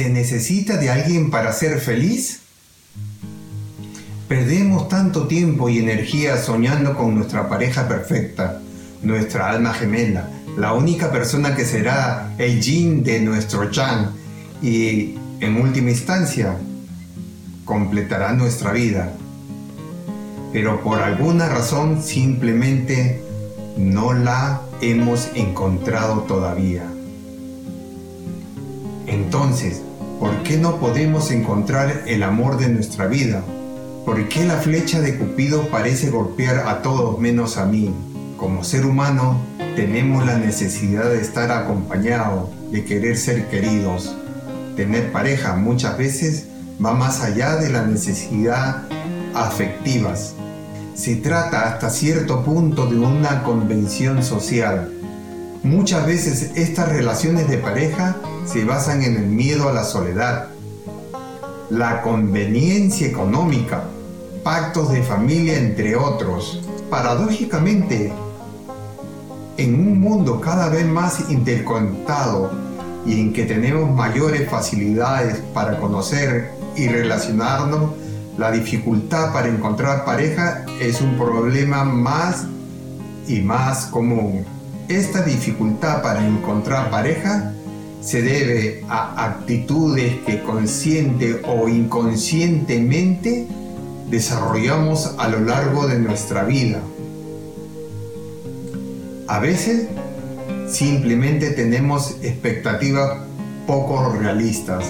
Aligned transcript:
¿Se 0.00 0.08
necesita 0.08 0.78
de 0.78 0.88
alguien 0.88 1.28
para 1.28 1.52
ser 1.52 1.78
feliz? 1.78 2.40
Perdemos 4.28 4.88
tanto 4.88 5.26
tiempo 5.26 5.68
y 5.68 5.78
energía 5.78 6.38
soñando 6.38 6.96
con 6.96 7.14
nuestra 7.14 7.50
pareja 7.50 7.86
perfecta, 7.86 8.62
nuestra 9.02 9.50
alma 9.50 9.74
gemela, 9.74 10.26
la 10.56 10.72
única 10.72 11.12
persona 11.12 11.54
que 11.54 11.66
será 11.66 12.32
el 12.38 12.62
yin 12.62 13.04
de 13.04 13.20
nuestro 13.20 13.70
yang 13.70 14.06
y, 14.62 15.18
en 15.40 15.60
última 15.60 15.90
instancia, 15.90 16.56
completará 17.66 18.32
nuestra 18.32 18.72
vida. 18.72 19.12
Pero 20.50 20.82
por 20.82 21.02
alguna 21.02 21.46
razón 21.46 22.02
simplemente 22.02 23.22
no 23.76 24.14
la 24.14 24.62
hemos 24.80 25.28
encontrado 25.34 26.20
todavía. 26.22 26.84
Entonces, 29.06 29.82
¿por 30.20 30.42
qué 30.42 30.58
no 30.58 30.76
podemos 30.76 31.30
encontrar 31.30 32.02
el 32.06 32.22
amor 32.22 32.58
de 32.58 32.68
nuestra 32.68 33.06
vida? 33.06 33.42
¿Por 34.04 34.28
qué 34.28 34.44
la 34.44 34.58
flecha 34.58 35.00
de 35.00 35.16
Cupido 35.16 35.68
parece 35.70 36.10
golpear 36.10 36.68
a 36.68 36.82
todos 36.82 37.18
menos 37.18 37.56
a 37.56 37.64
mí? 37.64 37.90
Como 38.36 38.62
ser 38.62 38.84
humano, 38.84 39.40
tenemos 39.76 40.26
la 40.26 40.38
necesidad 40.38 41.08
de 41.08 41.22
estar 41.22 41.50
acompañados, 41.50 42.50
de 42.70 42.84
querer 42.84 43.16
ser 43.16 43.48
queridos. 43.48 44.14
Tener 44.76 45.10
pareja 45.10 45.56
muchas 45.56 45.96
veces 45.96 46.46
va 46.84 46.92
más 46.92 47.22
allá 47.22 47.56
de 47.56 47.70
las 47.70 47.86
necesidades 47.86 48.76
afectivas. 49.34 50.34
Se 50.94 51.16
trata 51.16 51.62
hasta 51.62 51.88
cierto 51.88 52.44
punto 52.44 52.86
de 52.86 52.98
una 52.98 53.42
convención 53.42 54.22
social. 54.22 54.92
Muchas 55.62 56.06
veces 56.06 56.50
estas 56.56 56.90
relaciones 56.90 57.48
de 57.48 57.56
pareja 57.56 58.16
se 58.50 58.64
basan 58.64 59.04
en 59.04 59.16
el 59.16 59.26
miedo 59.26 59.68
a 59.68 59.72
la 59.72 59.84
soledad, 59.84 60.48
la 61.68 62.02
conveniencia 62.02 63.06
económica, 63.06 63.84
pactos 64.42 64.90
de 64.90 65.04
familia 65.04 65.56
entre 65.56 65.94
otros. 65.94 66.60
Paradójicamente, 66.90 68.12
en 69.56 69.74
un 69.74 70.00
mundo 70.00 70.40
cada 70.40 70.68
vez 70.68 70.84
más 70.84 71.30
interconectado 71.30 72.50
y 73.06 73.20
en 73.20 73.32
que 73.32 73.44
tenemos 73.44 73.88
mayores 73.94 74.50
facilidades 74.50 75.36
para 75.54 75.78
conocer 75.78 76.50
y 76.74 76.88
relacionarnos, 76.88 77.92
la 78.36 78.50
dificultad 78.50 79.32
para 79.32 79.46
encontrar 79.46 80.04
pareja 80.04 80.66
es 80.80 81.00
un 81.00 81.16
problema 81.16 81.84
más 81.84 82.46
y 83.28 83.42
más 83.42 83.86
común. 83.86 84.44
Esta 84.88 85.22
dificultad 85.22 86.02
para 86.02 86.26
encontrar 86.26 86.90
pareja 86.90 87.52
se 88.00 88.22
debe 88.22 88.82
a 88.88 89.24
actitudes 89.24 90.14
que 90.26 90.42
consciente 90.42 91.42
o 91.44 91.68
inconscientemente 91.68 93.46
desarrollamos 94.08 95.14
a 95.18 95.28
lo 95.28 95.40
largo 95.40 95.86
de 95.86 95.98
nuestra 95.98 96.44
vida. 96.44 96.80
A 99.28 99.38
veces 99.38 99.86
simplemente 100.68 101.50
tenemos 101.50 102.16
expectativas 102.22 103.18
poco 103.66 104.12
realistas. 104.12 104.84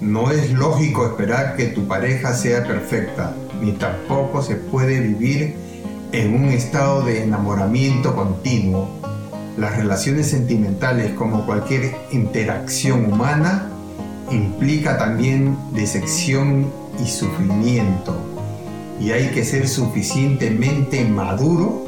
No 0.00 0.30
es 0.30 0.52
lógico 0.52 1.06
esperar 1.06 1.56
que 1.56 1.66
tu 1.66 1.88
pareja 1.88 2.34
sea 2.34 2.64
perfecta, 2.64 3.34
ni 3.60 3.72
tampoco 3.72 4.42
se 4.42 4.56
puede 4.56 5.00
vivir 5.00 5.54
en 6.12 6.34
un 6.34 6.50
estado 6.50 7.02
de 7.02 7.22
enamoramiento 7.22 8.14
continuo 8.14 9.01
las 9.56 9.76
relaciones 9.76 10.30
sentimentales, 10.30 11.12
como 11.12 11.44
cualquier 11.44 11.94
interacción 12.10 13.12
humana, 13.12 13.68
implica 14.30 14.96
también 14.98 15.56
decepción 15.72 16.70
y 17.04 17.08
sufrimiento. 17.08 18.16
Y 19.00 19.10
hay 19.10 19.28
que 19.28 19.44
ser 19.44 19.68
suficientemente 19.68 21.04
maduro 21.04 21.84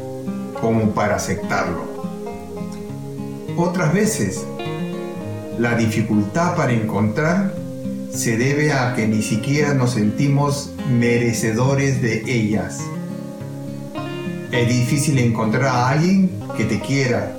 como 0.61 0.91
para 0.91 1.17
aceptarlo. 1.17 1.85
Otras 3.57 3.93
veces, 3.93 4.45
la 5.59 5.77
dificultad 5.77 6.57
para 6.57 6.73
encontrar 6.73 7.55
se 8.11 8.37
debe 8.37 8.73
a 8.73 8.95
que 8.95 9.07
ni 9.07 9.23
siquiera 9.23 9.75
nos 9.75 9.93
sentimos 9.93 10.73
merecedores 10.91 12.03
de 12.03 12.23
ellas. 12.27 12.81
Es 14.53 14.69
difícil 14.69 15.19
encontrar 15.19 15.67
a 15.67 15.89
alguien 15.89 16.31
que 16.57 16.65
te 16.65 16.81
quiera, 16.81 17.37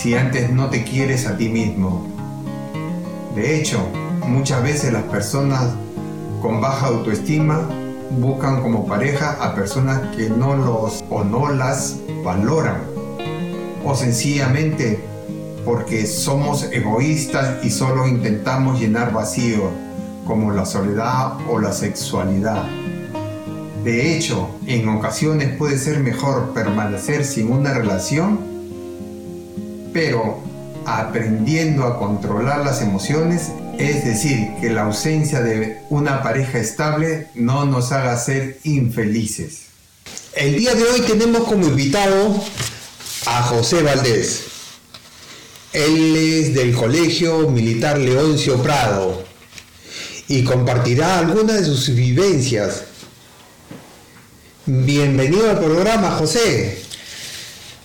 si 0.00 0.14
antes 0.14 0.48
no 0.52 0.70
te 0.70 0.84
quieres 0.84 1.26
a 1.26 1.36
ti 1.36 1.48
mismo. 1.48 2.06
De 3.34 3.58
hecho, 3.58 3.80
muchas 4.28 4.62
veces 4.62 4.92
las 4.92 5.02
personas 5.02 5.70
con 6.40 6.60
baja 6.60 6.86
autoestima 6.86 7.68
buscan 8.10 8.62
como 8.62 8.86
pareja 8.86 9.36
a 9.40 9.56
personas 9.56 10.00
que 10.16 10.30
no 10.30 10.56
los 10.56 11.04
o 11.10 11.24
no 11.24 11.50
las 11.52 11.96
valoran. 12.22 12.80
O 13.84 13.96
sencillamente 13.96 15.00
porque 15.64 16.06
somos 16.06 16.68
egoístas 16.70 17.64
y 17.64 17.70
solo 17.70 18.06
intentamos 18.06 18.78
llenar 18.78 19.12
vacíos 19.12 19.64
como 20.24 20.52
la 20.52 20.64
soledad 20.64 21.38
o 21.50 21.58
la 21.58 21.72
sexualidad. 21.72 22.66
De 23.82 24.14
hecho, 24.14 24.48
en 24.64 24.88
ocasiones 24.88 25.56
puede 25.56 25.76
ser 25.76 25.98
mejor 25.98 26.52
permanecer 26.54 27.24
sin 27.24 27.50
una 27.50 27.74
relación 27.74 28.47
pero 29.92 30.42
aprendiendo 30.86 31.84
a 31.84 31.98
controlar 31.98 32.64
las 32.64 32.80
emociones, 32.80 33.48
es 33.78 34.04
decir, 34.04 34.48
que 34.60 34.70
la 34.70 34.82
ausencia 34.82 35.40
de 35.40 35.82
una 35.90 36.22
pareja 36.22 36.58
estable 36.58 37.28
no 37.34 37.64
nos 37.64 37.92
haga 37.92 38.16
ser 38.16 38.58
infelices. 38.64 39.62
El 40.34 40.56
día 40.56 40.74
de 40.74 40.84
hoy 40.84 41.00
tenemos 41.02 41.46
como 41.46 41.66
invitado 41.66 42.42
a 43.26 43.42
José 43.42 43.82
Valdés. 43.82 44.44
Él 45.72 46.16
es 46.16 46.54
del 46.54 46.74
Colegio 46.74 47.50
Militar 47.50 47.98
Leoncio 47.98 48.62
Prado 48.62 49.22
y 50.28 50.42
compartirá 50.44 51.18
algunas 51.18 51.60
de 51.60 51.64
sus 51.64 51.94
vivencias. 51.94 52.84
Bienvenido 54.66 55.50
al 55.50 55.58
programa, 55.58 56.10
José. 56.12 56.82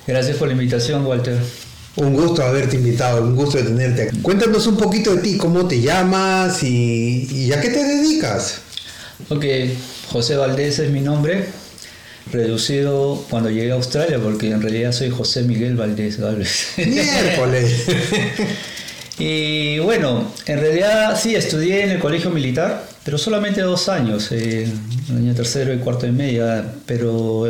Gracias 0.06 0.38
por 0.38 0.48
la 0.48 0.54
invitación, 0.54 1.06
Walter. 1.06 1.40
Un 1.96 2.14
gusto 2.14 2.44
haberte 2.44 2.76
invitado, 2.76 3.22
un 3.22 3.36
gusto 3.36 3.58
de 3.58 3.66
tenerte 3.66 4.04
aquí. 4.04 4.18
Cuéntanos 4.22 4.66
un 4.66 4.78
poquito 4.78 5.16
de 5.16 5.22
ti, 5.22 5.38
cómo 5.38 5.68
te 5.68 5.80
llamas 5.80 6.64
y, 6.64 7.52
a 7.54 7.62
qué 7.62 7.70
te 7.70 7.84
dedicas. 7.84 8.62
Ok, 9.30 9.46
José 10.12 10.36
Valdés 10.36 10.80
es 10.80 10.90
mi 10.90 11.02
nombre, 11.02 11.46
reducido 12.32 13.24
cuando 13.30 13.52
llegué 13.52 13.72
a 13.72 13.76
Australia, 13.76 14.20
porque 14.22 14.50
en 14.50 14.62
realidad 14.62 14.92
soy 14.92 15.12
José 15.12 15.44
Miguel 15.44 15.76
Valdés 15.76 16.20
Galvez. 16.20 16.74
Miércoles. 16.78 17.86
y 19.20 19.78
bueno, 19.78 20.34
en 20.48 20.60
realidad 20.60 21.20
sí, 21.22 21.36
estudié 21.36 21.84
en 21.84 21.92
el 21.92 22.00
colegio 22.00 22.32
militar, 22.32 22.88
pero 23.06 23.20
solamente 23.20 23.62
dos 23.62 23.88
años, 23.88 24.32
eh, 24.32 24.68
año 25.12 25.36
tercero 25.36 25.72
y 25.72 25.78
cuarto 25.78 26.08
y 26.08 26.12
media, 26.12 26.74
pero 26.88 27.48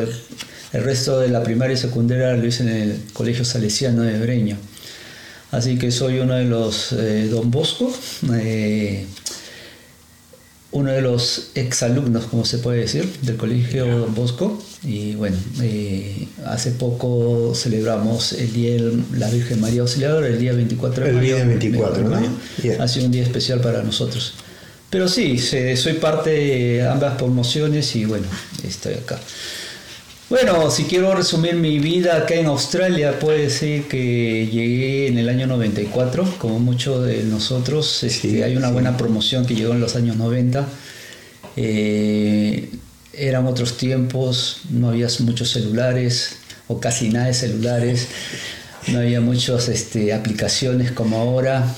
el 0.74 0.84
resto 0.84 1.20
de 1.20 1.30
la 1.30 1.44
primaria 1.44 1.76
y 1.76 1.78
secundaria 1.78 2.34
lo 2.34 2.46
hice 2.46 2.64
en 2.64 2.70
el 2.70 3.00
Colegio 3.14 3.46
Salesiano 3.46 4.02
de 4.02 4.20
Breña. 4.20 4.58
Así 5.52 5.78
que 5.78 5.92
soy 5.92 6.18
uno 6.18 6.34
de 6.34 6.46
los 6.46 6.92
eh, 6.94 7.28
Don 7.30 7.52
Bosco, 7.52 7.94
eh, 8.34 9.06
uno 10.72 10.92
de 10.92 11.02
los 11.04 11.52
exalumnos, 11.54 12.26
como 12.26 12.44
se 12.44 12.58
puede 12.58 12.80
decir, 12.80 13.08
del 13.22 13.38
Colegio 13.38 13.86
Don 13.86 14.16
Bosco. 14.16 14.60
Y 14.84 15.14
bueno, 15.14 15.38
eh, 15.62 16.28
hace 16.48 16.72
poco 16.72 17.54
celebramos 17.54 18.34
el 18.34 18.52
Día 18.52 18.72
de 18.72 18.98
la 19.14 19.30
Virgen 19.30 19.62
María 19.62 19.82
Auxiliadora, 19.82 20.26
el 20.26 20.40
día 20.40 20.54
24 20.54 21.06
de 21.06 21.14
mayo. 21.14 21.38
El 21.38 21.46
día 21.46 21.46
24, 21.46 22.10
¿no? 22.10 22.20
Ha 22.80 22.88
sido 22.88 23.06
un 23.06 23.12
día 23.12 23.22
especial 23.22 23.62
para 23.62 23.84
nosotros. 23.84 24.34
Pero 24.90 25.08
sí, 25.08 25.38
soy 25.38 25.94
parte 25.94 26.32
de 26.32 26.88
ambas 26.88 27.16
promociones 27.16 27.96
y 27.96 28.06
bueno, 28.06 28.26
estoy 28.64 28.96
acá. 28.96 29.20
Bueno, 30.34 30.72
si 30.72 30.86
quiero 30.86 31.14
resumir 31.14 31.54
mi 31.54 31.78
vida 31.78 32.18
acá 32.18 32.34
en 32.34 32.48
Australia, 32.48 33.20
puedo 33.20 33.38
decir 33.38 33.88
que 33.88 34.48
llegué 34.52 35.06
en 35.06 35.20
el 35.20 35.30
año 35.30 35.46
94, 35.46 36.28
como 36.40 36.58
muchos 36.58 37.06
de 37.06 37.22
nosotros. 37.22 38.04
Este, 38.04 38.44
hay 38.44 38.56
una 38.56 38.72
buena 38.72 38.98
promoción 38.98 39.46
que 39.46 39.54
llegó 39.54 39.74
en 39.74 39.80
los 39.80 39.96
años 39.96 40.16
90. 40.18 40.68
Eh, 41.56 42.68
eran 43.14 43.46
otros 43.46 43.78
tiempos, 43.78 44.62
no 44.72 44.90
había 44.90 45.08
muchos 45.20 45.52
celulares 45.52 46.38
o 46.68 46.80
casi 46.80 47.10
nada 47.10 47.28
de 47.28 47.36
celulares, 47.36 48.08
no 48.88 48.98
había 48.98 49.22
muchas 49.22 49.70
este, 49.70 50.14
aplicaciones 50.14 50.92
como 50.92 51.18
ahora 51.18 51.76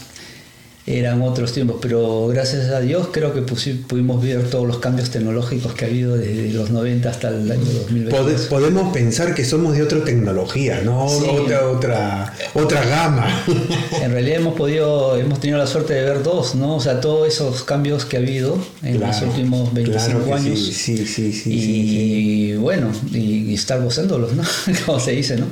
eran 0.87 1.23
otros 1.23 1.51
tiempos, 1.51 1.77
pero 1.81 2.27
gracias 2.27 2.69
a 2.69 2.79
Dios 2.79 3.07
creo 3.11 3.33
que 3.33 3.41
pudimos 3.41 4.21
ver 4.21 4.47
todos 4.51 4.67
los 4.67 4.77
cambios 4.77 5.09
tecnológicos 5.09 5.73
que 5.73 5.85
ha 5.85 5.87
habido 5.87 6.15
desde 6.15 6.51
los 6.51 6.69
90 6.69 7.09
hasta 7.09 7.29
el 7.29 7.51
año 7.51 7.65
2020. 7.65 8.47
Podemos 8.49 8.93
pensar 8.93 9.33
que 9.33 9.43
somos 9.43 9.75
de 9.75 9.81
otra 9.81 10.03
tecnología, 10.03 10.81
¿no? 10.85 11.05
Otra, 11.05 11.67
otra, 11.69 12.33
otra 12.53 12.85
gama. 12.85 13.45
En 14.01 14.11
realidad 14.11 14.41
hemos 14.41 14.55
podido, 14.55 15.17
hemos 15.17 15.39
tenido 15.39 15.57
la 15.57 15.65
suerte 15.65 15.93
de 15.93 16.03
ver 16.03 16.21
dos, 16.21 16.53
¿no? 16.53 16.75
O 16.75 16.79
sea, 16.79 17.01
todos 17.01 17.27
esos 17.27 17.63
cambios 17.63 18.05
que 18.05 18.17
ha 18.17 18.19
habido 18.19 18.57
en 18.83 18.99
los 18.99 19.21
últimos 19.23 19.73
25 19.73 20.35
años. 20.35 20.59
Sí, 20.59 21.05
sí, 21.05 21.33
sí. 21.33 21.51
y 21.51 22.55
bueno, 22.55 22.91
y, 23.11 23.49
y 23.49 23.53
estar 23.55 23.81
gozándolos, 23.81 24.33
¿no? 24.33 24.43
Como 24.85 24.99
se 24.99 25.11
dice, 25.11 25.37
¿no? 25.37 25.47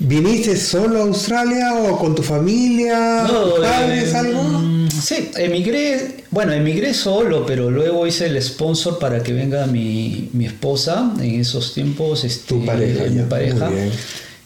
¿Viniste 0.00 0.56
solo 0.56 1.00
a 1.00 1.02
Australia 1.02 1.74
o 1.74 1.98
con 1.98 2.14
tu 2.14 2.22
familia? 2.22 3.24
No, 3.24 3.56
padres, 3.60 4.14
eh, 4.14 4.16
algo? 4.16 4.42
Mm, 4.44 4.88
sí, 4.90 5.30
emigré, 5.36 6.24
bueno, 6.30 6.52
emigré 6.52 6.94
solo, 6.94 7.44
pero 7.44 7.68
luego 7.68 8.06
hice 8.06 8.26
el 8.26 8.40
sponsor 8.40 9.00
para 9.00 9.24
que 9.24 9.32
venga 9.32 9.66
mi, 9.66 10.30
esposa 10.40 11.12
en 11.20 11.40
esos 11.40 11.74
tiempos. 11.74 12.22
Este, 12.24 12.46
tu 12.46 12.64
pareja, 12.64 13.04
mi 13.10 13.22
pareja. 13.22 13.70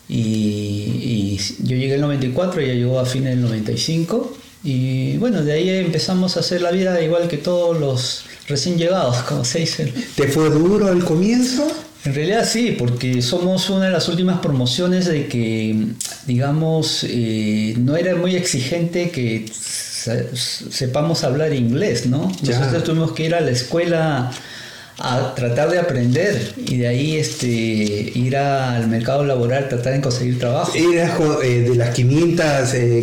Y, 0.08 1.38
yo 1.62 1.76
llegué 1.76 1.88
en 1.88 1.94
el 1.94 2.00
94, 2.02 2.60
ella 2.60 2.74
llegó 2.74 2.98
a 2.98 3.04
fines 3.04 3.30
del 3.30 3.42
95. 3.42 4.36
Y 4.64 5.18
bueno, 5.18 5.42
de 5.42 5.52
ahí 5.52 5.68
empezamos 5.68 6.36
a 6.36 6.40
hacer 6.40 6.62
la 6.62 6.70
vida 6.70 7.02
igual 7.02 7.28
que 7.28 7.36
todos 7.36 7.78
los 7.78 8.24
recién 8.48 8.78
llegados, 8.78 9.16
como 9.28 9.44
se 9.44 9.60
dice. 9.60 9.92
¿Te 10.16 10.28
fue 10.28 10.48
duro 10.48 10.86
al 10.86 11.04
comienzo? 11.04 11.66
En 12.04 12.14
realidad 12.14 12.44
sí, 12.44 12.74
porque 12.76 13.22
somos 13.22 13.70
una 13.70 13.86
de 13.86 13.92
las 13.92 14.08
últimas 14.08 14.40
promociones 14.40 15.06
de 15.06 15.28
que, 15.28 15.86
digamos, 16.26 17.06
eh, 17.08 17.74
no 17.78 17.96
era 17.96 18.16
muy 18.16 18.34
exigente 18.34 19.10
que 19.10 19.46
sepamos 19.52 21.22
hablar 21.22 21.54
inglés, 21.54 22.06
¿no? 22.06 22.32
Nosotros 22.42 22.82
tuvimos 22.82 23.12
que 23.12 23.26
ir 23.26 23.34
a 23.36 23.40
la 23.40 23.52
escuela 23.52 24.32
a 25.04 25.34
tratar 25.34 25.68
de 25.68 25.80
aprender 25.80 26.54
y 26.56 26.76
de 26.76 26.86
ahí 26.86 27.16
este, 27.16 27.48
ir 27.48 28.36
al 28.36 28.86
mercado 28.86 29.24
laboral, 29.24 29.68
tratar 29.68 29.94
de 29.94 30.00
conseguir 30.00 30.38
trabajo. 30.38 30.72
Era 30.76 31.18
eh, 31.42 31.62
de 31.68 31.74
las 31.74 31.92
500, 31.92 32.46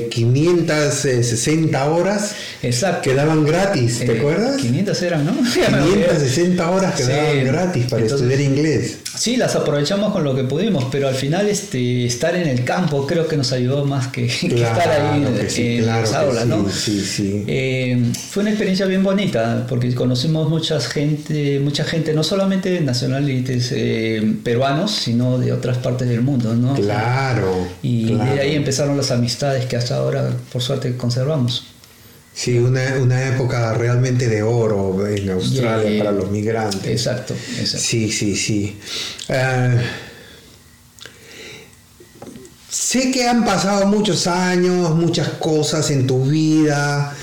560 0.09 1.77
eh, 1.77 1.89
horas 1.89 2.35
Exacto. 2.63 3.01
que 3.01 3.15
daban 3.15 3.43
gratis, 3.43 3.99
¿te 3.99 4.17
acuerdas? 4.17 4.61
500 4.61 5.01
eran, 5.01 5.25
¿no? 5.25 5.33
560 5.53 6.71
horas 6.71 6.95
que 6.95 7.03
daban 7.03 7.43
gratis 7.43 7.85
para 7.89 8.05
estudiar 8.05 8.39
inglés. 8.39 8.99
Sí, 9.15 9.37
las 9.37 9.55
aprovechamos 9.55 10.11
con 10.13 10.23
lo 10.23 10.35
que 10.35 10.43
pudimos, 10.43 10.85
pero 10.91 11.07
al 11.07 11.15
final 11.15 11.47
este, 11.47 12.05
estar 12.05 12.35
en 12.35 12.47
el 12.47 12.63
campo 12.63 13.07
creo 13.07 13.27
que 13.27 13.37
nos 13.37 13.51
ayudó 13.51 13.85
más 13.85 14.07
que, 14.07 14.25
estar 14.25 14.89
ahí 14.89 15.25
en 15.57 15.85
las 15.85 16.13
aulas, 16.13 16.45
¿no? 16.45 16.65
Eh, 17.47 18.11
fue 18.29 18.41
una 18.41 18.51
experiencia 18.51 18.85
bien 18.85 19.03
bonita 19.03 19.65
porque 19.67 19.93
conocimos 19.95 20.49
mucha 20.49 20.79
gente, 20.79 21.59
mucha 21.59 21.83
gente, 21.83 22.13
no 22.13 22.23
solamente 22.23 22.79
nacionales 22.81 23.71
eh, 23.71 24.35
peruanos, 24.43 24.91
sino 24.91 25.37
de 25.37 25.53
otras 25.53 25.77
partes 25.77 26.07
del 26.07 26.21
mundo, 26.21 26.55
¿no? 26.55 26.75
Claro. 26.75 27.67
Y 27.81 28.13
de 28.13 28.39
ahí 28.39 28.55
empezaron 28.55 28.95
las 28.95 29.11
amistades 29.11 29.65
que 29.65 29.75
hasta 29.75 29.97
ahora, 29.97 30.29
por 30.51 30.61
suerte, 30.61 30.95
conservamos. 30.95 31.65
Sí, 32.39 32.57
una, 32.57 33.27
época 33.27 33.73
realmente 33.73 34.29
de 34.29 34.41
oro 34.43 35.05
en 35.05 35.29
Australia 35.29 36.01
para 36.01 36.13
los 36.13 36.31
migrantes. 36.31 36.89
Exacto, 36.89 37.33
exacto. 37.33 37.85
Sí, 37.85 38.09
sí, 38.09 38.33
sí. 38.37 38.77
Ah, 39.27 39.75
sé 42.69 43.11
que 43.11 43.27
han 43.27 43.43
pasado 43.43 43.87
muchos 43.87 44.25
años, 44.25 44.95
muchas 44.95 45.27
cosas 45.31 45.91
en 45.91 46.07
tu 46.07 46.23
vida. 46.23 47.13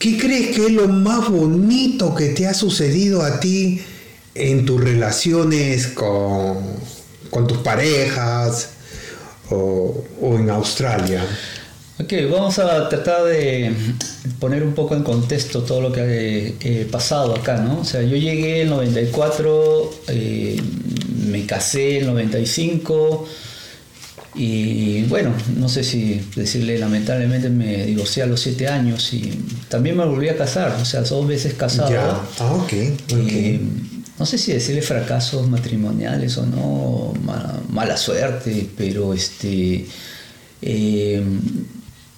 ¿Qué 0.00 0.18
crees 0.18 0.56
que 0.56 0.66
es 0.66 0.72
lo 0.72 0.88
más 0.88 1.28
bonito 1.28 2.12
que 2.12 2.30
te 2.30 2.48
ha 2.48 2.54
sucedido 2.54 3.22
a 3.22 3.38
ti 3.38 3.80
en 4.34 4.66
tus 4.66 4.82
relaciones 4.82 5.86
con, 5.86 6.80
tus 7.46 7.58
parejas 7.58 8.70
o, 9.48 10.04
o 10.20 10.38
en 10.40 10.50
Australia? 10.50 11.24
Ok, 11.96 12.12
vamos 12.28 12.58
a 12.58 12.88
tratar 12.88 13.24
de 13.24 13.72
poner 14.40 14.64
un 14.64 14.74
poco 14.74 14.96
en 14.96 15.04
contexto 15.04 15.62
todo 15.62 15.80
lo 15.80 15.92
que 15.92 16.56
ha 16.60 16.90
pasado 16.90 17.36
acá, 17.36 17.58
¿no? 17.58 17.80
O 17.80 17.84
sea, 17.84 18.02
yo 18.02 18.16
llegué 18.16 18.62
en 18.62 18.70
94, 18.70 19.90
eh, 20.08 20.60
me 21.28 21.46
casé 21.46 22.00
en 22.00 22.06
95 22.06 23.28
y 24.34 25.04
bueno, 25.04 25.32
no 25.56 25.68
sé 25.68 25.84
si 25.84 26.20
decirle, 26.34 26.78
lamentablemente 26.80 27.48
me 27.48 27.86
divorcié 27.86 28.24
a 28.24 28.26
los 28.26 28.40
7 28.40 28.66
años 28.66 29.14
y 29.14 29.30
también 29.68 29.96
me 29.96 30.04
volví 30.04 30.28
a 30.28 30.36
casar, 30.36 30.76
o 30.82 30.84
sea, 30.84 31.02
dos 31.02 31.28
veces 31.28 31.54
casado. 31.54 31.94
Ah, 32.40 32.54
ok, 32.54 32.72
eh, 32.72 33.60
no 34.18 34.26
sé 34.26 34.36
si 34.38 34.52
decirle 34.52 34.82
fracasos 34.82 35.48
matrimoniales 35.48 36.36
o 36.38 36.46
no, 36.46 37.14
mala, 37.68 37.96
suerte, 37.96 38.68
pero 38.76 39.14
este... 39.14 39.86
Eh, 40.66 41.22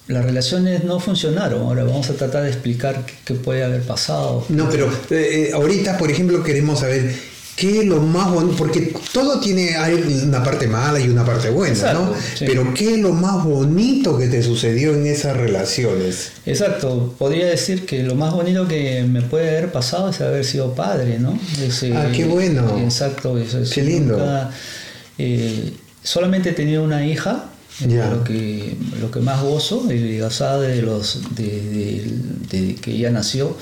las 0.07 0.23
relaciones 0.23 0.83
no 0.83 0.99
funcionaron. 0.99 1.61
Ahora 1.63 1.83
vamos 1.83 2.09
a 2.09 2.13
tratar 2.13 2.43
de 2.43 2.49
explicar 2.49 3.05
qué, 3.25 3.33
puede 3.33 3.63
haber 3.63 3.81
pasado. 3.81 4.45
No, 4.49 4.69
pero 4.69 4.87
eh, 5.09 5.49
eh, 5.49 5.51
ahorita, 5.53 5.97
por 5.97 6.09
ejemplo, 6.09 6.43
queremos 6.43 6.79
saber 6.79 7.13
qué 7.57 7.79
es 7.79 7.85
lo 7.85 7.99
más 7.99 8.31
bonito, 8.31 8.55
porque 8.55 8.93
todo 9.11 9.39
tiene 9.39 9.75
una 10.23 10.43
parte 10.43 10.67
mala 10.67 10.99
y 10.99 11.09
una 11.09 11.25
parte 11.25 11.49
buena, 11.49 11.91
¿no? 11.93 12.13
Pero 12.39 12.73
qué 12.73 12.93
es 12.93 12.99
lo 12.99 13.13
más 13.13 13.43
bonito 13.43 14.17
que 14.17 14.27
te 14.27 14.43
sucedió 14.43 14.93
en 14.93 15.07
esas 15.07 15.35
relaciones. 15.35 16.33
Exacto, 16.45 17.15
podría 17.17 17.47
decir 17.47 17.85
que 17.85 18.03
lo 18.03 18.15
más 18.15 18.33
bonito 18.33 18.67
que 18.67 19.03
me 19.03 19.23
puede 19.23 19.49
haber 19.49 19.71
pasado 19.71 20.09
es 20.09 20.21
haber 20.21 20.45
sido 20.45 20.73
padre, 20.75 21.17
¿no? 21.19 21.37
ah, 21.95 22.07
qué 22.15 22.25
bueno. 22.25 22.79
Exacto, 22.79 23.37
eso 23.39 23.59
es. 23.59 23.71
Qué 23.71 23.81
lindo. 23.81 24.19
Eh, 25.17 25.73
solamente 26.03 26.51
he 26.51 26.53
tenido 26.53 26.83
una 26.83 27.07
hija 27.07 27.46
lo, 27.85 28.23
que, 28.23 28.75
lo 28.99 29.11
que 29.11 29.19
más 29.19 29.41
gozo, 29.41 29.83
de 29.83 30.19
gozada 30.19 30.61
de, 30.61 30.81
los, 30.81 31.21
de, 31.35 32.75
que 32.81 32.91
ella 32.91 33.11
nació. 33.11 33.55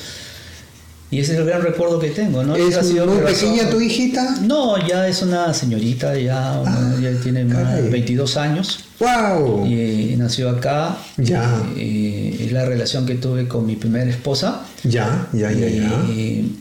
Y 1.12 1.20
ese 1.20 1.34
es 1.34 1.40
el 1.40 1.46
gran 1.46 1.62
recuerdo 1.62 2.00
que 2.00 2.10
tengo, 2.10 2.44
¿no? 2.44 2.56
¿Es 2.56 2.92
muy 2.94 3.20
pequeña 3.20 3.70
tu 3.70 3.80
hijita? 3.80 4.38
No, 4.42 4.76
ya 4.86 5.08
es 5.08 5.22
una 5.22 5.54
señorita, 5.54 6.18
ya, 6.18 6.62
ah, 6.66 6.96
ya 7.02 7.12
tiene 7.22 7.46
más 7.46 7.76
de 7.76 7.90
22 7.90 8.38
años. 8.38 8.86
¡Wow! 9.00 9.66
Y, 9.66 10.16
nació 10.18 10.50
acá. 10.50 10.98
Ya. 11.18 11.64
Y, 11.76 12.38
es 12.42 12.52
la 12.52 12.66
relación 12.66 13.06
que 13.06 13.16
tuve 13.16 13.48
con 13.48 13.66
mi 13.66 13.76
primera 13.76 14.10
esposa. 14.10 14.66
Ya, 14.84 15.28
ya, 15.32 15.52
ya, 15.52 15.68
ya. 15.68 15.90
Y, 16.10 16.60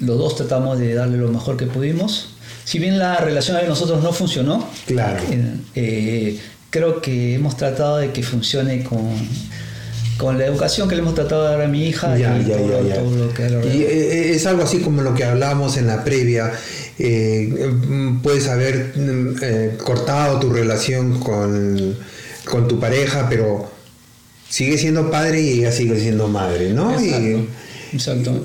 los 0.00 0.18
dos 0.18 0.36
tratamos 0.36 0.78
de 0.78 0.94
darle 0.94 1.18
lo 1.18 1.28
mejor 1.28 1.56
que 1.56 1.66
pudimos 1.66 2.33
si 2.64 2.78
bien 2.78 2.98
la 2.98 3.16
relación 3.18 3.58
de 3.58 3.68
nosotros 3.68 4.02
no 4.02 4.12
funcionó, 4.12 4.68
claro. 4.86 5.22
Eh, 5.30 5.56
eh, 5.74 6.40
creo 6.70 7.00
que 7.00 7.34
hemos 7.34 7.56
tratado 7.56 7.98
de 7.98 8.10
que 8.10 8.22
funcione 8.22 8.82
con, 8.82 9.12
con 10.16 10.38
la 10.38 10.46
educación 10.46 10.88
que 10.88 10.94
le 10.94 11.02
hemos 11.02 11.14
tratado 11.14 11.44
de 11.44 11.50
dar 11.50 11.60
a 11.60 11.68
mi 11.68 11.86
hija 11.86 12.18
y, 12.18 12.22
todo, 12.22 13.10
lo 13.10 13.34
que 13.34 13.42
y 13.72 13.82
eh, 13.82 14.34
es 14.34 14.46
algo 14.46 14.62
así 14.62 14.78
como 14.78 15.02
lo 15.02 15.14
que 15.14 15.24
hablábamos 15.24 15.76
en 15.76 15.86
la 15.86 16.02
previa 16.04 16.52
puedes 18.22 18.48
haber 18.48 19.76
cortado 19.76 20.40
tu 20.40 20.50
relación 20.50 21.20
con, 21.20 21.96
con, 22.44 22.66
tu 22.66 22.80
pareja 22.80 23.26
pero 23.28 23.70
sigue 24.48 24.78
siendo 24.78 25.10
padre 25.10 25.42
y 25.42 25.58
ella 25.58 25.72
sigue 25.72 25.98
siendo 26.00 26.28
madre 26.28 26.72
¿no? 26.72 26.98
Exacto. 26.98 27.46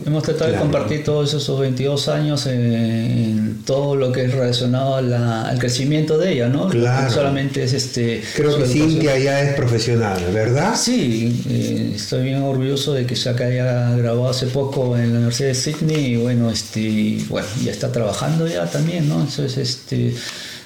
Hemos 0.06 0.24
tratado 0.24 0.52
de 0.52 0.58
compartir 0.58 1.04
todos 1.04 1.34
esos 1.34 1.60
22 1.60 2.08
años 2.10 2.46
en, 2.46 3.64
todo 3.66 3.96
lo 3.96 4.12
que 4.12 4.26
es 4.26 4.34
relacionado 4.34 4.96
al 4.96 5.60
crecimiento 5.60 6.18
de 6.18 6.34
ella, 6.34 6.50
¿no? 6.50 6.70
Claro. 6.70 7.12
solamente 7.12 7.64
es 7.64 7.74
este. 7.74 8.22
Creo 8.36 8.58
que 8.58 8.66
Cintia 8.66 9.18
ya 9.18 9.42
es 9.42 9.56
profesional, 9.56 10.24
¿verdad? 10.34 10.76
Sí, 10.76 11.44
eh, 11.50 11.94
estoy 11.96 12.26
bien 12.26 12.42
orgulloso 12.44 12.94
de 12.94 13.06
que 13.06 13.16
ya 13.16 13.36
que 13.36 13.44
haya 13.44 13.96
grabado 13.96 14.30
hace 14.30 14.48
poco 14.48 14.96
en 14.98 15.14
la 15.14 15.16
Universidad 15.18 15.50
de 15.50 15.56
Sydney 15.56 16.06
y 16.14 16.16
bueno, 16.18 16.52
este, 16.52 17.24
bueno, 17.30 17.48
ya 17.64 17.72
está 17.72 17.92
trabajando 17.92 18.48
ya 18.48 18.66
también, 18.70 19.10
¿no? 19.10 19.24
Eso 19.24 19.44
es 19.44 19.58
este. 19.58 20.14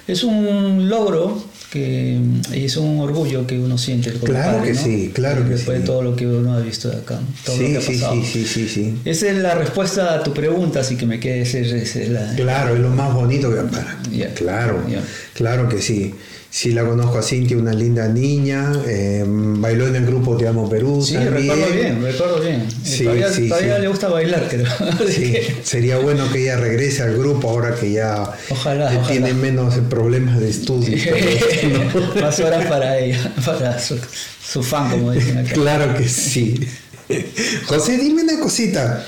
Es 0.06 0.22
un 0.22 0.90
logro 0.90 1.42
que 1.74 2.18
y 2.54 2.64
es 2.64 2.76
un 2.76 3.00
orgullo 3.00 3.46
que 3.46 3.58
uno 3.58 3.76
siente 3.76 4.10
el 4.10 4.18
Claro 4.20 4.62
que 4.62 4.72
¿no? 4.72 4.80
sí, 4.80 5.10
claro 5.12 5.42
que 5.42 5.50
Después 5.50 5.76
sí. 5.76 5.80
de 5.82 5.86
todo 5.86 6.02
lo 6.02 6.14
que 6.16 6.26
uno 6.26 6.54
ha 6.54 6.60
visto 6.60 6.88
de 6.88 6.96
acá, 6.98 7.18
todo 7.44 7.56
lo 7.56 7.66
Sí, 7.66 7.72
que 7.72 7.78
ha 7.78 7.80
sí, 7.80 7.92
pasado. 7.94 8.14
sí, 8.14 8.22
sí, 8.24 8.44
sí, 8.46 8.68
sí. 8.68 8.94
Esa 9.04 9.28
es 9.28 9.36
la 9.38 9.54
respuesta 9.56 10.14
a 10.14 10.22
tu 10.22 10.32
pregunta, 10.32 10.80
así 10.80 10.96
que 10.96 11.04
me 11.04 11.16
esa 11.16 11.58
esa 11.58 11.76
es 12.00 12.08
la... 12.08 12.34
Claro, 12.36 12.74
es 12.74 12.80
lo 12.80 12.90
más 12.90 13.12
bonito 13.12 13.50
que 13.50 13.56
para. 13.62 13.98
Ya. 14.12 14.32
Claro, 14.34 14.82
Ya. 14.88 15.02
claro 15.34 15.68
que 15.68 15.82
sí. 15.82 16.14
Sí, 16.56 16.70
la 16.70 16.84
conozco 16.84 17.18
a 17.18 17.22
Cintia, 17.24 17.56
una 17.56 17.72
linda 17.72 18.06
niña. 18.06 18.70
eh, 18.86 19.24
bailó 19.26 19.88
en 19.88 19.96
el 19.96 20.06
grupo 20.06 20.36
Te 20.36 20.46
Amo 20.46 20.70
Perú. 20.70 21.02
Sí, 21.04 21.14
también. 21.14 21.34
recuerdo 21.34 21.74
bien, 21.74 22.00
recuerdo 22.04 22.40
bien. 22.40 22.68
Sí, 22.84 23.02
todavía 23.02 23.32
sí, 23.32 23.48
todavía 23.48 23.74
sí. 23.74 23.82
le 23.82 23.88
gusta 23.88 24.08
bailar, 24.08 24.48
creo. 24.48 24.64
Que- 25.04 25.52
sería 25.64 25.98
bueno 25.98 26.30
que 26.30 26.42
ella 26.42 26.56
regrese 26.56 27.02
al 27.02 27.18
grupo 27.18 27.50
ahora 27.50 27.74
que 27.74 27.90
ya 27.90 28.22
Ojalá, 28.50 28.86
ojalá. 28.86 29.06
tiene 29.08 29.34
menos 29.34 29.74
problemas 29.90 30.38
de 30.38 30.48
estudio. 30.50 30.96
pero- 31.92 32.20
Más 32.24 32.38
horas 32.38 32.66
para 32.66 33.00
ella, 33.00 33.34
para 33.44 33.80
su, 33.80 33.98
su 34.48 34.62
fan, 34.62 34.92
como 34.92 35.10
dicen 35.10 35.38
acá. 35.38 35.54
Claro 35.54 35.96
que 35.98 36.08
sí. 36.08 36.54
José, 37.66 37.98
dime 37.98 38.22
una 38.22 38.38
cosita. 38.38 39.04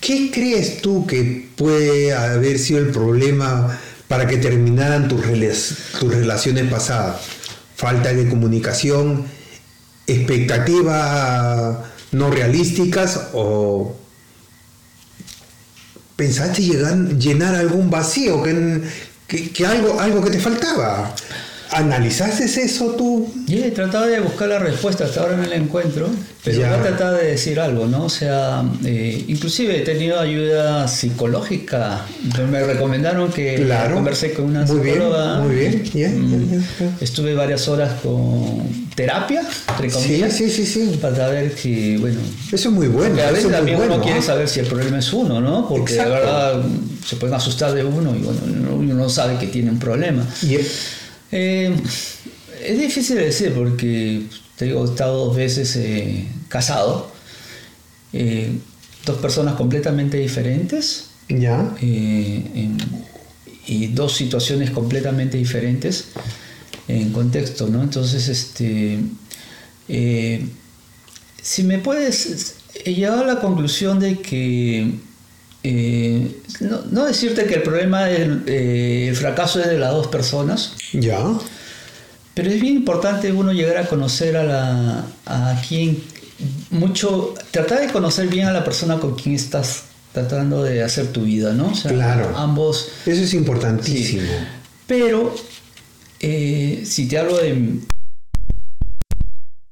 ¿Qué 0.00 0.30
crees 0.32 0.80
tú 0.80 1.06
que 1.06 1.46
puede 1.56 2.14
haber 2.14 2.58
sido 2.58 2.78
el 2.80 2.86
problema 2.88 3.78
para 4.08 4.26
que 4.26 4.38
terminaran 4.38 5.06
tus, 5.08 5.22
tus 6.00 6.14
relaciones 6.14 6.70
pasadas? 6.70 7.20
Falta 7.76 8.12
de 8.12 8.28
comunicación, 8.28 9.26
expectativas 10.06 11.76
no 12.12 12.30
realísticas 12.30 13.28
o 13.34 13.94
pensaste 16.16 16.62
llenar 16.62 17.54
algún 17.54 17.90
vacío, 17.90 18.42
que, 18.42 18.82
que- 19.28 19.50
que 19.50 19.66
algo, 19.66 20.00
algo 20.00 20.22
que 20.24 20.30
te 20.30 20.40
faltaba. 20.40 21.14
¿Analizaste 21.70 22.44
eso 22.44 22.92
tú? 22.92 23.28
Y 23.46 23.58
he 23.58 23.70
tratado 23.70 24.06
de 24.06 24.20
buscar 24.20 24.48
la 24.48 24.58
respuesta, 24.58 25.04
hasta 25.04 25.20
ahora 25.20 25.36
no 25.36 25.44
la 25.44 25.54
encuentro, 25.56 26.08
pero 26.42 26.58
Ya. 26.60 26.68
voy 26.70 26.78
a 26.78 26.82
tratar 26.82 27.14
de 27.20 27.26
decir 27.28 27.60
algo, 27.60 27.86
¿no? 27.86 28.04
O 28.04 28.08
sea, 28.08 28.62
eh, 28.84 29.24
inclusive 29.28 29.76
he 29.76 29.80
tenido 29.84 30.18
ayuda 30.18 30.88
psicológica, 30.88 32.02
me 32.50 32.64
recomendaron 32.64 33.30
que 33.30 33.56
Claro. 33.56 33.96
conversé 33.96 34.32
con 34.32 34.46
una 34.46 34.64
Muy 34.64 34.80
bien, 34.80 34.94
psicóloga. 34.94 35.40
muy 35.40 35.54
bien, 35.56 35.82
Mm, 35.92 36.50
ya, 36.52 36.58
ya. 36.80 36.90
Estuve 37.02 37.34
varias 37.34 37.68
horas 37.68 37.92
con 38.02 38.88
terapia, 38.94 39.42
entre 39.68 39.90
Sí, 39.90 39.96
comillas, 39.96 40.32
sí, 40.32 40.50
sí, 40.50 40.64
sí. 40.64 40.98
para 41.00 41.28
ver 41.28 41.52
si, 41.56 41.96
bueno, 41.98 42.18
Eso 42.50 42.68
es 42.68 42.74
muy 42.74 42.88
bueno. 42.88 43.10
Porque 43.10 43.22
a 43.24 43.30
veces 43.30 43.50
también 43.52 43.76
bueno, 43.76 43.94
uno 43.96 44.02
quiere 44.04 44.20
¿ah? 44.20 44.22
saber 44.22 44.48
si 44.48 44.60
el 44.60 44.66
problema 44.66 44.98
es 44.98 45.12
uno, 45.12 45.40
¿no? 45.40 45.68
Porque 45.68 45.92
de 45.94 46.00
Exacto. 46.00 46.14
verdad 46.26 46.62
se 47.06 47.16
pueden 47.16 47.34
asustar 47.36 47.72
de 47.74 47.84
uno 47.84 48.14
y 48.16 48.20
bueno, 48.20 48.40
uno 48.74 48.94
no 48.94 49.08
sabe 49.10 49.38
que 49.38 49.46
tiene 49.48 49.70
un 49.70 49.78
problema. 49.78 50.26
Y- 50.42 50.56
Eh, 51.32 51.74
es 52.64 52.78
difícil 52.78 53.16
de 53.16 53.26
decir 53.26 53.52
porque, 53.54 54.22
te 54.56 54.64
digo, 54.66 54.82
he 54.84 54.88
estado 54.90 55.26
dos 55.26 55.36
veces 55.36 55.76
eh, 55.76 56.26
casado, 56.48 57.10
eh, 58.12 58.50
dos 59.04 59.18
personas 59.18 59.54
completamente 59.54 60.16
diferentes 60.18 61.10
ya. 61.28 61.74
eh, 61.82 62.42
en- 62.54 62.78
y 63.66 63.88
dos 63.88 64.14
situaciones 64.16 64.70
completamente 64.70 65.36
diferentes 65.36 66.06
en 66.88 67.12
contexto, 67.12 67.68
¿no? 67.68 67.82
Entonces, 67.82 68.26
este, 68.28 68.98
si 71.42 71.62
me 71.64 71.78
puedes, 71.78 72.54
he 72.84 72.94
llegado 72.94 73.22
a 73.22 73.26
la 73.26 73.40
conclusión 73.40 74.00
de 74.00 74.20
que, 74.20 74.94
eh, 75.70 76.36
no, 76.60 76.80
no 76.90 77.04
decirte 77.04 77.44
que 77.44 77.54
el 77.56 77.62
problema 77.62 78.04
del 78.06 78.42
eh, 78.46 79.08
el 79.08 79.16
fracaso 79.16 79.60
es 79.60 79.66
de 79.68 79.78
las 79.78 79.92
dos 79.92 80.06
personas, 80.06 80.72
Ya. 80.92 81.18
pero 82.34 82.50
es 82.50 82.60
bien 82.60 82.76
importante 82.76 83.30
uno 83.32 83.52
llegar 83.52 83.76
a 83.76 83.86
conocer 83.86 84.36
a, 84.36 84.44
la, 84.44 85.04
a 85.26 85.60
quien 85.68 86.02
mucho, 86.70 87.34
tratar 87.50 87.80
de 87.80 87.88
conocer 87.92 88.28
bien 88.28 88.46
a 88.46 88.52
la 88.52 88.64
persona 88.64 88.98
con 88.98 89.14
quien 89.16 89.34
estás 89.34 89.82
tratando 90.12 90.62
de 90.62 90.82
hacer 90.82 91.08
tu 91.08 91.24
vida, 91.24 91.52
¿no? 91.52 91.68
O 91.68 91.74
sea, 91.74 91.90
Claro. 91.92 92.32
ambos. 92.36 92.88
Eso 93.04 93.22
es 93.22 93.34
importantísimo. 93.34 94.22
Sí. 94.22 94.28
Pero 94.86 95.34
eh, 96.20 96.82
si 96.86 97.08
te 97.08 97.18
hablo 97.18 97.36
de 97.36 97.80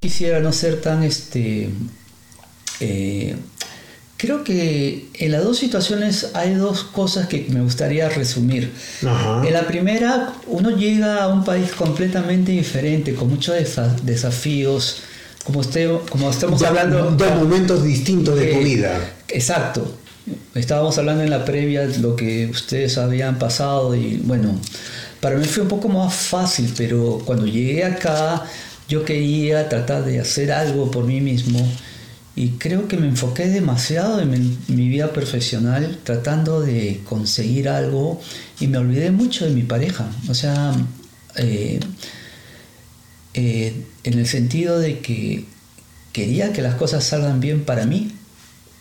quisiera 0.00 0.40
no 0.40 0.52
ser 0.52 0.80
tan 0.80 1.02
este 1.02 1.70
eh, 2.80 3.36
creo 4.16 4.44
que 4.44 5.06
en 5.14 5.32
las 5.32 5.44
dos 5.44 5.58
situaciones 5.58 6.28
hay 6.34 6.54
dos 6.54 6.84
cosas 6.84 7.26
que 7.28 7.46
me 7.50 7.60
gustaría 7.60 8.08
resumir. 8.08 8.72
Ajá. 9.06 9.46
En 9.46 9.52
la 9.52 9.66
primera, 9.66 10.32
uno 10.46 10.70
llega 10.70 11.22
a 11.24 11.28
un 11.28 11.44
país 11.44 11.72
completamente 11.72 12.52
diferente, 12.52 13.14
con 13.14 13.28
muchos 13.28 13.54
desa- 13.56 13.94
desafíos, 14.02 14.98
como, 15.44 15.60
usted, 15.60 15.90
como 16.10 16.30
estamos 16.30 16.60
Ya, 16.60 16.68
hablando... 16.68 17.10
Dos 17.12 17.34
momentos 17.36 17.84
distintos 17.84 18.38
de 18.38 18.46
tu 18.46 18.58
Eh, 18.60 18.64
vida. 18.64 18.98
Exacto. 19.28 19.96
Estábamos 20.54 20.98
hablando 20.98 21.22
en 21.22 21.30
la 21.30 21.44
previa 21.44 21.86
de 21.86 21.98
lo 21.98 22.16
que 22.16 22.46
ustedes 22.46 22.98
habían 22.98 23.38
pasado 23.38 23.94
y 23.94 24.16
bueno, 24.24 24.58
para 25.20 25.36
mí 25.36 25.44
fue 25.46 25.62
un 25.62 25.68
poco 25.68 25.88
más 25.88 26.12
fácil, 26.14 26.72
pero 26.76 27.22
cuando 27.24 27.46
llegué 27.46 27.84
acá 27.84 28.42
yo 28.88 29.04
quería 29.04 29.68
tratar 29.68 30.04
de 30.04 30.18
hacer 30.20 30.50
algo 30.50 30.90
por 30.90 31.04
mí 31.04 31.20
mismo 31.20 31.60
y 32.36 32.50
creo 32.50 32.86
que 32.86 32.98
me 32.98 33.08
enfoqué 33.08 33.48
demasiado 33.48 34.20
en 34.20 34.30
mi, 34.30 34.58
mi 34.68 34.88
vida 34.90 35.14
profesional 35.14 35.98
tratando 36.04 36.60
de 36.60 37.00
conseguir 37.04 37.66
algo 37.70 38.20
y 38.60 38.66
me 38.66 38.76
olvidé 38.76 39.10
mucho 39.10 39.46
de 39.46 39.52
mi 39.52 39.62
pareja. 39.62 40.06
O 40.28 40.34
sea, 40.34 40.74
eh, 41.36 41.80
eh, 43.32 43.74
en 44.04 44.18
el 44.18 44.26
sentido 44.26 44.78
de 44.78 45.00
que 45.00 45.46
quería 46.12 46.52
que 46.52 46.60
las 46.60 46.74
cosas 46.74 47.04
salgan 47.04 47.40
bien 47.40 47.64
para 47.64 47.86
mí 47.86 48.12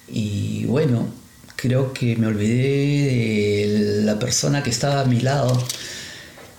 y 0.10 0.66
bueno, 0.66 1.08
creo 1.56 1.94
que 1.94 2.18
me 2.18 2.28
olvidé 2.28 3.70
de 3.70 4.02
la 4.04 4.20
persona 4.20 4.64
que 4.64 4.70
estaba 4.70 5.02
a 5.02 5.06
mi 5.06 5.22
lado 5.22 5.58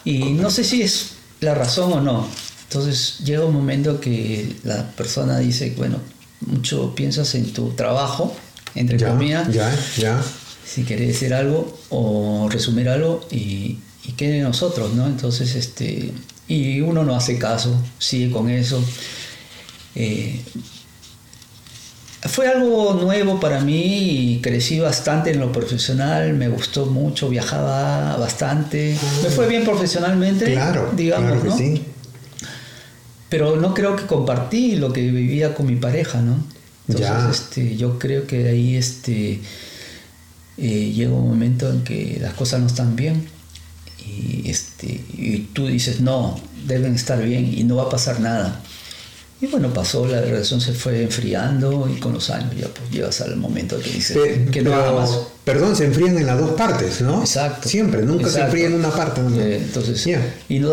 y 0.02 0.32
no 0.32 0.50
sé 0.50 0.64
si 0.64 0.80
es 0.80 1.12
la 1.40 1.54
razón 1.54 1.92
o 1.92 2.00
no. 2.00 2.26
Entonces 2.64 3.18
llega 3.18 3.44
un 3.44 3.54
momento 3.54 4.00
que 4.00 4.56
la 4.64 4.90
persona 4.92 5.38
dice, 5.38 5.74
bueno, 5.76 6.00
mucho 6.40 6.94
piensas 6.94 7.34
en 7.34 7.52
tu 7.52 7.70
trabajo, 7.70 8.34
entre 8.74 8.98
Ya, 8.98 9.08
comillas, 9.08 9.52
ya, 9.52 9.74
ya. 9.98 10.22
si 10.66 10.84
querés 10.84 11.08
decir 11.08 11.32
algo 11.34 11.78
o 11.90 12.48
resumir 12.50 12.88
algo 12.88 13.26
y, 13.30 13.78
y 14.04 14.12
qué 14.16 14.28
de 14.28 14.40
nosotros, 14.40 14.92
¿no? 14.94 15.06
Entonces, 15.06 15.54
este, 15.54 16.12
y 16.48 16.80
uno 16.80 17.02
no 17.04 17.16
hace 17.16 17.38
caso, 17.38 17.74
sigue 17.98 18.30
con 18.30 18.50
eso. 18.50 18.82
Eh, 19.94 20.40
fue 22.22 22.48
algo 22.48 22.94
nuevo 22.94 23.38
para 23.38 23.60
mí 23.60 24.34
y 24.34 24.40
crecí 24.40 24.80
bastante 24.80 25.30
en 25.30 25.38
lo 25.38 25.52
profesional, 25.52 26.32
me 26.34 26.48
gustó 26.48 26.86
mucho, 26.86 27.28
viajaba 27.28 28.16
bastante, 28.16 28.96
me 29.22 29.30
fue 29.30 29.46
bien 29.48 29.64
profesionalmente, 29.64 30.52
Claro, 30.52 30.92
digamos, 30.96 31.26
claro 31.30 31.42
que 31.42 31.48
¿no? 31.48 31.56
sí. 31.56 31.82
Pero 33.28 33.56
no 33.56 33.74
creo 33.74 33.96
que 33.96 34.06
compartí 34.06 34.76
lo 34.76 34.92
que 34.92 35.00
vivía 35.02 35.54
con 35.54 35.66
mi 35.66 35.76
pareja, 35.76 36.20
¿no? 36.20 36.36
Entonces, 36.88 37.08
Ya. 37.10 37.30
este, 37.30 37.76
yo 37.76 37.98
creo 37.98 38.26
que 38.26 38.38
de 38.44 38.50
ahí 38.50 38.76
este, 38.76 39.40
eh, 40.58 40.92
llega 40.94 41.12
un 41.12 41.28
momento 41.28 41.68
en 41.70 41.82
que 41.82 42.18
las 42.20 42.34
cosas 42.34 42.60
no 42.60 42.66
están 42.68 42.94
bien 42.96 43.26
y, 43.98 44.48
este, 44.48 44.86
y 44.86 45.48
tú 45.52 45.66
dices, 45.66 46.00
no, 46.00 46.40
deben 46.66 46.94
estar 46.94 47.20
bien 47.22 47.52
y 47.52 47.64
no 47.64 47.76
va 47.76 47.84
a 47.84 47.90
pasar 47.90 48.20
nada. 48.20 48.60
Y 49.40 49.46
bueno, 49.48 49.74
pasó, 49.74 50.06
la 50.06 50.22
relación 50.22 50.62
se 50.62 50.72
fue 50.72 51.02
enfriando 51.02 51.90
y 51.94 52.00
con 52.00 52.14
los 52.14 52.30
años 52.30 52.54
ya 52.58 52.68
pues 52.68 52.90
llegas 52.90 53.20
al 53.20 53.36
momento 53.36 53.78
que 53.78 53.90
dices 53.90 54.16
Pe- 54.16 54.46
que 54.50 54.62
no 54.62 54.70
pero, 54.70 54.82
haga 54.82 54.92
más. 55.00 55.10
Perdón, 55.44 55.76
se 55.76 55.84
enfrían 55.84 56.16
en 56.16 56.24
las 56.26 56.38
dos 56.40 56.52
partes, 56.52 57.02
¿no? 57.02 57.20
Exacto. 57.20 57.68
Siempre, 57.68 58.02
nunca 58.02 58.24
se 58.24 58.30
Exacto. 58.38 58.46
enfrían 58.46 58.72
en 58.72 58.78
una 58.78 58.90
parte. 58.90 59.20
¿no? 59.20 59.38
Eh, 59.38 59.56
entonces, 59.58 60.02
Ya. 60.06 60.22
y, 60.48 60.58
no, 60.60 60.70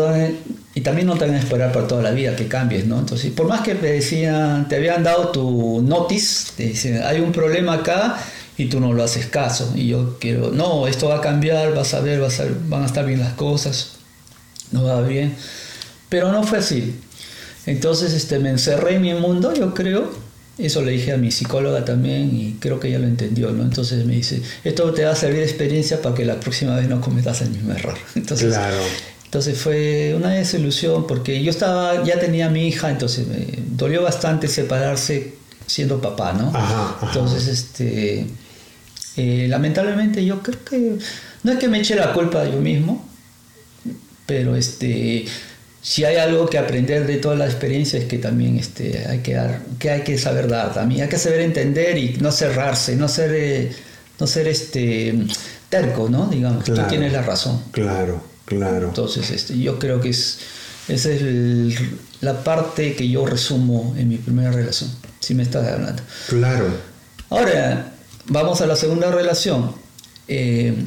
y 0.74 0.80
también 0.80 1.06
no 1.06 1.16
te 1.16 1.26
van 1.26 1.34
a 1.34 1.38
esperar 1.38 1.72
para 1.72 1.86
toda 1.86 2.02
la 2.02 2.10
vida 2.10 2.34
que 2.34 2.48
cambies, 2.48 2.86
¿no? 2.86 2.98
Entonces, 2.98 3.30
por 3.30 3.46
más 3.46 3.60
que 3.60 3.76
te 3.76 3.92
decían, 3.92 4.68
te 4.68 4.76
habían 4.76 5.04
dado 5.04 5.28
tu 5.28 5.82
notice, 5.82 6.52
te 6.56 6.64
dicen, 6.64 7.02
hay 7.04 7.20
un 7.20 7.30
problema 7.30 7.74
acá 7.74 8.16
y 8.58 8.66
tú 8.66 8.80
no 8.80 8.92
lo 8.92 9.04
haces 9.04 9.26
caso. 9.26 9.72
Y 9.76 9.86
yo 9.86 10.18
quiero, 10.18 10.50
no, 10.50 10.88
esto 10.88 11.08
va 11.08 11.18
a 11.18 11.20
cambiar, 11.20 11.74
vas 11.74 11.94
a 11.94 12.00
ver, 12.00 12.20
vas 12.20 12.40
a, 12.40 12.46
van 12.68 12.82
a 12.82 12.86
estar 12.86 13.06
bien 13.06 13.20
las 13.20 13.34
cosas, 13.34 13.92
no 14.72 14.82
va 14.82 15.00
bien. 15.02 15.36
Pero 16.08 16.32
no 16.32 16.42
fue 16.42 16.58
así. 16.58 16.96
Entonces 17.66 18.12
este, 18.12 18.40
me 18.40 18.50
encerré 18.50 18.96
en 18.96 19.02
mi 19.02 19.14
mundo, 19.14 19.54
yo 19.54 19.74
creo. 19.74 20.24
Eso 20.58 20.82
le 20.82 20.92
dije 20.92 21.12
a 21.12 21.16
mi 21.16 21.32
psicóloga 21.32 21.84
también 21.84 22.30
y 22.32 22.56
creo 22.60 22.78
que 22.78 22.88
ella 22.88 23.00
lo 23.00 23.06
entendió, 23.06 23.50
¿no? 23.50 23.64
Entonces 23.64 24.04
me 24.06 24.14
dice, 24.14 24.40
esto 24.62 24.92
te 24.92 25.04
va 25.04 25.10
a 25.10 25.16
servir 25.16 25.38
de 25.38 25.46
experiencia 25.46 26.00
para 26.00 26.14
que 26.14 26.24
la 26.24 26.38
próxima 26.38 26.76
vez 26.76 26.88
no 26.88 27.00
cometas 27.00 27.42
el 27.42 27.50
mismo 27.50 27.72
error. 27.72 27.94
Entonces, 28.14 28.48
Claro. 28.48 28.78
Entonces 29.34 29.58
fue 29.58 30.14
una 30.16 30.30
desilusión 30.30 31.08
porque 31.08 31.42
yo 31.42 31.50
estaba, 31.50 32.04
ya 32.04 32.20
tenía 32.20 32.46
a 32.46 32.50
mi 32.50 32.68
hija, 32.68 32.88
entonces 32.88 33.26
me 33.26 33.44
dolió 33.76 34.00
bastante 34.00 34.46
separarse 34.46 35.34
siendo 35.66 36.00
papá, 36.00 36.34
¿no? 36.34 36.50
Ajá, 36.54 36.94
ajá. 36.98 37.06
Entonces, 37.08 37.48
este, 37.48 38.28
eh, 39.16 39.46
lamentablemente 39.48 40.24
yo 40.24 40.40
creo 40.40 40.64
que 40.64 40.98
no 41.42 41.50
es 41.50 41.58
que 41.58 41.66
me 41.66 41.80
eche 41.80 41.96
la 41.96 42.12
culpa 42.12 42.44
yo 42.44 42.60
mismo, 42.60 43.04
pero 44.24 44.54
este, 44.54 45.24
si 45.82 46.04
hay 46.04 46.14
algo 46.14 46.48
que 46.48 46.58
aprender 46.58 47.04
de 47.04 47.16
toda 47.16 47.34
la 47.34 47.46
experiencia 47.46 47.98
es 47.98 48.04
que 48.04 48.18
también 48.18 48.56
este, 48.56 49.04
hay, 49.08 49.18
que 49.18 49.34
dar, 49.34 49.62
que 49.80 49.90
hay 49.90 50.02
que 50.02 50.16
saber 50.16 50.46
dar 50.46 50.72
también, 50.72 51.02
hay 51.02 51.08
que 51.08 51.18
saber 51.18 51.40
entender 51.40 51.98
y 51.98 52.18
no 52.20 52.30
cerrarse, 52.30 52.94
no 52.94 53.08
ser, 53.08 53.34
eh, 53.34 53.72
no 54.20 54.28
ser 54.28 54.46
este, 54.46 55.12
terco, 55.68 56.08
¿no? 56.08 56.28
Digamos, 56.28 56.62
tú 56.62 56.80
tienes 56.88 57.12
la 57.12 57.22
razón. 57.22 57.60
Claro, 57.72 58.33
claro. 58.44 58.88
Entonces, 58.88 59.30
este, 59.30 59.58
yo 59.58 59.78
creo 59.78 60.00
que 60.00 60.10
es, 60.10 60.38
esa 60.88 61.10
es 61.10 61.74
la 62.20 62.44
parte 62.44 62.94
que 62.94 63.08
yo 63.08 63.26
resumo 63.26 63.94
en 63.98 64.08
mi 64.08 64.16
primera 64.16 64.50
relación, 64.50 64.90
si 65.20 65.34
me 65.34 65.42
estás 65.42 65.66
hablando. 65.66 66.02
Claro. 66.28 66.66
Ahora, 67.30 67.92
vamos 68.26 68.60
a 68.60 68.66
la 68.66 68.76
segunda 68.76 69.10
relación. 69.10 69.72
Eh, 70.28 70.86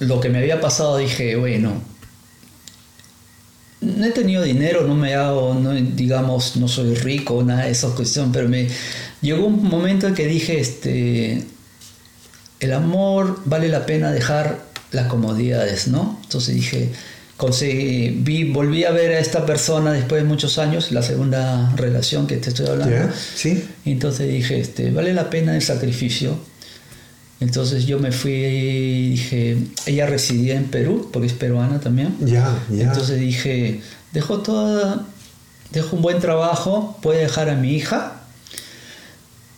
lo 0.00 0.20
que 0.20 0.28
me 0.28 0.38
había 0.38 0.60
pasado 0.60 0.96
dije, 0.96 1.36
bueno, 1.36 1.80
no 3.80 4.04
he 4.04 4.10
tenido 4.10 4.42
dinero, 4.42 4.86
no 4.86 4.94
me 4.94 5.14
hago, 5.14 5.54
no, 5.54 5.72
digamos, 5.72 6.56
no 6.56 6.68
soy 6.68 6.94
rico, 6.94 7.42
nada 7.42 7.64
de 7.64 7.72
esa 7.72 7.88
cuestión, 7.90 8.32
pero 8.32 8.48
me 8.48 8.68
llegó 9.20 9.46
un 9.46 9.64
momento 9.64 10.06
en 10.06 10.14
que 10.14 10.26
dije, 10.26 10.60
este, 10.60 11.44
el 12.60 12.72
amor 12.72 13.40
vale 13.44 13.68
la 13.68 13.86
pena 13.86 14.12
dejar 14.12 14.71
las 14.92 15.06
comodidades, 15.06 15.88
¿no? 15.88 16.18
Entonces 16.22 16.54
dije, 16.54 16.90
conseguí, 17.36 18.10
vi, 18.10 18.44
volví 18.44 18.84
a 18.84 18.90
ver 18.92 19.12
a 19.12 19.18
esta 19.18 19.44
persona 19.44 19.92
después 19.92 20.22
de 20.22 20.28
muchos 20.28 20.58
años, 20.58 20.92
la 20.92 21.02
segunda 21.02 21.72
relación 21.76 22.26
que 22.26 22.36
te 22.36 22.50
estoy 22.50 22.66
hablando. 22.66 23.12
Sí. 23.34 23.64
entonces 23.84 24.30
dije, 24.30 24.60
este, 24.60 24.90
vale 24.90 25.12
la 25.12 25.30
pena 25.30 25.54
el 25.56 25.62
sacrificio. 25.62 26.36
Entonces 27.40 27.86
yo 27.86 27.98
me 27.98 28.12
fui 28.12 28.32
y 28.32 29.10
dije, 29.10 29.56
ella 29.86 30.06
residía 30.06 30.54
en 30.54 30.66
Perú, 30.66 31.10
porque 31.12 31.26
es 31.26 31.32
peruana 31.32 31.80
también. 31.80 32.14
Ya, 32.20 32.56
ya. 32.70 32.84
Entonces 32.84 33.18
dije, 33.18 33.80
dejo 34.12 34.38
toda, 34.38 35.04
dejo 35.72 35.96
un 35.96 36.02
buen 36.02 36.20
trabajo, 36.20 36.96
puede 37.02 37.22
dejar 37.22 37.50
a 37.50 37.56
mi 37.56 37.74
hija, 37.74 38.20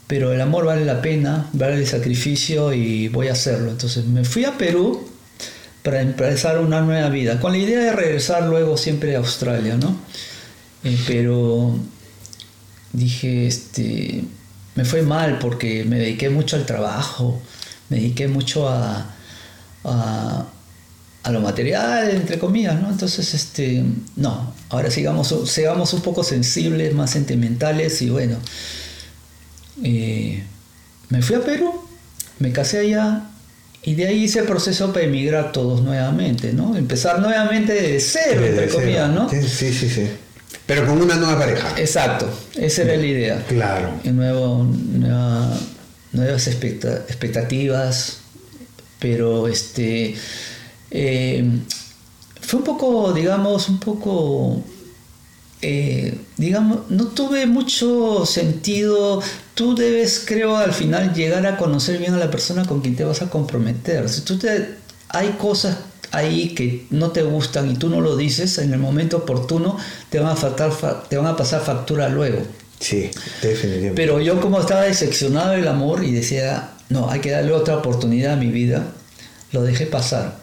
pero 0.07 0.33
el 0.33 0.41
amor 0.41 0.65
vale 0.65 0.87
la 0.87 1.03
pena, 1.03 1.51
vale 1.53 1.75
el 1.75 1.87
sacrificio 1.87 2.73
y 2.73 3.09
voy 3.09 3.29
a 3.29 3.33
hacerlo. 3.33 3.71
Entonces 3.71 4.07
me 4.07 4.25
fui 4.25 4.47
a 4.47 4.57
Perú 4.57 5.07
para 5.85 6.01
empezar 6.01 6.59
una 6.61 6.81
nueva 6.81 7.11
vida, 7.11 7.39
con 7.39 7.53
la 7.53 7.59
idea 7.59 7.79
de 7.79 7.93
regresar 7.93 8.45
luego 8.45 8.79
siempre 8.79 9.15
a 9.15 9.19
Australia, 9.19 9.77
¿no? 9.77 9.95
Eh, 10.83 10.99
pero 11.07 11.79
dije, 12.95 13.47
este, 13.47 14.25
me 14.77 14.87
fue 14.87 15.03
mal 15.03 15.39
porque 15.39 15.85
me 15.85 15.99
dediqué 15.99 16.31
mucho 16.31 16.57
al 16.57 16.65
trabajo, 16.65 17.39
me 17.91 17.99
dediqué 17.99 18.29
mucho 18.29 18.67
a, 18.67 19.15
a, 19.85 21.31
lo 21.31 21.41
material, 21.43 22.11
entre 22.13 22.39
comillas, 22.39 22.81
¿no? 22.81 22.89
Entonces, 22.89 23.35
este, 23.35 23.85
no, 24.17 24.55
ahora 24.71 24.91
sigamos, 24.91 25.35
sigamos 25.51 25.93
un 25.93 26.01
poco 26.01 26.25
sensibles, 26.25 26.95
más 26.95 27.11
sentimentales 27.11 28.01
y 28.01 28.09
bueno, 28.09 28.39
eh, 29.83 30.45
me 31.11 31.21
fui 31.21 31.37
a 31.37 31.43
Perú, 31.45 31.75
me 32.39 32.53
casé 32.53 32.79
allá 32.79 33.29
y 33.85 33.95
de 33.95 34.07
ahí 34.07 34.25
hice 34.25 34.41
el 34.41 34.47
proceso 34.47 34.93
para 34.93 35.05
emigrar 35.05 35.53
todos 35.53 35.83
nuevamente, 35.83 36.53
¿no? 36.53 36.77
Empezar 36.77 37.21
nuevamente 37.21 37.75
de 37.75 38.01
cero, 38.01 38.45
entre 38.45 38.69
comillas, 38.69 39.11
¿no? 39.11 39.29
Sí, 39.29 39.43
sí, 39.43 39.73
sí. 39.73 40.09
Pero 40.67 40.87
con 40.87 41.03
una 41.03 41.17
nueva 41.17 41.39
pareja. 41.39 41.75
Exacto, 41.77 42.27
esa 42.57 42.83
era 42.83 42.97
la 42.97 43.07
idea. 43.07 43.45
Claro. 43.47 43.91
nuevo, 44.05 44.67
nuevas 46.13 46.47
expectativas, 46.47 48.19
pero 48.99 49.49
este... 49.49 50.15
Eh, 50.91 51.45
fue 52.41 52.61
un 52.61 52.65
poco, 52.65 53.13
digamos, 53.13 53.69
un 53.69 53.81
poco 53.81 54.63
eh, 55.67 56.19
digamos, 56.37 56.91
no 56.91 57.07
tuve 57.07 57.47
mucho 57.47 58.27
sentido. 58.27 59.23
Tú 59.55 59.75
debes, 59.75 60.23
creo, 60.27 60.59
al 60.59 60.75
final 60.75 61.15
llegar 61.15 61.47
a 61.47 61.57
conocer 61.57 61.99
bien 61.99 62.13
a 62.13 62.19
la 62.19 62.31
persona 62.31 62.67
con 62.67 62.83
quien 62.83 62.97
te 62.97 63.05
vas 63.05 63.23
a 63.23 63.31
comprometer. 63.31 64.11
Si 64.11 64.21
tú 64.21 64.39
te, 64.39 64.75
hay 65.09 65.31
cosas 65.39 65.79
ahí 66.11 66.51
que 66.51 66.87
no 66.91 67.13
te 67.13 67.23
gustan 67.23 67.71
y 67.71 67.77
tú 67.77 67.89
no 67.89 68.03
lo 68.03 68.15
dices 68.15 68.59
en 68.59 68.75
el 68.75 68.79
momento 68.79 69.17
oportuno, 69.17 69.79
te 70.11 70.19
van 70.19 70.33
a, 70.33 70.37
faltar, 70.37 70.71
te 71.09 71.17
van 71.17 71.29
a 71.29 71.35
pasar 71.35 71.63
factura 71.63 72.11
luego. 72.11 72.43
Sí, 72.79 73.11
definitivamente. 73.41 73.95
Pero 73.95 74.21
yo 74.21 74.43
como 74.43 74.61
estaba 74.61 74.83
decepcionado 74.83 75.53
del 75.53 75.67
amor 75.67 76.05
y 76.05 76.13
decía, 76.13 76.73
no, 76.91 77.09
hay 77.09 77.21
que 77.21 77.31
darle 77.31 77.53
otra 77.53 77.79
oportunidad 77.79 78.35
a 78.35 78.37
mi 78.37 78.49
vida, 78.49 78.85
lo 79.53 79.63
dejé 79.63 79.87
pasar. 79.87 80.37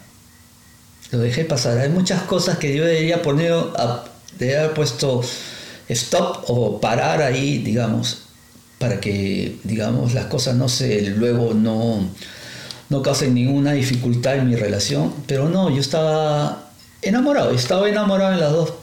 Lo 1.11 1.19
dejé 1.19 1.45
pasar. 1.45 1.77
Hay 1.77 1.89
muchas 1.89 2.23
cosas 2.23 2.57
que 2.57 2.75
yo 2.75 2.85
debería 2.85 3.21
poner 3.21 3.51
a, 3.51 4.05
de 4.37 4.57
haber 4.57 4.73
puesto 4.73 5.21
stop 5.89 6.45
o 6.47 6.79
parar 6.79 7.21
ahí, 7.21 7.59
digamos, 7.59 8.23
para 8.79 8.99
que, 8.99 9.57
digamos, 9.63 10.13
las 10.13 10.25
cosas 10.25 10.55
no 10.55 10.69
se, 10.69 11.01
luego 11.11 11.53
no, 11.53 12.09
no 12.89 13.01
causen 13.01 13.33
ninguna 13.33 13.73
dificultad 13.73 14.37
en 14.37 14.49
mi 14.49 14.55
relación. 14.55 15.13
Pero 15.27 15.49
no, 15.49 15.69
yo 15.69 15.81
estaba 15.81 16.71
enamorado, 17.01 17.51
estaba 17.51 17.87
enamorado 17.89 18.33
en 18.33 18.39
las 18.39 18.51
dos, 18.51 18.73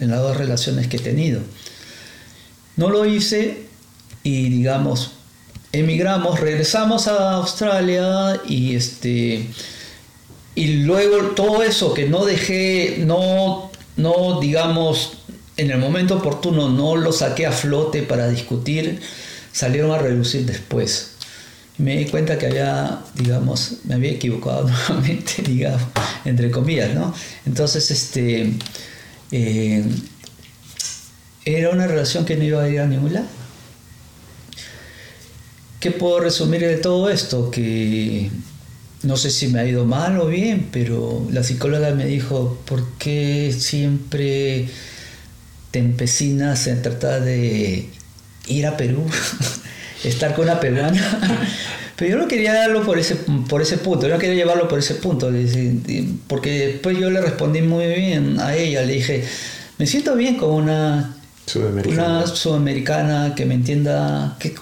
en 0.00 0.10
las 0.10 0.20
dos 0.20 0.36
relaciones 0.36 0.88
que 0.88 0.96
he 0.96 1.00
tenido. 1.00 1.40
No 2.76 2.90
lo 2.90 3.04
hice 3.04 3.66
y, 4.22 4.48
digamos, 4.48 5.12
emigramos, 5.72 6.40
regresamos 6.40 7.08
a 7.08 7.32
Australia 7.32 8.40
y 8.46 8.74
este 8.76 9.48
y 10.54 10.82
luego 10.84 11.28
todo 11.28 11.62
eso 11.62 11.94
que 11.94 12.08
no 12.08 12.26
dejé, 12.26 12.98
no 13.06 13.71
no, 13.96 14.40
digamos, 14.40 15.18
en 15.56 15.70
el 15.70 15.78
momento 15.78 16.16
oportuno 16.16 16.68
no 16.68 16.96
lo 16.96 17.12
saqué 17.12 17.46
a 17.46 17.52
flote 17.52 18.02
para 18.02 18.28
discutir, 18.28 19.00
salieron 19.52 19.90
a 19.92 19.98
reducir 19.98 20.46
después. 20.46 21.10
me 21.78 21.96
di 21.96 22.06
cuenta 22.06 22.38
que 22.38 22.46
había, 22.46 23.00
digamos, 23.14 23.78
me 23.84 23.94
había 23.94 24.12
equivocado 24.12 24.68
nuevamente, 24.88 25.42
digamos, 25.42 25.82
entre 26.24 26.50
comillas, 26.50 26.94
¿no? 26.94 27.14
Entonces, 27.46 27.90
este, 27.90 28.52
eh, 29.30 29.84
era 31.44 31.70
una 31.70 31.86
relación 31.86 32.24
que 32.24 32.36
no 32.36 32.44
iba 32.44 32.62
a 32.62 32.68
ir 32.68 32.80
a 32.80 32.86
ningún 32.86 33.14
lado. 33.14 33.26
¿Qué 35.80 35.90
puedo 35.90 36.20
resumir 36.20 36.60
de 36.60 36.76
todo 36.76 37.10
esto? 37.10 37.50
Que 37.50 38.30
no 39.02 39.16
sé 39.16 39.30
si 39.30 39.48
me 39.48 39.60
ha 39.60 39.66
ido 39.66 39.84
mal 39.84 40.18
o 40.18 40.26
bien, 40.26 40.68
pero 40.70 41.26
la 41.30 41.42
psicóloga 41.42 41.90
me 41.92 42.06
dijo, 42.06 42.58
¿por 42.64 42.84
qué 42.98 43.54
siempre 43.56 44.68
te 45.70 45.78
empecinas 45.78 46.66
en 46.66 46.82
tratar 46.82 47.22
de 47.22 47.88
ir 48.46 48.66
a 48.66 48.76
Perú, 48.76 49.04
estar 50.04 50.34
con 50.34 50.44
una 50.44 50.60
peruana? 50.60 51.00
pero 51.96 52.10
yo 52.10 52.16
no 52.16 52.28
quería 52.28 52.54
darlo 52.54 52.84
por 52.84 52.98
ese, 52.98 53.16
por 53.48 53.60
ese 53.60 53.78
punto, 53.78 54.06
yo 54.06 54.14
no 54.14 54.20
quería 54.20 54.36
llevarlo 54.36 54.68
por 54.68 54.78
ese 54.78 54.94
punto, 54.94 55.30
porque 56.28 56.68
después 56.68 56.96
yo 56.98 57.10
le 57.10 57.20
respondí 57.20 57.62
muy 57.62 57.86
bien 57.86 58.38
a 58.38 58.54
ella, 58.54 58.82
le 58.82 58.94
dije, 58.94 59.24
me 59.78 59.86
siento 59.86 60.14
bien 60.14 60.36
con 60.36 60.50
una 60.50 61.16
sudamericana, 61.46 62.18
una 62.18 62.26
sudamericana 62.28 63.34
que 63.34 63.46
me 63.46 63.54
entienda, 63.54 64.36
que 64.38 64.54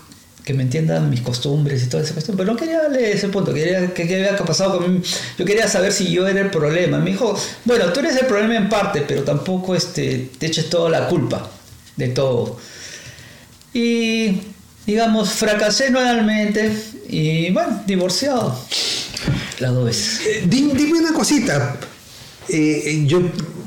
que 0.50 0.56
me 0.56 0.64
entiendan 0.64 1.08
mis 1.08 1.20
costumbres 1.20 1.80
y 1.84 1.86
toda 1.86 2.02
esa 2.02 2.12
cuestión, 2.12 2.36
pero 2.36 2.50
no 2.50 2.58
quería 2.58 2.82
darle 2.82 3.12
ese 3.12 3.28
punto, 3.28 3.54
quería 3.54 3.94
que, 3.94 4.02
había 4.02 4.36
pasado 4.36 4.80
conmigo, 4.80 5.04
yo 5.38 5.44
quería 5.44 5.68
saber 5.68 5.92
si 5.92 6.10
yo 6.10 6.26
era 6.26 6.40
el 6.40 6.50
problema. 6.50 6.98
Me 6.98 7.12
dijo, 7.12 7.38
bueno, 7.64 7.92
tú 7.92 8.00
eres 8.00 8.16
el 8.16 8.26
problema 8.26 8.56
en 8.56 8.68
parte, 8.68 9.04
pero 9.06 9.22
tampoco 9.22 9.76
este, 9.76 10.28
te 10.36 10.46
eches 10.46 10.68
toda 10.68 10.90
la 10.90 11.06
culpa 11.06 11.48
de 11.94 12.08
todo. 12.08 12.58
Y, 13.72 14.40
digamos, 14.84 15.30
fracasé 15.30 15.90
nuevamente 15.90 16.76
y, 17.08 17.52
bueno, 17.52 17.84
divorciado 17.86 18.58
las 19.60 19.72
dos 19.72 19.84
veces. 19.84 20.20
Eh, 20.26 20.42
dime, 20.48 20.98
una 20.98 21.12
cosita, 21.12 21.76
eh, 22.48 22.82
eh, 22.86 23.04
yo 23.06 23.22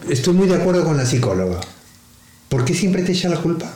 estoy 0.10 0.34
muy 0.34 0.50
de 0.50 0.56
acuerdo 0.56 0.84
con 0.84 0.98
la 0.98 1.06
psicóloga. 1.06 1.62
¿Por 2.50 2.65
qué 2.65 2.74
siempre 2.74 3.04
te 3.04 3.13
echa 3.13 3.30
la 3.30 3.38
culpa? 3.38 3.74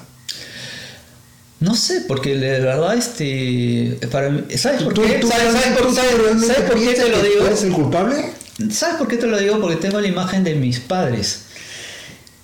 No 1.60 1.76
sé, 1.76 2.02
porque 2.08 2.36
de 2.38 2.60
verdad, 2.60 2.96
este, 2.96 3.98
para 4.12 4.30
¿sabes 4.56 4.84
por 4.84 4.94
qué? 4.94 5.22
¿Sabes, 5.24 5.56
por, 5.76 6.78
qué 6.80 6.94
te 6.94 7.10
lo 7.10 7.22
digo? 7.22 7.48
¿Eres 7.48 7.64
el 7.64 7.72
culpable? 7.72 8.32
¿Sabes 8.72 8.98
por 8.98 9.08
qué 9.08 9.18
te 9.18 9.26
lo 9.26 9.40
digo? 9.40 9.60
Porque 9.60 9.78
tengo 9.78 10.00
la 10.00 10.08
imagen 10.08 10.44
de 10.44 10.54
mis 10.54 10.80
padres. 10.80 11.42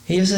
Ellos, 0.07 0.33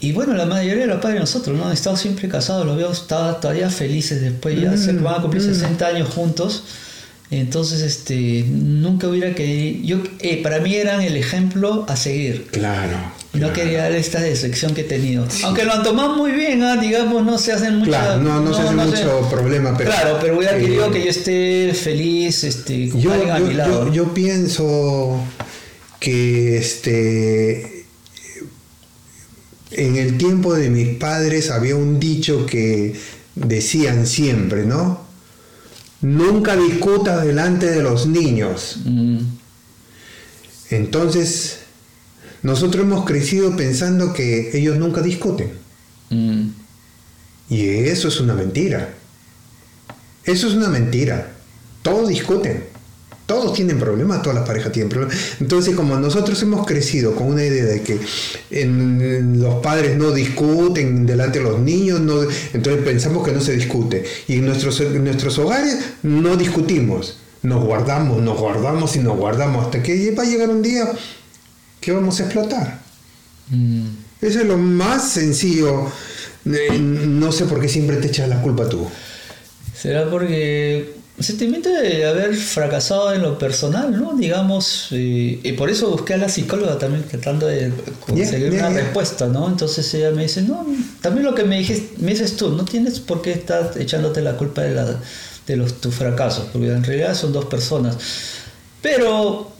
y 0.00 0.12
bueno, 0.12 0.34
la 0.34 0.46
mayoría 0.46 0.82
de 0.82 0.86
los 0.86 1.00
padres 1.00 1.14
de 1.14 1.20
nosotros, 1.20 1.56
¿no? 1.56 1.66
Han 1.66 1.72
estado 1.72 1.96
siempre 1.96 2.28
casados, 2.28 2.64
los 2.64 2.76
veo 2.76 2.92
todavía 2.92 3.68
felices 3.68 4.20
después, 4.20 4.60
ya 4.60 4.76
se 4.76 4.92
van 4.92 5.16
a 5.16 5.22
cumplir 5.22 5.42
60 5.42 5.84
mm. 5.84 5.94
años 5.94 6.08
juntos. 6.08 6.64
Entonces, 7.30 7.82
este, 7.82 8.44
nunca 8.48 9.08
hubiera 9.08 9.34
querido, 9.34 9.84
yo, 9.84 10.02
eh, 10.20 10.42
para 10.42 10.60
mí 10.60 10.74
eran 10.76 11.02
el 11.02 11.16
ejemplo 11.16 11.84
a 11.88 11.96
seguir. 11.96 12.46
Claro. 12.52 12.96
No 13.38 13.52
quería 13.52 13.82
dar 13.82 13.92
esta 13.92 14.20
decepción 14.20 14.74
que 14.74 14.82
he 14.82 14.84
tenido. 14.84 15.26
Aunque 15.44 15.64
lo 15.64 15.72
han 15.72 15.82
tomado 15.82 16.16
muy 16.16 16.32
bien, 16.32 16.62
¿ah? 16.62 16.76
digamos, 16.76 17.24
no 17.24 17.38
se 17.38 17.52
hacen 17.52 17.76
mucho. 17.76 17.90
Claro, 17.90 18.20
no, 18.20 18.40
no, 18.40 18.54
se 18.54 18.62
hace 18.62 18.74
mucho 18.74 19.28
problema. 19.30 19.76
Pero, 19.76 19.90
claro, 19.90 20.18
pero 20.20 20.36
hubiera 20.38 20.56
querido 20.56 20.90
que 20.90 21.04
yo 21.04 21.10
esté 21.10 21.72
feliz, 21.74 22.44
este, 22.44 22.88
yo, 22.88 23.12
a 23.12 23.38
mi 23.38 23.54
lado. 23.54 23.92
Yo, 23.92 24.14
pienso 24.14 25.20
que 26.00 26.58
este, 26.58 27.84
en 29.72 29.96
el 29.96 30.18
tiempo 30.18 30.54
de 30.54 30.70
mis 30.70 30.96
padres 30.96 31.50
había 31.50 31.76
un 31.76 32.00
dicho 32.00 32.46
que 32.46 32.94
decían 33.34 34.06
siempre, 34.06 34.64
¿no? 34.64 35.06
Nunca 36.00 36.56
discutas 36.56 37.24
delante 37.24 37.66
de 37.66 37.82
los 37.82 38.06
niños. 38.06 38.78
Mm, 38.84 39.18
Entonces, 40.70 41.57
nosotros 42.42 42.84
hemos 42.84 43.04
crecido 43.04 43.54
pensando 43.56 44.12
que 44.12 44.56
ellos 44.56 44.78
nunca 44.78 45.02
discuten. 45.02 45.50
mm, 46.10 46.48
Y 47.50 47.66
eso 47.66 48.08
es 48.08 48.20
una 48.20 48.34
mentira. 48.34 48.94
Eso 50.24 50.48
es 50.48 50.54
una 50.54 50.68
mentira. 50.68 51.32
Todos 51.82 52.08
discuten. 52.08 52.64
Todos 53.26 53.52
tienen 53.52 53.78
problemas, 53.78 54.22
todas 54.22 54.36
las 54.38 54.46
parejas 54.46 54.72
tienen 54.72 54.88
problemas. 54.88 55.16
Entonces, 55.40 55.74
como 55.74 55.96
nosotros 55.96 56.40
hemos 56.42 56.66
crecido 56.66 57.14
con 57.14 57.26
una 57.28 57.44
idea 57.44 57.64
de 57.66 57.82
que 57.82 57.98
en- 58.50 59.38
los 59.40 59.56
padres 59.62 59.96
no 59.98 60.12
discuten 60.12 61.04
delante 61.04 61.38
de 61.38 61.44
los 61.44 61.60
niños, 61.60 62.00
no- 62.00 62.22
entonces 62.54 62.82
pensamos 62.82 63.22
que 63.26 63.32
no 63.32 63.40
se 63.42 63.54
discute. 63.54 64.04
Y 64.28 64.36
en 64.36 64.46
nuestros, 64.46 64.80
en 64.80 65.04
nuestros 65.04 65.38
hogares 65.38 65.76
no 66.02 66.36
discutimos. 66.38 67.18
Nos 67.42 67.62
guardamos, 67.64 68.20
nos 68.22 68.38
guardamos 68.38 68.96
y 68.96 69.00
nos 69.00 69.16
guardamos 69.16 69.66
hasta 69.66 69.82
que 69.82 70.10
va 70.12 70.22
a 70.22 70.26
llegar 70.26 70.48
un 70.48 70.62
día 70.62 70.90
que 71.80 71.92
vamos 71.92 72.20
a 72.20 72.24
explotar. 72.24 72.80
mm. 73.50 73.88
Eso 74.20 74.40
es 74.40 74.46
lo 74.46 74.58
más 74.58 75.10
sencillo. 75.12 75.86
Eh, 76.44 76.78
No 76.78 77.30
sé 77.32 77.44
por 77.44 77.60
qué 77.60 77.68
siempre 77.68 77.96
te 77.98 78.08
echas 78.08 78.28
la 78.28 78.40
culpa 78.42 78.68
tú. 78.68 78.88
Será 79.74 80.10
porque 80.10 80.94
sentimiento 81.20 81.68
de 81.68 82.04
haber 82.06 82.34
fracasado 82.36 83.12
en 83.12 83.22
lo 83.22 83.38
personal, 83.38 83.96
¿no? 84.00 84.14
Digamos, 84.16 84.88
eh, 84.92 85.40
y 85.42 85.52
por 85.52 85.68
eso 85.70 85.90
busqué 85.90 86.14
a 86.14 86.16
la 86.16 86.28
psicóloga 86.28 86.78
también 86.78 87.04
tratando 87.08 87.46
de 87.46 87.72
conseguir 88.00 88.50
Yeah, 88.50 88.50
yeah, 88.50 88.68
una 88.68 88.70
yeah. 88.70 88.80
respuesta, 88.82 89.26
¿no? 89.26 89.48
Entonces 89.48 89.92
ella 89.94 90.10
me 90.12 90.22
dice, 90.22 90.42
no, 90.42 90.64
también 91.00 91.24
lo 91.26 91.34
que 91.34 91.44
me, 91.44 91.58
dijiste, 91.58 91.96
me 91.98 92.12
dices 92.12 92.36
tú, 92.36 92.50
no 92.50 92.64
tienes 92.64 93.00
por 93.00 93.20
qué 93.22 93.32
estar 93.32 93.72
echándote 93.78 94.20
la 94.22 94.36
culpa 94.36 94.62
de, 94.62 94.74
la, 94.74 94.96
de 95.46 95.56
los, 95.56 95.80
tus 95.80 95.94
fracasos, 95.94 96.46
porque 96.52 96.68
en 96.68 96.84
realidad 96.84 97.14
son 97.14 97.32
dos 97.32 97.46
personas. 97.46 97.96
Pero 98.80 99.50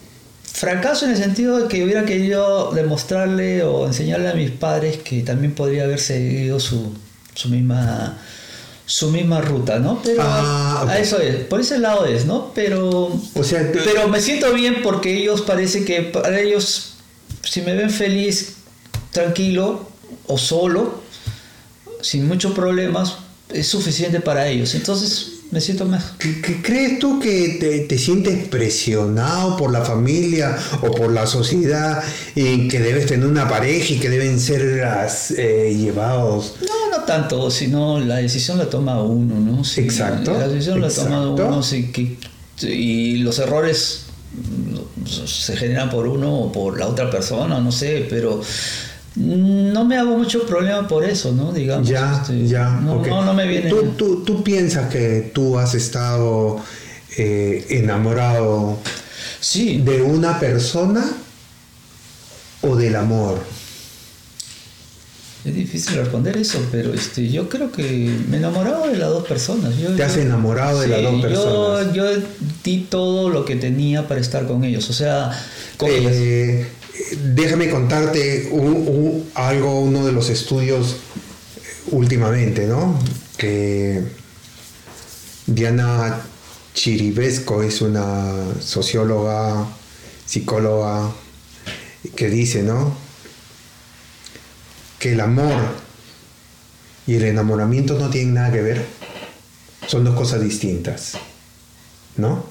fracaso 0.59 1.05
en 1.05 1.12
el 1.12 1.16
sentido 1.16 1.59
de 1.61 1.68
que 1.68 1.85
hubiera 1.85 2.05
querido 2.05 2.73
demostrarle 2.73 3.62
o 3.62 3.87
enseñarle 3.87 4.29
a 4.29 4.35
mis 4.35 4.51
padres 4.51 4.97
que 4.99 5.23
también 5.23 5.55
podría 5.55 5.85
haber 5.85 6.01
seguido 6.01 6.59
su, 6.59 6.92
su 7.35 7.49
misma 7.49 8.18
su 8.85 9.11
misma 9.11 9.40
ruta, 9.42 9.79
¿no? 9.79 10.01
Pero 10.03 10.23
Ah, 10.25 10.85
a 10.88 10.99
eso 10.99 11.21
es, 11.21 11.37
por 11.44 11.61
ese 11.61 11.79
lado 11.79 12.07
es, 12.07 12.25
¿no? 12.25 12.53
Pero 12.55 13.12
O 13.35 13.44
sea, 13.44 13.71
pero 13.73 14.09
me 14.09 14.21
siento 14.21 14.53
bien 14.53 14.83
porque 14.83 15.16
ellos 15.16 15.42
parece 15.42 15.85
que 15.85 16.03
para 16.03 16.40
ellos 16.40 16.94
si 17.42 17.61
me 17.61 17.75
ven 17.75 17.90
feliz, 17.90 18.57
tranquilo 19.12 19.88
o 20.27 20.38
solo, 20.38 21.03
sin 22.01 22.27
muchos 22.27 22.53
problemas, 22.53 23.16
es 23.53 23.68
suficiente 23.68 24.21
para 24.21 24.49
ellos. 24.49 24.75
Entonces 24.75 25.38
me 25.50 25.61
siento 25.61 25.84
mejor. 25.87 26.11
¿Qué- 26.18 26.40
qué 26.42 26.61
¿Crees 26.62 26.98
tú 26.98 27.18
que 27.20 27.56
te, 27.61 27.80
te 27.80 27.98
sientes 27.98 28.48
presionado 28.48 29.56
por 29.56 29.72
la 29.72 29.82
familia 29.84 30.56
o 30.82 30.90
por 30.90 31.11
la 31.12 31.26
sociedad 31.26 32.02
en 32.37 32.68
que 32.68 32.80
debes 32.80 33.06
tener 33.06 33.26
una 33.26 33.48
pareja 33.48 33.94
y 33.94 33.98
que 33.98 34.11
deben 34.11 34.38
ser 34.40 34.61
eh, 35.37 35.74
llevados? 35.78 36.54
No, 36.61 36.98
no 36.98 37.04
tanto, 37.04 37.50
sino 37.50 37.98
la 38.00 38.16
decisión 38.16 38.58
la 38.58 38.68
toma 38.68 39.02
uno, 39.02 39.34
¿no? 39.40 39.62
Exacto, 39.76 40.32
La 40.32 40.48
decisión 40.48 40.80
la 40.80 40.88
toma 40.90 41.22
exacto. 41.22 41.46
uno 41.46 41.62
sí, 41.62 41.90
que, 41.92 42.18
y 42.66 43.18
los 43.18 43.38
errores 43.38 44.02
mm, 44.34 45.06
se 45.26 45.56
generan 45.56 45.88
por 45.88 46.06
uno 46.06 46.34
o 46.34 46.52
por 46.52 46.78
la 46.78 46.87
otra 46.88 47.11
persona, 47.11 47.58
no 47.61 47.72
sé, 47.72 48.06
pero 48.11 48.42
no 49.18 49.85
me 49.85 49.96
hago 49.96 50.16
mucho 50.16 50.46
problema 50.46 50.87
por 50.87 51.04
eso, 51.04 51.33
¿no? 51.33 51.52
Digamos. 51.52 51.88
Ya, 51.88 52.20
este, 52.22 52.46
ya. 52.46 52.70
No, 52.70 53.04
no, 53.04 53.24
no 53.24 53.35
me 53.35 53.46
viene. 53.46 53.68
¿Tú, 53.68 53.83
tú, 53.96 54.22
tú 54.24 54.42
piensas 54.44 54.88
que 54.90 55.31
tú 55.35 55.59
has 55.59 55.74
estado 55.74 56.61
eh, 57.16 57.66
enamorado 57.70 58.78
Sí, 59.40 59.78
de 59.78 60.02
una 60.02 60.38
persona 60.40 61.04
o 62.62 62.76
del 62.76 62.96
amor? 62.96 63.38
es 65.44 65.54
difícil 65.54 65.94
responder 65.96 66.37
eso, 66.37 66.59
pero 66.70 66.92
este, 66.92 67.28
yo 67.31 67.48
creo 67.48 67.70
que 67.72 67.83
me 68.28 68.37
he 68.37 68.38
enamorado 68.38 68.88
de 68.88 68.96
las 68.98 69.09
dos 69.09 69.26
personas. 69.26 69.76
Yo, 69.78 69.90
Te 69.94 70.02
has 70.02 70.16
yo- 70.16 70.22
enamorado 70.22 70.81
de 70.81 70.88
las 70.88 71.02
dos 71.02 71.14
yo- 71.14 71.22
personas. 71.22 71.94
Yo, 71.94 72.04
di 72.64 72.87
todo 72.90 73.31
lo 73.31 73.44
que 73.44 73.57
tenía 73.57 74.07
para 74.09 74.20
estar 74.20 74.46
con 74.46 74.64
ellos, 74.64 74.90
o 74.90 74.92
sea, 74.92 75.31
con. 75.78 75.88
Eh, 75.92 76.66
déjame 77.34 77.70
contarte 77.70 78.50
algo, 79.34 79.80
uno 79.80 80.06
de 80.06 80.12
los 80.12 80.30
estudios 80.30 80.96
últimamente, 81.90 82.66
¿no? 82.66 82.98
Que 83.37 84.02
Diana 85.46 86.20
Chiribesco 86.74 87.62
es 87.62 87.80
una 87.80 88.34
socióloga, 88.61 89.66
psicóloga, 90.26 91.11
que 92.14 92.28
dice, 92.28 92.62
¿no? 92.62 92.96
Que 94.98 95.12
el 95.12 95.20
amor 95.20 95.54
y 97.06 97.14
el 97.14 97.24
enamoramiento 97.24 97.98
no 97.98 98.11
tienen 98.11 98.34
nada 98.34 98.52
que 98.52 98.62
ver. 98.62 98.87
Son 99.87 100.04
dos 100.04 100.14
cosas 100.14 100.42
distintas, 100.42 101.14
¿no? 102.16 102.44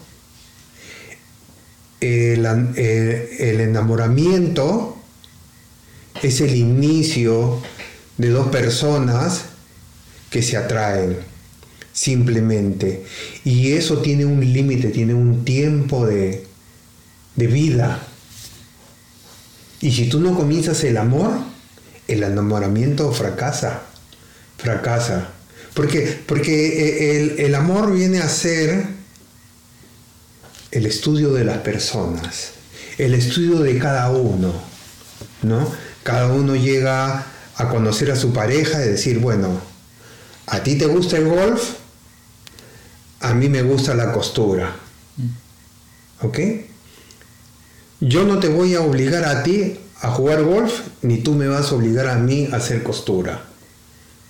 Eh, 2.02 3.38
el 3.40 3.60
enamoramiento 3.60 4.98
es 6.22 6.42
el 6.42 6.56
inicio 6.56 7.62
de 8.18 8.30
dos 8.30 8.48
personas 8.48 9.46
que 10.30 10.42
se 10.42 10.58
atraen 10.58 11.18
simplemente. 11.94 13.04
Y 13.44 13.74
eso 13.74 14.00
tiene 14.00 14.26
un 14.26 14.40
límite, 14.42 14.90
tiene 14.90 15.14
un 15.14 15.46
tiempo 15.46 16.06
de, 16.06 16.46
de 17.36 17.48
vida. 17.48 18.00
Y 19.82 19.92
si 19.92 20.10
tú 20.10 20.20
no 20.20 20.36
comienzas 20.36 20.84
el 20.84 20.98
amor, 20.98 21.32
el 22.08 22.24
enamoramiento 22.24 23.12
fracasa, 23.12 23.84
fracasa. 24.58 25.30
Porque, 25.74 26.20
porque 26.26 26.68
eh, 26.68 27.18
el, 27.18 27.40
el 27.40 27.56
amor 27.56 27.94
viene 27.94 28.20
a 28.20 28.30
ser 28.30 28.97
el 30.72 30.86
estudio 30.86 31.34
de 31.34 31.44
las 31.44 31.60
personas, 31.60 32.52
el 32.98 33.14
estudio 33.14 33.60
de 33.60 33.78
cada 33.78 34.10
uno, 34.12 34.54
¿no? 35.44 35.72
Cada 36.04 36.32
uno 36.32 36.56
llega 36.56 37.26
a 37.56 37.70
conocer 37.70 38.12
a 38.12 38.16
su 38.16 38.34
pareja 38.34 38.84
y 38.84 38.90
decir, 38.90 39.20
bueno, 39.20 39.60
¿a 40.46 40.62
ti 40.62 40.76
te 40.78 40.86
gusta 40.86 41.18
el 41.18 41.28
golf? 41.28 41.76
A 43.20 43.34
mí 43.34 43.50
me 43.50 43.64
gusta 43.64 43.94
la 43.96 44.12
costura. 44.12 44.76
¿Ok? 46.22 46.40
Yo 48.00 48.26
no 48.26 48.40
te 48.40 48.48
voy 48.48 48.76
a 48.76 48.82
obligar 48.82 49.26
a 49.26 49.44
ti 49.44 49.80
a 50.02 50.12
jugar 50.12 50.44
golf, 50.44 50.82
ni 51.02 51.18
tú 51.18 51.34
me 51.34 51.48
vas 51.48 51.72
a 51.72 51.76
obligar 51.76 52.08
a 52.08 52.16
mí 52.16 52.48
a 52.52 52.58
hacer 52.58 52.84
costura. 52.84 53.44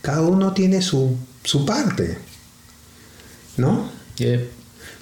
Cada 0.01 0.21
uno 0.21 0.53
tiene 0.53 0.81
su, 0.81 1.17
su 1.43 1.65
parte, 1.65 2.17
¿no? 3.57 3.91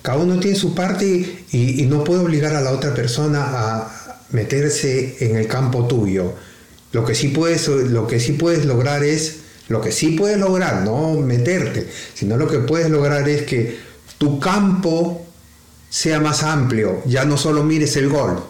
Cada 0.05 0.19
uno 0.19 0.39
tiene 0.39 0.55
su 0.55 0.75
parte 0.75 1.45
y, 1.51 1.81
no 1.87 2.03
puede 2.03 2.21
obligar 2.21 2.55
a 2.55 2.61
la 2.61 2.69
otra 2.69 2.93
persona 2.93 3.43
a 3.43 4.15
meterse 4.29 5.17
en 5.19 5.35
el 5.35 5.47
campo 5.47 5.87
tuyo. 5.87 6.31
Lo 6.91 7.03
que 7.03 7.15
sí 7.15 7.29
puedes, 7.29 7.67
lo 7.67 8.05
que 8.05 8.19
sí 8.19 8.33
puedes 8.33 8.65
lograr 8.65 9.03
es, 9.03 9.37
lo 9.67 9.81
que 9.81 9.91
sí 9.91 10.11
puedes 10.11 10.37
lograr, 10.37 10.83
no 10.83 11.13
meterte, 11.13 11.89
sino 12.13 12.37
lo 12.37 12.47
que 12.47 12.59
puedes 12.59 12.91
lograr 12.91 13.27
es 13.27 13.47
que 13.47 13.79
tu 14.19 14.39
campo 14.39 15.25
sea 15.89 16.19
más 16.19 16.43
amplio. 16.43 17.01
Ya 17.07 17.25
no 17.25 17.35
solo 17.35 17.63
mires 17.63 17.95
el 17.95 18.07
golf, 18.07 18.41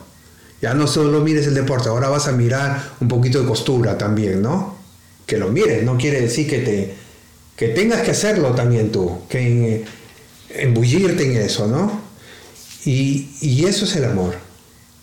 ya 0.61 0.73
no 0.73 0.87
solo 0.87 1.21
mires 1.21 1.47
el 1.47 1.53
deporte, 1.53 1.87
ahora 1.87 2.09
vas 2.09 2.27
a 2.27 2.33
mirar 2.33 2.95
un 2.99 3.07
poquito 3.07 3.39
de 3.39 3.47
costura 3.47 3.97
también, 3.97 4.41
¿no? 4.41 4.75
Que 5.25 5.37
lo 5.37 5.47
mires, 5.47 5.83
no 5.83 5.97
quiere 5.97 6.19
decir 6.19 6.49
que 6.49 6.59
te 6.59 7.05
que 7.55 7.69
tengas 7.69 8.01
que 8.01 8.11
hacerlo 8.11 8.51
también 8.51 8.91
tú, 8.91 9.19
que 9.29 9.85
embullirte 10.57 11.25
en 11.25 11.37
eso, 11.37 11.67
¿no? 11.67 12.01
Y, 12.85 13.29
y 13.41 13.65
eso 13.65 13.85
es 13.85 13.95
el 13.95 14.05
amor. 14.05 14.35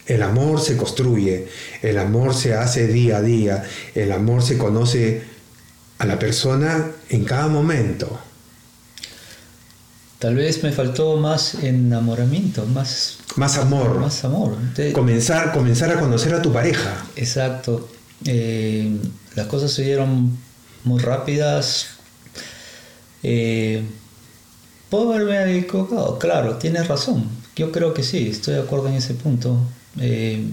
El 0.07 0.23
amor 0.23 0.61
se 0.61 0.77
construye, 0.77 1.49
el 1.81 1.99
amor 1.99 2.35
se 2.35 2.55
hace 2.55 2.89
día 2.89 3.19
a 3.19 3.23
día, 3.23 3.65
el 3.95 4.11
amor 4.13 4.43
se 4.43 4.59
conoce 4.59 5.23
a 5.99 6.07
la 6.07 6.19
persona 6.19 6.91
en 7.09 7.25
cada 7.25 7.47
momento. 7.47 8.19
Tal 10.19 10.37
vez 10.37 10.63
me 10.63 10.71
faltó 10.73 11.17
más 11.17 11.55
enamoramiento, 11.55 12.65
más, 12.67 13.19
Más 13.37 13.59
amor. 13.59 13.99
más 13.99 14.25
amor. 14.25 14.57
Comenzar, 14.93 15.53
comenzar 15.53 15.91
a 15.91 15.99
conocer 16.01 16.35
a 16.35 16.43
tu 16.43 16.53
pareja. 16.53 17.05
Exacto. 17.17 17.89
Eh, 18.25 18.97
las 19.35 19.47
cosas 19.47 19.73
se 19.73 19.83
dieron 19.83 20.37
muy 20.85 21.01
rápidas. 21.01 21.87
Eh, 23.25 23.83
Puedo 24.93 25.15
haberme 25.15 25.57
equivocado, 25.57 26.19
claro, 26.19 26.57
tienes 26.59 26.87
razón. 26.87 27.25
Yo 27.57 27.73
creo 27.73 27.95
que 27.95 28.03
sí, 28.03 28.29
estoy 28.29 28.55
de 28.57 28.61
acuerdo 28.61 28.89
en 28.89 28.95
ese 28.95 29.15
punto. 29.15 29.57
Eh, 29.99 30.45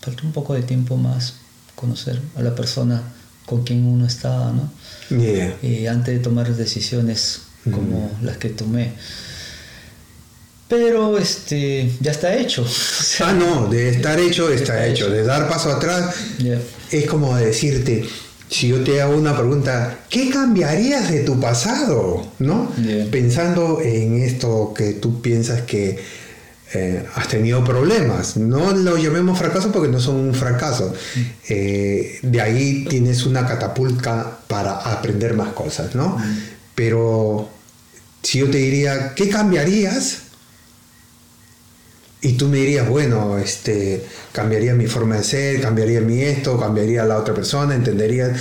falta 0.00 0.22
un 0.22 0.32
poco 0.32 0.54
de 0.54 0.62
tiempo 0.62 0.96
más 0.96 1.34
conocer 1.74 2.18
a 2.36 2.42
la 2.42 2.54
persona 2.54 3.02
con 3.44 3.64
quién 3.64 3.84
uno 3.86 4.06
estaba, 4.06 4.50
¿no? 4.50 4.72
Yeah. 5.14 5.58
Eh, 5.62 5.88
antes 5.90 6.14
de 6.16 6.20
tomar 6.20 6.50
decisiones 6.56 7.42
como 7.70 8.10
las 8.22 8.38
que 8.38 8.48
tomé. 8.48 8.94
Pero 10.68 11.18
este 11.18 11.92
ya 12.00 12.12
está 12.12 12.34
hecho. 12.34 12.62
O 12.66 12.66
sea, 12.68 13.28
Ah, 13.28 13.32
no, 13.34 13.68
de 13.68 13.90
estar 13.90 14.18
hecho 14.18 14.48
está, 14.50 14.72
Está 14.74 14.86
hecho. 14.86 15.04
hecho. 15.06 15.10
De 15.14 15.22
dar 15.22 15.48
paso 15.50 15.70
atrás 15.70 16.14
es 16.90 17.06
como 17.06 17.36
decirte, 17.36 18.08
si 18.48 18.68
yo 18.68 18.82
te 18.84 19.02
hago 19.02 19.16
una 19.16 19.36
pregunta, 19.36 20.00
¿qué 20.08 20.30
cambiarías 20.30 21.10
de 21.10 21.20
tu 21.20 21.40
pasado? 21.40 22.26
¿No? 22.38 22.70
Pensando 23.10 23.80
en 23.82 24.22
esto 24.22 24.72
que 24.76 24.92
tú 24.92 25.20
piensas 25.20 25.62
que 25.62 25.98
eh, 26.74 27.04
has 27.14 27.28
tenido 27.28 27.64
problemas. 27.64 28.36
No 28.36 28.72
lo 28.72 28.96
llamemos 28.96 29.38
fracaso 29.38 29.72
porque 29.72 29.88
no 29.88 30.00
son 30.00 30.16
un 30.16 30.34
fracaso. 30.34 30.92
Eh, 31.48 32.18
de 32.22 32.40
ahí 32.40 32.84
tienes 32.88 33.24
una 33.26 33.46
catapulta 33.46 34.40
para 34.46 34.76
aprender 34.78 35.34
más 35.34 35.48
cosas, 35.52 35.94
¿no? 35.94 36.16
Pero 36.74 37.48
si 38.22 38.38
yo 38.38 38.50
te 38.50 38.58
diría, 38.58 39.14
¿qué 39.14 39.28
cambiarías? 39.28 40.22
Y 42.26 42.32
tú 42.32 42.48
me 42.48 42.56
dirías, 42.58 42.88
bueno, 42.88 43.38
este, 43.38 44.04
cambiaría 44.32 44.74
mi 44.74 44.88
forma 44.88 45.16
de 45.16 45.22
ser, 45.22 45.60
cambiaría 45.60 46.00
mi 46.00 46.22
esto, 46.22 46.58
cambiaría 46.58 47.04
a 47.04 47.06
la 47.06 47.18
otra 47.18 47.32
persona, 47.32 47.72
entendería. 47.76 48.34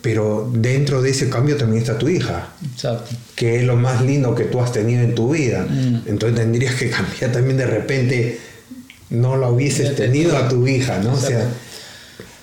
Pero 0.00 0.50
dentro 0.50 1.02
de 1.02 1.10
ese 1.10 1.28
cambio 1.28 1.58
también 1.58 1.82
está 1.82 1.98
tu 1.98 2.08
hija, 2.08 2.54
Exacto. 2.72 3.14
que 3.36 3.56
es 3.56 3.64
lo 3.64 3.76
más 3.76 4.00
lindo 4.00 4.34
que 4.34 4.44
tú 4.44 4.62
has 4.62 4.72
tenido 4.72 5.02
en 5.02 5.14
tu 5.14 5.30
vida. 5.30 5.66
Mm. 5.68 6.04
Entonces 6.06 6.38
tendrías 6.38 6.74
que 6.76 6.88
cambiar 6.88 7.30
también 7.32 7.58
de 7.58 7.66
repente, 7.66 8.40
no 9.10 9.36
la 9.36 9.50
hubieses 9.50 9.94
tenido 9.94 10.34
a 10.38 10.48
tu 10.48 10.66
hija, 10.66 10.96
¿no? 11.00 11.12
O 11.12 11.20
sea, 11.20 11.46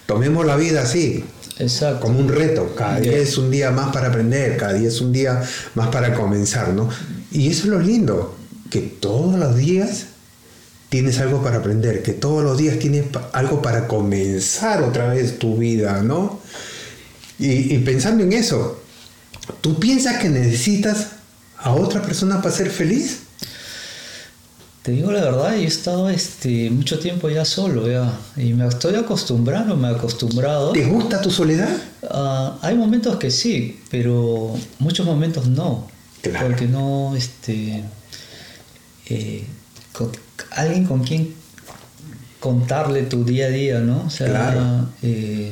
tomemos 0.06 0.46
la 0.46 0.56
vida 0.56 0.84
así, 0.84 1.26
Exacto. 1.58 2.02
como 2.06 2.20
un 2.20 2.30
reto. 2.30 2.76
Cada 2.76 3.00
día 3.00 3.18
es 3.18 3.40
un 3.40 3.50
día 3.50 3.72
más 3.72 3.92
para 3.92 4.10
aprender, 4.10 4.56
cada 4.56 4.74
día 4.74 4.90
es 4.90 5.02
un 5.02 5.12
día 5.12 5.42
más 5.74 5.88
para 5.88 6.14
comenzar, 6.14 6.74
¿no? 6.74 6.88
Y 7.32 7.50
eso 7.50 7.64
es 7.64 7.70
lo 7.70 7.80
lindo, 7.80 8.38
que 8.70 8.82
todos 8.82 9.40
los 9.40 9.56
días 9.56 10.09
tienes 10.90 11.20
algo 11.20 11.42
para 11.42 11.58
aprender, 11.58 12.04
que 12.04 12.14
todos 12.14 12.44
los 12.44 12.58
días 12.58 12.80
tienes 12.80 13.06
algo 13.34 13.62
para 13.62 13.88
comenzar 13.88 14.82
otra 14.82 15.08
vez 15.08 15.40
tu 15.40 15.58
vida, 15.58 16.02
¿no? 16.02 16.40
Y, 17.38 17.74
y 17.76 17.78
pensando 17.80 18.24
en 18.24 18.34
eso, 18.34 18.82
¿tú 19.62 19.80
piensas 19.80 20.18
que 20.18 20.30
necesitas 20.30 21.08
a 21.58 21.72
otra 21.72 22.02
persona 22.02 22.42
para 22.42 22.56
ser 22.56 22.70
feliz? 22.70 23.20
Te 24.82 24.92
digo 24.92 25.12
la 25.12 25.22
verdad, 25.22 25.56
yo 25.56 25.62
he 25.62 25.66
estado 25.66 26.10
este, 26.10 26.70
mucho 26.70 27.00
tiempo 27.00 27.30
ya 27.30 27.44
solo, 27.44 27.88
ya, 27.88 28.18
y 28.38 28.54
me 28.54 28.66
estoy 28.66 28.96
acostumbrando, 28.96 29.76
me 29.76 29.90
he 29.90 29.92
acostumbrado. 29.92 30.72
¿Te 30.72 30.86
gusta 30.86 31.22
tu 31.22 31.30
soledad? 31.30 31.70
Ah, 32.10 32.58
hay 32.62 32.76
momentos 32.76 33.18
que 33.18 33.30
sí, 33.30 33.80
pero 33.92 34.56
muchos 34.80 35.06
momentos 35.06 35.48
no. 35.48 35.88
Claro. 36.22 36.48
Porque 36.48 36.66
no, 36.66 37.14
este, 37.16 37.84
eh, 39.08 39.46
con- 40.08 40.12
alguien 40.52 40.86
con 40.86 41.04
quien 41.04 41.34
contarle 42.40 43.04
tu 43.04 43.26
día 43.26 43.48
a 43.48 43.50
día, 43.50 43.80
¿no? 43.80 44.06
O 44.06 44.10
sea, 44.10 44.28
Claro. 44.28 44.90
eh, 45.04 45.52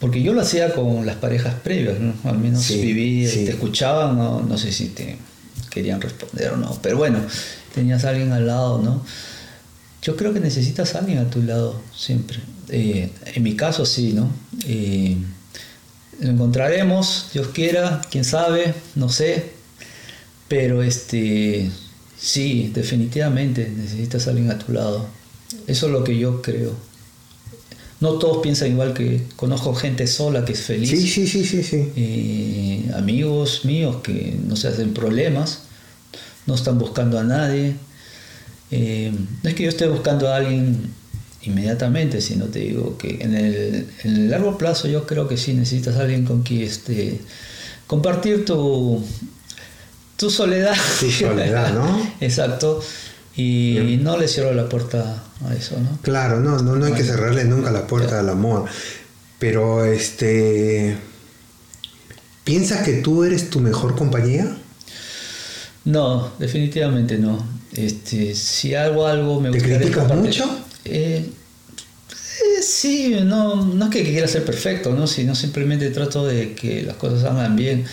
porque 0.00 0.22
yo 0.22 0.32
lo 0.32 0.40
hacía 0.40 0.74
con 0.74 1.06
las 1.06 1.16
parejas 1.16 1.54
previas, 1.62 1.98
¿no? 2.00 2.14
Al 2.24 2.38
menos 2.38 2.62
Sí, 2.64 2.80
viví, 2.80 3.26
sí. 3.28 3.44
te 3.44 3.50
escuchaban, 3.52 4.16
no, 4.18 4.40
no 4.40 4.58
sé 4.58 4.72
si 4.72 4.88
te 4.88 5.16
querían 5.70 6.00
responder 6.00 6.50
o 6.52 6.56
no, 6.56 6.76
pero 6.82 6.96
bueno, 6.96 7.18
tenías 7.74 8.04
a 8.04 8.10
alguien 8.10 8.32
al 8.32 8.46
lado, 8.46 8.80
¿no? 8.82 9.04
Yo 10.02 10.16
creo 10.16 10.32
que 10.32 10.40
necesitas 10.40 10.94
a 10.94 11.00
alguien 11.00 11.18
a 11.18 11.30
tu 11.30 11.42
lado 11.42 11.80
siempre. 11.96 12.38
Eh, 12.68 13.10
en 13.34 13.42
mi 13.42 13.54
caso 13.56 13.84
sí, 13.84 14.12
¿no? 14.12 14.30
Eh, 14.66 15.16
lo 16.20 16.30
encontraremos, 16.30 17.28
Dios 17.32 17.48
quiera, 17.48 18.00
quién 18.10 18.24
sabe, 18.24 18.74
no 18.94 19.08
sé. 19.08 19.50
Pero 20.48 20.82
este 20.82 21.70
sí, 22.20 22.70
definitivamente 22.74 23.70
necesitas 23.74 24.26
a 24.26 24.30
alguien 24.30 24.50
a 24.50 24.58
tu 24.58 24.72
lado. 24.72 25.06
Eso 25.66 25.86
es 25.86 25.92
lo 25.92 26.04
que 26.04 26.18
yo 26.18 26.42
creo. 26.42 26.72
No 28.00 28.12
todos 28.14 28.38
piensan 28.42 28.70
igual 28.70 28.94
que 28.94 29.24
conozco 29.34 29.74
gente 29.74 30.06
sola 30.06 30.44
que 30.44 30.52
es 30.52 30.60
feliz. 30.60 30.90
Sí, 30.90 31.08
sí, 31.08 31.26
sí, 31.26 31.44
sí, 31.44 31.62
sí. 31.62 32.90
Amigos 32.94 33.64
míos 33.64 33.96
que 34.02 34.36
no 34.46 34.54
se 34.54 34.68
hacen 34.68 34.94
problemas, 34.94 35.62
no 36.46 36.54
están 36.54 36.78
buscando 36.78 37.18
a 37.18 37.24
nadie. 37.24 37.74
Eh, 38.70 39.12
no 39.42 39.48
es 39.48 39.54
que 39.56 39.64
yo 39.64 39.68
esté 39.68 39.88
buscando 39.88 40.28
a 40.28 40.36
alguien 40.36 40.92
inmediatamente, 41.42 42.20
sino 42.20 42.46
te 42.46 42.60
digo 42.60 42.98
que 42.98 43.18
en 43.20 43.34
el, 43.34 43.86
en 44.04 44.16
el 44.16 44.30
largo 44.30 44.58
plazo 44.58 44.86
yo 44.86 45.06
creo 45.06 45.26
que 45.26 45.36
sí 45.36 45.54
necesitas 45.54 45.96
a 45.96 46.02
alguien 46.02 46.24
con 46.24 46.42
quien 46.42 46.62
este, 46.62 47.20
compartir 47.86 48.44
tu, 48.44 49.02
tu 50.18 50.28
soledad. 50.28 50.76
Tu 51.00 51.10
soledad, 51.10 51.72
¿no? 51.72 52.12
Exacto. 52.20 52.82
Y 53.36 54.00
no 54.02 54.18
le 54.18 54.26
cierro 54.26 54.52
la 54.52 54.68
puerta 54.68 55.22
a 55.46 55.54
eso, 55.54 55.78
¿no? 55.78 55.98
Claro, 56.02 56.40
no, 56.40 56.58
no, 56.58 56.74
no 56.74 56.86
hay 56.86 56.92
que 56.92 57.04
cerrarle 57.04 57.44
nunca 57.44 57.70
la 57.70 57.86
puerta 57.86 58.18
al 58.18 58.28
amor. 58.28 58.66
Pero 59.38 59.84
este. 59.84 60.96
¿Piensas 62.42 62.82
que 62.84 62.94
tú 62.94 63.22
eres 63.22 63.48
tu 63.48 63.60
mejor 63.60 63.94
compañía? 63.94 64.56
No, 65.84 66.32
definitivamente 66.38 67.16
no. 67.18 67.46
Este, 67.72 68.34
si 68.34 68.74
hago 68.74 69.06
algo 69.06 69.40
me 69.40 69.50
¿Te 69.50 69.60
criticas 69.60 70.12
mucho? 70.16 70.44
Eh, 70.84 71.30
eh, 72.38 72.62
sí, 72.62 73.16
no, 73.22 73.64
no 73.64 73.84
es 73.84 73.90
que 73.90 74.02
quiera 74.02 74.26
ser 74.26 74.44
perfecto, 74.44 74.92
¿no? 74.94 75.06
sino 75.06 75.34
simplemente 75.34 75.90
trato 75.90 76.26
de 76.26 76.54
que 76.54 76.82
las 76.82 76.96
cosas 76.96 77.22
salgan 77.22 77.54
bien. 77.54 77.84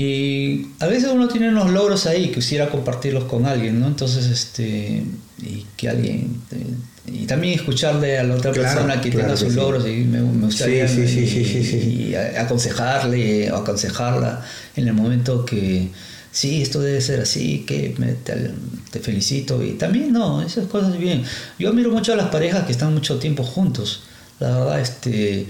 Y 0.00 0.68
a 0.78 0.86
veces 0.86 1.10
uno 1.12 1.26
tiene 1.26 1.48
unos 1.48 1.70
logros 1.72 2.06
ahí, 2.06 2.30
quisiera 2.30 2.70
compartirlos 2.70 3.24
con 3.24 3.46
alguien, 3.46 3.80
¿no? 3.80 3.88
Entonces, 3.88 4.26
este, 4.26 5.02
y 5.42 5.66
que 5.76 5.88
alguien, 5.88 6.40
eh, 6.52 6.66
y 7.12 7.26
también 7.26 7.54
escucharle 7.54 8.16
a 8.16 8.22
la 8.22 8.36
otra 8.36 8.52
Claro, 8.52 8.68
persona 8.80 9.00
que 9.00 9.10
claro 9.10 9.26
tenga 9.26 9.34
que 9.34 9.44
sus 9.44 9.54
sí. 9.54 9.58
logros 9.58 9.84
y 9.88 9.96
me, 10.04 10.20
me 10.20 10.46
gustaría 10.46 10.86
Sí, 10.86 11.08
sí, 11.08 11.26
sí, 11.26 11.76
y- 11.76 12.10
y 12.10 12.14
aconsejarle 12.14 13.50
o 13.50 13.56
aconsejarla 13.56 14.44
en 14.76 14.86
el 14.86 14.94
momento 14.94 15.44
que 15.44 15.88
sí, 16.30 16.62
esto 16.62 16.80
debe 16.80 17.00
ser 17.00 17.20
así, 17.20 17.64
que 17.66 17.94
me- 17.98 18.12
te, 18.12 18.52
te 18.92 19.00
felicito 19.00 19.64
y 19.64 19.72
también 19.72 20.12
no, 20.12 20.42
esas 20.42 20.66
cosas 20.68 20.96
bien. 20.96 21.24
Yo 21.58 21.70
admiro 21.70 21.90
mucho 21.90 22.12
a 22.12 22.16
las 22.16 22.28
parejas 22.28 22.64
que 22.66 22.72
están 22.72 22.94
mucho 22.94 23.18
tiempo 23.18 23.42
juntos. 23.42 24.02
La 24.38 24.50
verdad, 24.60 24.80
este, 24.80 25.46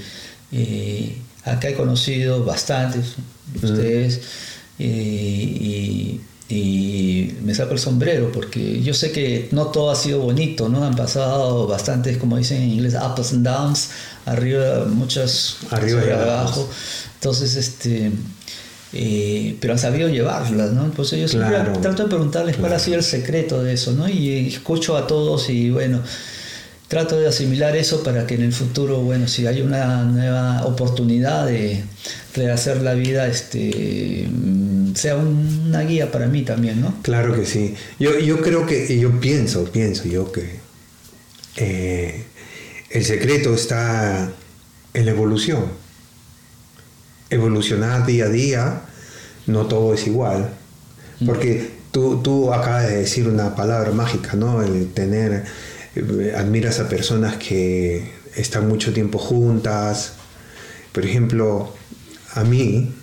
eh, 0.52 1.16
acá 1.50 1.68
he 1.70 1.74
conocido 1.74 2.44
bastantes 2.44 3.14
de 3.60 3.66
ustedes 3.66 4.20
eh, 4.78 4.84
y, 4.88 6.20
y 6.48 7.34
me 7.42 7.54
saco 7.54 7.72
el 7.72 7.78
sombrero 7.78 8.30
porque 8.32 8.80
yo 8.82 8.94
sé 8.94 9.12
que 9.12 9.48
no 9.52 9.66
todo 9.66 9.90
ha 9.90 9.96
sido 9.96 10.20
bonito, 10.20 10.68
¿no? 10.68 10.84
Han 10.84 10.96
pasado 10.96 11.66
bastantes, 11.66 12.16
como 12.16 12.36
dicen 12.38 12.62
en 12.62 12.70
inglés, 12.70 12.94
ups 12.94 13.32
and 13.32 13.44
downs, 13.46 13.90
arriba 14.24 14.84
muchas, 14.86 15.56
Arriba 15.70 16.02
y 16.06 16.10
abajo. 16.10 16.68
Entonces, 17.14 17.56
este, 17.56 18.12
eh, 18.92 19.56
pero 19.60 19.74
han 19.74 19.78
sabido 19.78 20.08
llevarlas, 20.08 20.72
¿no? 20.72 20.90
Pues 20.92 21.10
yo 21.10 21.28
siempre 21.28 21.50
Claro. 21.50 21.72
trato 21.80 22.04
de 22.04 22.08
preguntarles 22.08 22.56
cuál 22.56 22.72
ha 22.72 22.78
sido 22.78 22.96
el 22.96 23.02
secreto 23.02 23.62
de 23.62 23.74
eso, 23.74 23.92
¿no? 23.92 24.08
Y 24.08 24.48
escucho 24.48 24.96
a 24.96 25.06
todos 25.06 25.50
y 25.50 25.70
bueno, 25.70 26.00
trato 26.88 27.20
de 27.20 27.28
asimilar 27.28 27.76
eso 27.76 28.02
para 28.02 28.26
que 28.26 28.34
en 28.34 28.42
el 28.42 28.52
futuro, 28.52 29.00
bueno, 29.02 29.28
si 29.28 29.46
hay 29.46 29.60
una 29.60 30.02
nueva 30.04 30.64
oportunidad 30.64 31.46
de 31.46 31.84
rehacer 32.34 32.80
la 32.82 32.94
vida, 32.94 33.26
este, 33.28 34.26
mm, 34.30 34.94
sea 34.94 35.16
un- 35.16 35.64
una 35.68 35.82
guía 35.82 36.10
para 36.10 36.26
mí 36.28 36.42
también, 36.42 36.80
¿no? 36.80 36.94
Claro 37.02 37.34
que 37.34 37.44
sí. 37.44 37.74
Yo, 37.98 38.18
yo 38.18 38.40
creo 38.40 38.64
que, 38.66 38.86
y 38.92 39.00
yo 39.00 39.20
pienso, 39.20 39.64
pienso 39.70 40.04
yo 40.08 40.32
que 40.32 40.60
eh, 41.56 42.24
el 42.90 43.04
secreto 43.04 43.52
está 43.54 44.30
en 44.94 45.04
la 45.04 45.10
evolución. 45.10 45.64
Evolucionar 47.30 48.06
día 48.06 48.24
a 48.24 48.28
día, 48.28 48.80
no 49.46 49.66
todo 49.66 49.92
es 49.92 50.06
igual. 50.06 50.48
Porque 51.26 51.70
tú, 51.90 52.22
tú 52.22 52.54
acabas 52.54 52.86
de 52.88 52.96
decir 52.98 53.26
una 53.28 53.54
palabra 53.56 53.90
mágica, 53.90 54.34
¿no? 54.34 54.62
El 54.62 54.88
tener, 54.92 55.44
admiras 56.36 56.80
a 56.80 56.88
personas 56.88 57.36
que 57.36 58.12
están 58.36 58.68
mucho 58.68 58.92
tiempo 58.92 59.18
juntas. 59.18 60.14
Por 60.92 61.04
ejemplo, 61.04 61.74
a 62.34 62.44
mí, 62.44 62.94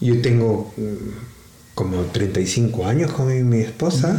yo 0.00 0.20
tengo 0.22 0.72
mm, 0.76 1.74
como 1.74 2.02
35 2.02 2.86
años 2.86 3.12
con 3.12 3.28
mi, 3.28 3.42
mi 3.42 3.62
esposa. 3.62 4.16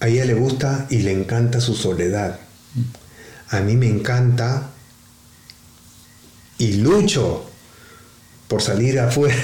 A 0.00 0.08
ella 0.08 0.24
le 0.24 0.34
gusta 0.34 0.86
y 0.90 0.98
le 0.98 1.12
encanta 1.12 1.60
su 1.60 1.74
soledad. 1.74 2.40
A 3.50 3.60
mí 3.60 3.76
me 3.76 3.88
encanta 3.88 4.70
y 6.58 6.74
lucho 6.74 7.51
por 8.48 8.60
salir 8.60 9.00
afuera, 9.00 9.34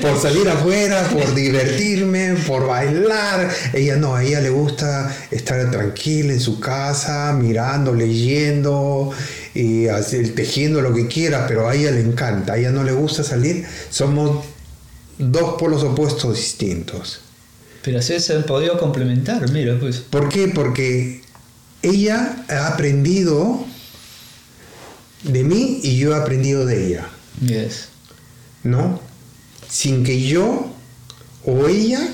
por 0.00 0.20
salir 0.20 0.48
afuera, 0.48 1.08
por 1.08 1.34
divertirme, 1.34 2.34
por 2.46 2.68
bailar. 2.68 3.50
Ella 3.72 3.96
no, 3.96 4.14
a 4.14 4.22
ella 4.22 4.40
le 4.40 4.50
gusta 4.50 5.12
estar 5.32 5.70
tranquila 5.72 6.32
en 6.32 6.40
su 6.40 6.60
casa, 6.60 7.32
mirando, 7.32 7.92
leyendo 7.92 9.10
y 9.54 9.88
hacer, 9.88 10.34
tejiendo 10.34 10.80
lo 10.80 10.94
que 10.94 11.08
quiera, 11.08 11.46
pero 11.48 11.68
a 11.68 11.74
ella 11.74 11.90
le 11.90 12.00
encanta, 12.00 12.52
a 12.52 12.58
ella 12.58 12.70
no 12.70 12.84
le 12.84 12.92
gusta 12.92 13.24
salir. 13.24 13.66
Somos 13.90 14.44
dos 15.18 15.56
polos 15.58 15.82
opuestos 15.82 16.36
distintos. 16.36 17.22
Pero 17.82 17.98
así 17.98 18.20
se 18.20 18.34
han 18.34 18.44
podido 18.44 18.78
complementar, 18.78 19.50
mira, 19.50 19.78
pues. 19.80 19.96
¿Por 19.98 20.28
qué? 20.28 20.48
Porque 20.48 21.22
ella 21.82 22.44
ha 22.48 22.68
aprendido 22.68 23.64
de 25.22 25.44
mí 25.44 25.80
y 25.82 25.96
yo 25.98 26.14
he 26.14 26.20
aprendido 26.20 26.66
de 26.66 26.86
ella. 26.86 27.08
Yes. 27.44 27.88
¿No? 28.62 29.00
Sin 29.68 30.04
que 30.04 30.22
yo 30.22 30.72
o 31.44 31.68
ella 31.68 32.10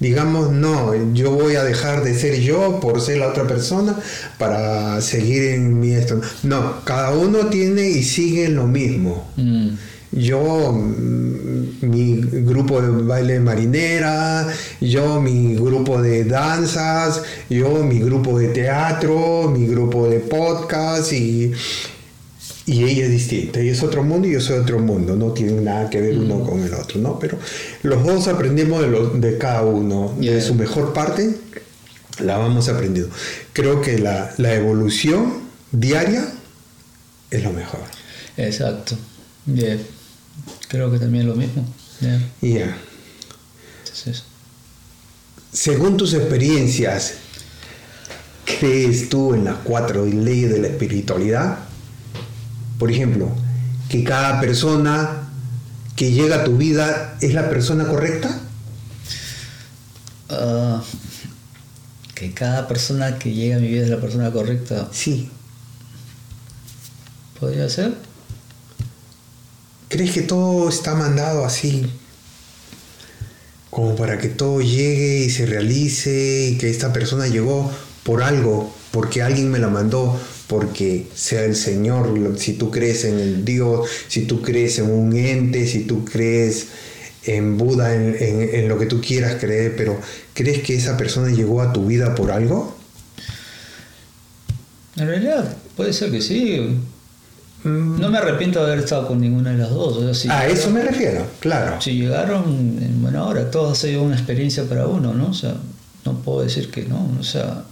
digamos, 0.00 0.50
no, 0.50 1.12
yo 1.12 1.30
voy 1.32 1.54
a 1.54 1.62
dejar 1.62 2.02
de 2.02 2.18
ser 2.18 2.40
yo 2.40 2.80
por 2.80 3.00
ser 3.00 3.18
la 3.18 3.28
otra 3.28 3.46
persona 3.46 3.96
para 4.38 5.00
seguir 5.02 5.44
en 5.44 5.78
mi 5.78 5.92
esto. 5.92 6.20
No, 6.42 6.82
cada 6.84 7.10
uno 7.10 7.46
tiene 7.46 7.88
y 7.88 8.02
sigue 8.02 8.48
lo 8.48 8.66
mismo. 8.66 9.30
Mm. 9.36 9.68
Yo, 10.12 10.72
mm, 10.72 11.86
mi 11.88 12.20
grupo 12.20 12.82
de 12.82 12.88
baile 13.04 13.38
marinera, 13.40 14.46
yo 14.80 15.20
mi 15.20 15.54
grupo 15.54 16.02
de 16.02 16.24
danzas, 16.24 17.22
yo 17.48 17.84
mi 17.84 18.00
grupo 18.00 18.38
de 18.38 18.48
teatro, 18.48 19.48
mi 19.56 19.66
grupo 19.68 20.08
de 20.08 20.18
podcast 20.18 21.12
y, 21.12 21.52
y 22.66 22.84
ella 22.84 23.04
es 23.04 23.10
distinta. 23.10 23.60
Ella 23.60 23.70
es 23.72 23.82
otro 23.84 24.02
mundo 24.02 24.26
y 24.26 24.32
yo 24.32 24.40
soy 24.40 24.58
otro 24.58 24.80
mundo. 24.80 25.14
No 25.14 25.32
tienen 25.32 25.64
nada 25.64 25.88
que 25.88 26.00
ver 26.00 26.18
uno 26.18 26.42
con 26.44 26.60
el 26.60 26.74
otro, 26.74 27.00
¿no? 27.00 27.18
Pero 27.18 27.38
los 27.84 28.04
dos 28.04 28.26
aprendemos 28.26 28.82
de, 28.82 28.88
lo- 28.88 29.10
de 29.10 29.38
cada 29.38 29.62
uno, 29.62 30.12
de 30.18 30.40
su 30.42 30.54
mejor 30.56 30.92
parte, 30.92 31.30
la 32.18 32.36
vamos 32.36 32.68
aprendiendo. 32.68 33.14
Creo 33.52 33.80
que 33.80 33.98
la, 33.98 34.32
la 34.38 34.54
evolución 34.54 35.34
diaria 35.70 36.24
es 37.30 37.44
lo 37.44 37.52
mejor. 37.52 37.80
Exacto. 38.36 38.96
Bien. 39.46 39.80
Creo 40.70 40.90
que 40.90 40.98
también 40.98 41.26
lo 41.26 41.34
mismo. 41.34 41.66
Yeah. 42.00 42.20
Ya. 42.40 42.76
Entonces, 43.84 44.22
Según 45.52 45.96
tus 45.96 46.14
experiencias, 46.14 47.14
¿crees 48.44 49.08
tú 49.08 49.34
en 49.34 49.44
las 49.44 49.56
cuatro 49.64 50.06
leyes 50.06 50.50
de 50.52 50.60
la 50.60 50.68
espiritualidad? 50.68 51.58
Por 52.78 52.90
ejemplo, 52.90 53.28
que 53.88 54.04
cada 54.04 54.40
persona 54.40 55.28
que 55.96 56.12
llega 56.12 56.36
a 56.36 56.44
tu 56.44 56.56
vida 56.56 57.18
es 57.20 57.34
la 57.34 57.50
persona 57.50 57.86
correcta. 57.88 58.40
ah, 60.30 60.82
que 62.14 62.32
cada 62.32 62.68
persona 62.68 63.18
que 63.18 63.32
llega 63.34 63.56
a 63.56 63.58
mi 63.58 63.66
vida 63.68 63.82
es 63.82 63.88
la 63.90 64.00
persona 64.00 64.30
correcta, 64.30 64.88
Sí. 64.92 65.28
podría 67.40 67.68
ser. 67.68 67.94
¿Crees 69.90 70.12
que 70.12 70.22
todo 70.22 70.68
está 70.68 70.94
mandado 70.94 71.44
así? 71.44 71.84
Como 73.70 73.94
para 73.96 74.18
que 74.18 74.28
todo 74.28 74.60
llegue 74.60 75.18
y 75.24 75.30
se 75.30 75.46
realice 75.46 76.50
y 76.52 76.58
que 76.58 76.70
esta 76.70 76.92
persona 76.92 77.26
llegó 77.28 77.70
por 78.04 78.22
algo, 78.22 78.72
porque 78.92 79.22
alguien 79.22 79.50
me 79.50 79.58
la 79.58 79.68
mandó, 79.68 80.18
porque 80.48 81.06
sea 81.14 81.44
el 81.44 81.54
Señor, 81.54 82.34
si 82.38 82.54
tú 82.54 82.70
crees 82.70 83.04
en 83.04 83.18
el 83.20 83.44
Dios, 83.44 83.88
si 84.08 84.22
tú 84.22 84.42
crees 84.42 84.78
en 84.78 84.90
un 84.90 85.14
ente, 85.16 85.66
si 85.66 85.80
tú 85.84 86.04
crees 86.04 86.68
en 87.24 87.58
Buda, 87.58 87.94
en, 87.94 88.16
en- 88.18 88.54
en 88.54 88.68
lo 88.68 88.78
que 88.78 88.86
tú 88.86 89.00
quieras 89.00 89.36
creer, 89.40 89.74
pero 89.76 90.00
¿crees 90.34 90.62
que 90.62 90.74
esa 90.76 90.96
persona 90.96 91.30
llegó 91.30 91.62
a 91.62 91.72
tu 91.72 91.86
vida 91.86 92.14
por 92.14 92.30
algo? 92.32 92.76
En 94.96 95.06
realidad, 95.06 95.56
puede 95.76 95.92
ser 95.92 96.10
que 96.10 96.20
sí. 96.20 96.76
No 97.64 98.08
me 98.10 98.18
arrepiento 98.18 98.60
de 98.64 98.72
haber 98.72 98.84
estado 98.84 99.06
con 99.06 99.20
ninguna 99.20 99.50
de 99.50 99.58
las 99.58 99.70
dos. 99.70 99.96
o 99.98 100.00
sea, 100.02 100.14
si 100.14 100.28
a 100.28 100.40
llegaron- 100.46 100.56
eso 100.56 100.70
me 100.70 100.82
refiero, 100.82 101.26
claro. 101.40 101.80
Si 101.80 101.92
llegaron 101.92 102.44
en 102.80 103.02
buena 103.02 103.24
hora, 103.24 103.50
todo 103.50 103.72
ha 103.72 103.74
sido 103.74 104.02
una 104.02 104.14
experiencia 104.16 104.64
para 104.64 104.86
uno, 104.86 105.12
¿no? 105.12 105.28
O 105.28 105.34
sea, 105.34 105.54
no 106.06 106.14
puedo 106.22 106.42
decir 106.42 106.70
que 106.70 106.84
no, 106.84 107.10
o 107.20 107.22
sea, 107.22 107.64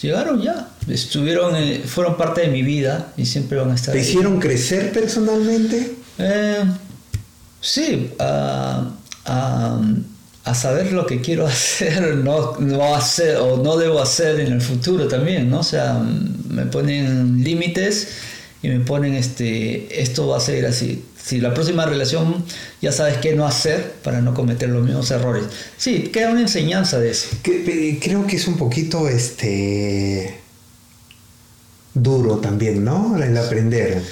llegaron 0.00 0.40
ya, 0.42 0.68
estuvieron, 0.88 1.54
eh, 1.56 1.82
fueron 1.86 2.16
parte 2.16 2.42
de 2.42 2.48
mi 2.48 2.62
vida 2.62 3.12
y 3.16 3.26
siempre 3.26 3.58
van 3.58 3.70
a 3.70 3.74
estar 3.74 3.92
¿Te 3.92 4.00
ahí. 4.00 4.06
hicieron 4.06 4.38
crecer 4.40 4.92
personalmente? 4.92 5.96
Eh, 6.18 6.64
sí, 7.60 8.10
a, 8.18 8.90
a- 9.26 9.80
a 10.46 10.54
saber 10.54 10.92
lo 10.92 11.06
que 11.06 11.20
quiero 11.22 11.46
hacer, 11.46 12.16
no, 12.16 12.56
no 12.58 12.94
hacer 12.94 13.36
o 13.38 13.56
no 13.62 13.76
debo 13.78 14.00
hacer 14.02 14.40
en 14.40 14.52
el 14.52 14.60
futuro 14.60 15.08
también, 15.08 15.48
¿no? 15.48 15.60
O 15.60 15.64
sea, 15.64 15.98
me 16.48 16.66
ponen 16.66 17.42
límites 17.42 18.08
y 18.64 18.68
me 18.68 18.80
ponen 18.80 19.14
este, 19.14 20.00
esto 20.00 20.26
va 20.26 20.38
a 20.38 20.40
ser 20.40 20.64
así. 20.64 21.04
Si 21.22 21.38
la 21.38 21.52
próxima 21.52 21.84
relación 21.84 22.42
ya 22.80 22.92
sabes 22.92 23.18
qué 23.18 23.34
no 23.34 23.46
hacer 23.46 23.92
para 24.02 24.22
no 24.22 24.32
cometer 24.32 24.70
los 24.70 24.82
mismos 24.82 25.10
errores. 25.10 25.44
Sí, 25.76 26.04
queda 26.04 26.30
una 26.30 26.40
enseñanza 26.40 26.98
de 26.98 27.10
eso. 27.10 27.28
Creo 27.42 28.26
que 28.26 28.36
es 28.36 28.48
un 28.48 28.56
poquito 28.56 29.06
este 29.06 30.40
duro 31.92 32.38
también, 32.38 32.82
¿no? 32.82 33.22
El 33.22 33.36
aprender. 33.36 34.02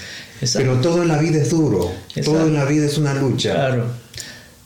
Exacto. 0.43 0.69
Pero 0.69 0.81
todo 0.83 1.03
en 1.03 1.09
la 1.09 1.17
vida 1.17 1.41
es 1.41 1.49
duro. 1.49 1.91
Exacto. 2.09 2.33
Todo 2.33 2.47
en 2.47 2.55
la 2.55 2.67
vida 2.67 2.85
es 2.85 2.99
una 2.99 3.15
lucha. 3.15 3.55
Claro. 3.55 4.02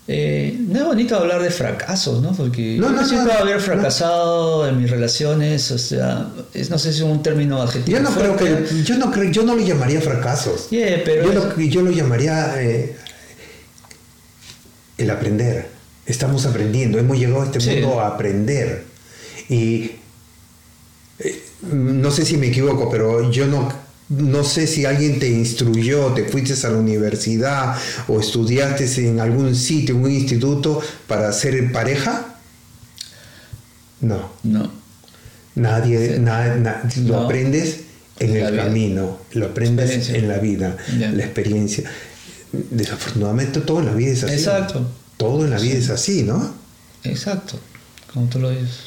Eh, 0.08 0.56
no 0.68 0.78
es 0.78 0.84
bonito 0.86 1.16
hablar 1.16 1.42
de 1.42 1.50
fracasos, 1.50 2.22
¿no? 2.22 2.32
Porque 2.32 2.76
No, 2.78 2.90
no, 2.90 3.04
siento 3.04 3.26
no, 3.32 3.40
haber 3.40 3.60
fracasado 3.60 4.68
en 4.68 4.80
mis 4.80 4.88
relaciones, 4.88 5.68
o 5.72 5.78
sea, 5.78 6.28
es- 6.54 6.70
no 6.70 6.78
sé 6.78 6.92
si 6.92 6.98
es 6.98 7.04
un 7.04 7.22
término 7.24 7.60
adjetivo. 7.60 7.98
Yo 7.98 8.02
no 8.04 8.10
creo 8.14 8.36
que 8.36 8.66
yo 8.84 8.96
no 8.98 9.10
creo 9.10 9.30
yo 9.32 9.42
no 9.42 9.56
lo 9.56 9.62
llamaría 9.66 10.00
fracasos. 10.00 10.70
Yeah, 10.70 11.02
pero 11.04 11.24
yo, 11.24 11.30
es- 11.32 11.36
lo, 11.56 11.60
yo 11.60 11.82
lo 11.82 11.90
llamaría 11.90 12.62
eh, 12.62 12.96
el 14.98 15.10
aprender. 15.10 15.68
Estamos 16.06 16.46
aprendiendo, 16.46 16.98
hemos 16.98 17.18
llegado 17.18 17.42
a 17.42 17.46
este 17.46 17.60
Sí. 17.60 17.70
mundo 17.80 18.00
a 18.00 18.08
aprender. 18.08 18.84
Y 19.48 19.90
eh, 21.18 21.42
no 21.72 22.10
sé 22.12 22.24
si 22.24 22.36
me 22.36 22.46
equivoco, 22.48 22.88
pero 22.90 23.30
yo 23.32 23.46
no, 23.46 23.72
no 24.08 24.44
sé 24.44 24.66
si 24.66 24.84
alguien 24.84 25.18
te 25.18 25.28
instruyó, 25.28 26.12
te 26.12 26.24
fuiste 26.24 26.54
a 26.66 26.70
la 26.70 26.78
universidad 26.78 27.76
o 28.08 28.20
estudiaste 28.20 28.84
en 29.08 29.18
algún 29.20 29.54
sitio, 29.56 29.96
en 29.96 30.04
un 30.04 30.10
instituto 30.10 30.80
para 31.08 31.32
ser 31.32 31.72
pareja. 31.72 32.38
No, 34.00 34.30
No. 34.44 34.70
nadie, 35.54 36.14
Sí. 36.16 36.20
na- 36.20 36.54
na- 36.56 36.82
lo 37.06 37.14
No. 37.14 37.20
aprendes 37.24 37.80
en 38.18 38.36
el 38.36 38.52
vida. 38.52 38.64
camino, 38.64 39.18
lo 39.32 39.46
aprendes 39.46 40.08
en 40.10 40.28
la 40.28 40.38
vida, 40.38 40.76
la 40.98 41.24
experiencia. 41.24 41.84
Desafortunadamente 42.52 43.60
todo 43.60 43.80
en 43.80 43.86
la 43.86 43.92
vida 43.92 44.12
es 44.12 44.22
así. 44.24 44.34
Exacto. 44.34 44.86
Todo 45.16 45.44
en 45.44 45.50
la 45.50 45.58
vida 45.58 45.78
es 45.78 45.90
así, 45.90 46.22
¿no? 46.22 46.54
Exacto, 47.04 47.58
como 48.12 48.26
tú 48.28 48.38
lo 48.38 48.50
dices. 48.50 48.80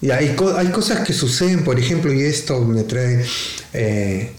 Y 0.00 0.10
hay, 0.10 0.34
hay 0.56 0.66
cosas 0.68 1.06
que 1.06 1.12
suceden, 1.12 1.64
por 1.64 1.78
ejemplo, 1.78 2.12
y 2.12 2.22
esto 2.22 2.60
me 2.64 2.82
trae, 2.82 3.24
eh, 3.72 4.32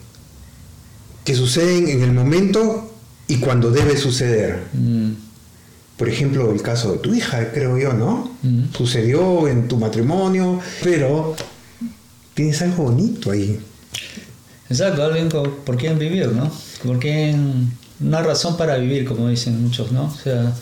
que 1.28 1.36
suceden 1.36 1.90
en 1.90 2.02
el 2.04 2.14
momento 2.14 2.90
y 3.28 3.36
cuando 3.38 3.70
debe 3.70 3.98
suceder. 3.98 4.64
Mm, 4.72 5.12
Por 5.98 6.08
ejemplo, 6.08 6.52
el 6.54 6.62
caso 6.62 6.94
de 6.94 7.00
tu 7.00 7.14
hija, 7.14 7.52
creo 7.52 7.78
yo, 7.78 7.92
¿no? 7.92 8.32
Mm. 8.44 8.66
Sucedió 8.74 9.48
en 9.50 9.68
tu 9.68 9.76
matrimonio, 9.78 10.62
pero 10.84 11.36
tienes 12.34 12.62
algo 12.62 12.84
bonito 12.84 13.32
ahí. 13.32 13.60
Exacto, 14.70 15.04
alguien 15.04 15.28
co- 15.30 15.58
por 15.66 15.76
quién 15.76 15.98
vivir, 16.00 16.28
¿no? 16.30 16.50
Por 16.84 17.00
quién, 17.00 17.74
una 18.00 18.22
razón 18.22 18.56
para 18.56 18.78
vivir, 18.78 19.04
como 19.06 19.28
dicen 19.28 19.62
muchos, 19.62 19.92
¿no? 19.92 20.06
O 20.06 20.16
sea, 20.24 20.54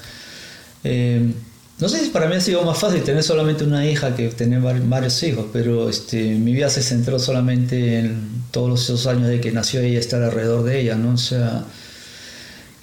eh, 0.84 1.32
no 1.80 1.90
sé 1.90 2.00
si 2.04 2.10
para 2.10 2.28
mí 2.28 2.36
ha 2.36 2.42
sido 2.42 2.64
más 2.64 2.78
fácil 2.78 3.04
tener 3.04 3.22
solamente 3.24 3.64
una 3.64 3.86
hija 3.86 4.16
que 4.16 4.30
tener 4.30 4.62
var- 4.62 4.82
varios 4.88 5.22
hijos, 5.24 5.46
pero 5.52 5.90
este, 5.90 6.24
mi 6.36 6.54
vida 6.54 6.70
se 6.70 6.82
centró 6.82 7.20
solamente 7.20 8.00
en 8.00 8.44
todos 8.52 8.84
esos 8.86 9.08
años 9.08 9.28
de 9.28 9.42
que 9.42 9.52
nació 9.52 9.82
ella, 9.82 10.00
estar 10.00 10.22
alrededor 10.24 10.64
de 10.64 10.80
ella, 10.82 10.96
¿no? 10.96 11.14
O 11.14 11.18
sea, 11.18 11.66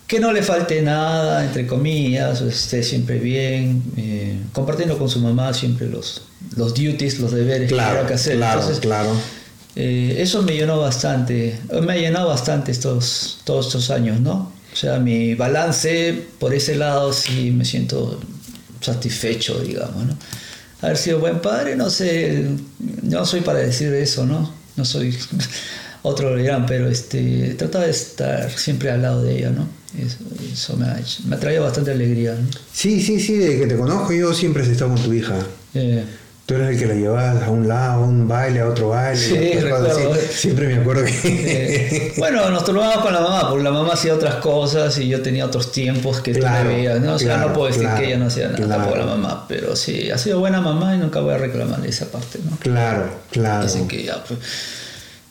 que 0.06 0.20
no 0.20 0.30
le 0.32 0.42
falte 0.42 0.82
nada, 0.82 1.42
entre 1.44 1.66
comillas, 1.66 2.42
esté 2.42 2.82
siempre 2.82 3.18
bien, 3.18 3.82
eh, 3.96 4.36
compartiendo 4.52 4.98
con 4.98 5.08
su 5.08 5.20
mamá 5.20 5.54
siempre 5.54 5.88
los, 5.88 6.22
los 6.56 6.74
duties, 6.74 7.18
los 7.18 7.32
deberes 7.32 7.68
que 7.68 7.74
Claro, 7.74 7.94
tenga 7.96 8.08
que 8.08 8.14
hacer. 8.14 8.36
claro, 8.36 8.60
Entonces, 8.60 8.80
claro. 8.80 9.10
eh, 9.74 10.16
eso 10.18 10.42
me 10.42 10.52
llenó 10.52 10.78
bastante, 10.80 11.58
me 11.82 11.94
ha 11.94 11.96
llenado 11.96 12.28
bastante 12.28 12.72
estos, 12.72 13.38
todos 13.44 13.68
estos 13.68 13.90
años, 13.90 14.20
¿no? 14.20 14.52
O 14.70 14.76
sea, 14.76 14.98
mi 14.98 15.34
balance 15.34 16.26
por 16.38 16.52
ese 16.52 16.76
lado 16.76 17.14
sí 17.14 17.50
me 17.50 17.64
siento 17.64 18.20
satisfecho, 18.82 19.58
digamos, 19.60 20.04
¿no? 20.04 20.16
Haber 20.82 20.96
sido 20.96 21.20
buen 21.20 21.40
padre, 21.40 21.76
no 21.76 21.88
sé, 21.90 22.44
no 23.02 23.24
soy 23.24 23.40
para 23.40 23.60
decir 23.60 23.92
eso, 23.94 24.26
¿no? 24.26 24.52
No 24.76 24.84
soy... 24.84 25.16
otros 26.02 26.32
lo 26.32 26.36
dirán, 26.36 26.66
pero 26.66 26.88
este, 26.88 27.54
trataba 27.56 27.84
de 27.84 27.92
estar 27.92 28.50
siempre 28.50 28.90
al 28.90 29.02
lado 29.02 29.22
de 29.22 29.38
ella, 29.38 29.50
¿no? 29.50 29.68
Eso, 29.98 30.18
eso 30.52 30.76
me, 30.76 30.86
ha, 30.86 31.00
me 31.26 31.36
ha 31.36 31.40
traído 31.40 31.62
bastante 31.62 31.92
alegría. 31.92 32.34
¿no? 32.34 32.46
Sí, 32.72 33.00
sí, 33.00 33.20
sí, 33.20 33.36
desde 33.36 33.60
que 33.60 33.66
te 33.66 33.76
conozco 33.76 34.12
yo 34.12 34.32
siempre 34.34 34.62
has 34.62 34.68
estado 34.68 34.94
con 34.94 35.02
tu 35.02 35.12
hija. 35.12 35.34
Eh, 35.74 36.04
Tú 36.44 36.54
eres 36.56 36.70
el 36.70 36.78
que 36.78 36.86
la 36.86 36.94
llevabas 36.94 37.42
a 37.44 37.50
un 37.50 37.68
lado, 37.68 38.02
a 38.02 38.06
un 38.06 38.26
baile, 38.26 38.60
a 38.60 38.68
otro 38.68 38.88
baile. 38.88 39.16
Sí, 39.16 39.60
recuerdo. 39.60 40.12
así. 40.12 40.26
Siempre 40.34 40.66
me 40.66 40.74
acuerdo 40.80 41.04
que... 41.04 41.12
eh, 41.24 42.14
bueno, 42.18 42.50
nos 42.50 42.64
turnábamos 42.64 43.04
con 43.04 43.12
la 43.12 43.20
mamá, 43.20 43.48
porque 43.48 43.62
la 43.62 43.70
mamá 43.70 43.92
hacía 43.92 44.12
otras 44.12 44.34
cosas 44.36 44.98
y 44.98 45.08
yo 45.08 45.22
tenía 45.22 45.46
otros 45.46 45.70
tiempos 45.70 46.20
que 46.20 46.32
Claro, 46.32 46.64
tú 46.64 46.68
me 46.68 46.74
veías, 46.76 47.00
¿no? 47.00 47.14
O 47.14 47.18
sea, 47.18 47.34
claro, 47.36 47.48
no 47.48 47.54
puedo 47.54 47.68
decir 47.68 47.82
claro, 47.82 48.00
que 48.00 48.06
ella 48.08 48.18
no 48.18 48.26
hacía 48.26 48.48
nada, 48.48 48.68
tampoco 48.68 48.96
la 48.96 49.06
mamá, 49.06 49.44
pero 49.48 49.76
sí, 49.76 50.10
ha 50.10 50.18
sido 50.18 50.40
buena 50.40 50.60
mamá 50.60 50.96
y 50.96 50.98
nunca 50.98 51.20
voy 51.20 51.34
a 51.34 51.38
reclamar 51.38 51.86
esa 51.86 52.10
parte, 52.10 52.40
¿no? 52.44 52.56
Claro, 52.58 53.08
claro. 53.30 53.64
Así 53.64 53.82
que 53.86 54.02
ya, 54.02 54.22
pues, 54.24 54.40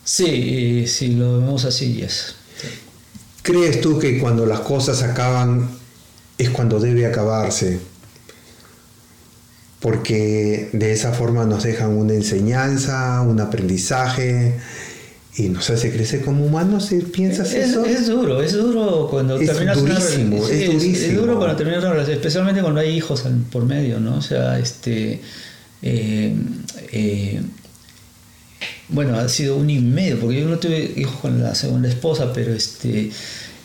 sí, 0.02 0.86
si 0.86 1.08
lo 1.08 1.40
vemos 1.40 1.66
así, 1.66 1.94
yes. 1.94 2.36
¿Crees 3.42 3.80
tú 3.82 3.98
que 3.98 4.18
cuando 4.18 4.46
las 4.46 4.60
cosas 4.60 5.02
acaban 5.02 5.68
es 6.38 6.48
cuando 6.50 6.80
debe 6.80 7.04
acabarse? 7.06 7.91
Porque 9.82 10.68
de 10.72 10.92
esa 10.92 11.12
forma 11.12 11.44
nos 11.44 11.64
dejan 11.64 11.90
una 11.90 12.14
enseñanza, 12.14 13.20
un 13.22 13.40
aprendizaje 13.40 14.54
y 15.36 15.48
nos 15.48 15.68
hace 15.70 15.90
crecer 15.92 16.20
como 16.20 16.46
humanos. 16.46 16.86
¿sí? 16.86 16.98
¿Piensas 17.00 17.52
Es, 17.52 17.70
eso? 17.70 17.84
es 17.84 18.06
duro, 18.06 18.40
es 18.42 18.52
duro 18.52 19.08
cuando 19.10 19.36
Es 19.40 19.46
terminas 19.50 19.76
una 19.78 19.94
relación. 19.96 20.32
es 20.34 20.46
Sí, 20.46 20.64
durísimo. 20.66 21.20
duro 21.22 21.36
cuando 21.38 21.56
terminas 21.56 21.82
una 21.82 21.92
relación, 21.94 22.16
especialmente 22.16 22.62
cuando 22.62 22.80
hay 22.80 22.90
hijos 22.96 23.24
por 23.50 23.64
medio, 23.64 23.98
¿no? 23.98 24.16
O 24.18 24.22
sea, 24.22 24.56
este. 24.58 25.20
eh, 25.82 26.34
eh, 26.92 27.40
bueno, 28.88 29.18
ha 29.18 29.28
sido 29.28 29.56
un 29.56 29.68
y 29.70 29.78
medio, 29.80 30.20
porque 30.20 30.40
yo 30.42 30.48
no 30.48 30.58
tuve 30.58 30.92
hijos 30.96 31.16
con 31.20 31.42
la 31.42 31.54
segunda 31.54 31.88
esposa, 31.88 32.32
pero 32.32 32.52
este. 32.54 33.10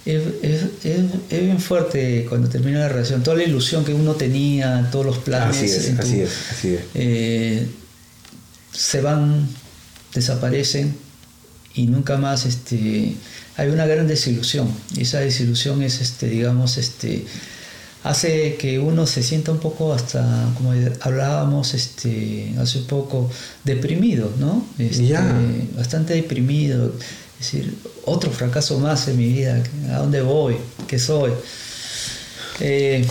Es, 0.09 0.21
es, 0.41 0.61
es- 0.85 1.11
es 1.29 1.41
bien 1.41 1.59
fuerte 1.59 2.25
cuando 2.29 2.47
termina 2.47 2.79
la 2.79 2.87
relación, 2.89 3.23
toda 3.23 3.35
la 3.37 3.43
ilusión 3.43 3.83
que 3.83 3.93
uno 3.93 4.13
tenía, 4.13 4.87
todos 4.91 5.05
los 5.05 5.17
planes. 5.17 5.57
Así 5.57 5.65
es, 5.65 5.85
en 5.87 5.95
tu- 5.97 6.01
así 6.03 6.21
es, 6.21 6.31
así 6.51 6.67
es. 6.75 6.81
eh, 6.95 7.67
se 8.71 9.01
van, 9.01 9.47
desaparecen 10.13 10.95
y 11.73 11.87
nunca 11.87 12.17
más 12.17 12.45
este, 12.45 13.13
hay 13.57 13.69
una 13.69 13.85
gran 13.85 14.07
desilusión. 14.07 14.69
Y 14.95 15.01
esa 15.01 15.19
desilusión 15.19 15.81
es, 15.83 15.99
este, 15.99 16.29
digamos, 16.29 16.77
este, 16.77 17.25
hace 18.03 18.55
que 18.55 18.79
uno 18.79 19.05
se 19.07 19.23
sienta 19.23 19.51
un 19.51 19.59
poco 19.59 19.93
hasta, 19.93 20.21
como 20.55 20.73
hablábamos 21.01 21.73
este, 21.73 22.53
hace 22.59 22.79
poco, 22.79 23.29
deprimido, 23.63 24.31
¿no? 24.39 24.65
Este, 24.79 25.07
Ya. 25.07 25.35
Bastante 25.75 26.13
deprimido. 26.13 26.93
Es 27.39 27.51
decir, 27.51 27.75
otro 28.05 28.31
fracaso 28.31 28.79
más 28.79 29.07
en 29.07 29.17
mi 29.17 29.27
vida. 29.27 29.61
¿A 29.91 29.97
dónde 29.97 30.21
voy? 30.21 30.57
¿Qué 30.87 30.97
soy? 30.97 31.31
Eh, 32.59 33.05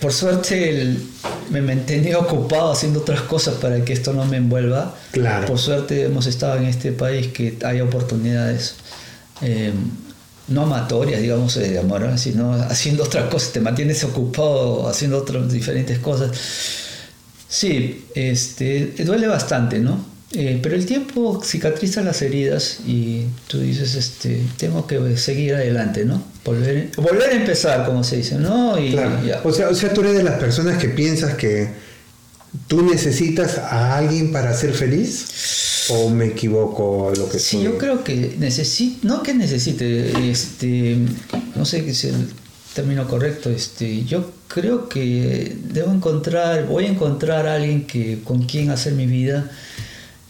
por 0.00 0.12
suerte 0.12 0.70
el- 0.70 1.06
me 1.50 1.62
mantenía 1.62 2.18
ocupado 2.18 2.72
haciendo 2.72 3.00
otras 3.00 3.20
cosas 3.22 3.54
para 3.56 3.84
que 3.84 3.92
esto 3.92 4.12
no 4.12 4.24
me 4.24 4.38
envuelva. 4.38 4.94
Claro. 5.12 5.46
Por 5.46 5.58
suerte 5.58 6.04
hemos 6.04 6.26
estado 6.26 6.56
en 6.56 6.64
este 6.64 6.92
país 6.92 7.28
que 7.28 7.58
hay 7.64 7.80
oportunidades 7.80 8.74
eh, 9.42 9.72
no 10.48 10.62
amatorias, 10.62 11.20
digamos, 11.22 11.54
de 11.54 11.78
amor, 11.78 12.02
¿no? 12.02 12.18
sino 12.18 12.52
haciendo 12.54 13.02
otras 13.04 13.28
cosas, 13.30 13.52
te 13.52 13.60
mantienes 13.60 14.04
ocupado 14.04 14.88
haciendo 14.88 15.18
otras 15.18 15.50
diferentes 15.50 15.98
cosas. 16.00 16.30
Sí, 17.48 18.04
este, 18.14 18.92
duele 19.04 19.26
bastante, 19.26 19.78
¿no? 19.78 20.04
Eh, 20.34 20.58
pero 20.62 20.74
el 20.74 20.84
tiempo 20.84 21.40
cicatriza 21.44 22.02
las 22.02 22.20
heridas 22.22 22.78
y 22.86 23.22
tú 23.46 23.60
dices, 23.60 23.94
este, 23.94 24.42
tengo 24.56 24.86
que 24.86 25.16
seguir 25.16 25.54
adelante, 25.54 26.04
¿no? 26.04 26.22
Volver, 26.44 26.90
volver 26.96 27.30
a 27.30 27.36
empezar, 27.36 27.86
como 27.86 28.02
se 28.04 28.16
dice, 28.16 28.36
¿no? 28.36 28.78
Y 28.78 28.92
Claro. 28.92 29.24
ya. 29.24 29.40
O 29.44 29.52
sea, 29.52 29.68
o 29.68 29.74
sea, 29.74 29.92
tú 29.92 30.00
eres 30.00 30.16
de 30.16 30.24
las 30.24 30.38
personas 30.40 30.78
que 30.78 30.88
piensas 30.88 31.34
que 31.34 31.68
tú 32.66 32.82
necesitas 32.82 33.58
a 33.58 33.96
alguien 33.96 34.32
para 34.32 34.52
ser 34.54 34.72
feliz 34.72 35.86
o 35.90 36.08
me 36.10 36.26
equivoco 36.26 37.12
lo 37.16 37.28
que 37.28 37.38
Sí, 37.38 37.62
yo 37.62 37.78
creo 37.78 38.02
que 38.04 38.36
necesite, 38.38 39.06
no 39.06 39.22
que 39.22 39.34
necesite, 39.34 40.30
este, 40.30 40.96
no 41.54 41.64
sé 41.64 41.84
qué 41.84 41.90
es 41.90 42.04
el 42.04 42.28
término 42.74 43.06
correcto, 43.06 43.50
este, 43.50 44.04
yo 44.04 44.30
creo 44.48 44.88
que 44.88 45.56
debo 45.72 45.92
encontrar, 45.92 46.66
voy 46.66 46.86
a 46.86 46.88
encontrar 46.88 47.46
a 47.46 47.54
alguien 47.54 47.86
que, 47.86 48.20
con 48.24 48.44
quien 48.44 48.70
hacer 48.70 48.94
mi 48.94 49.06
vida, 49.06 49.50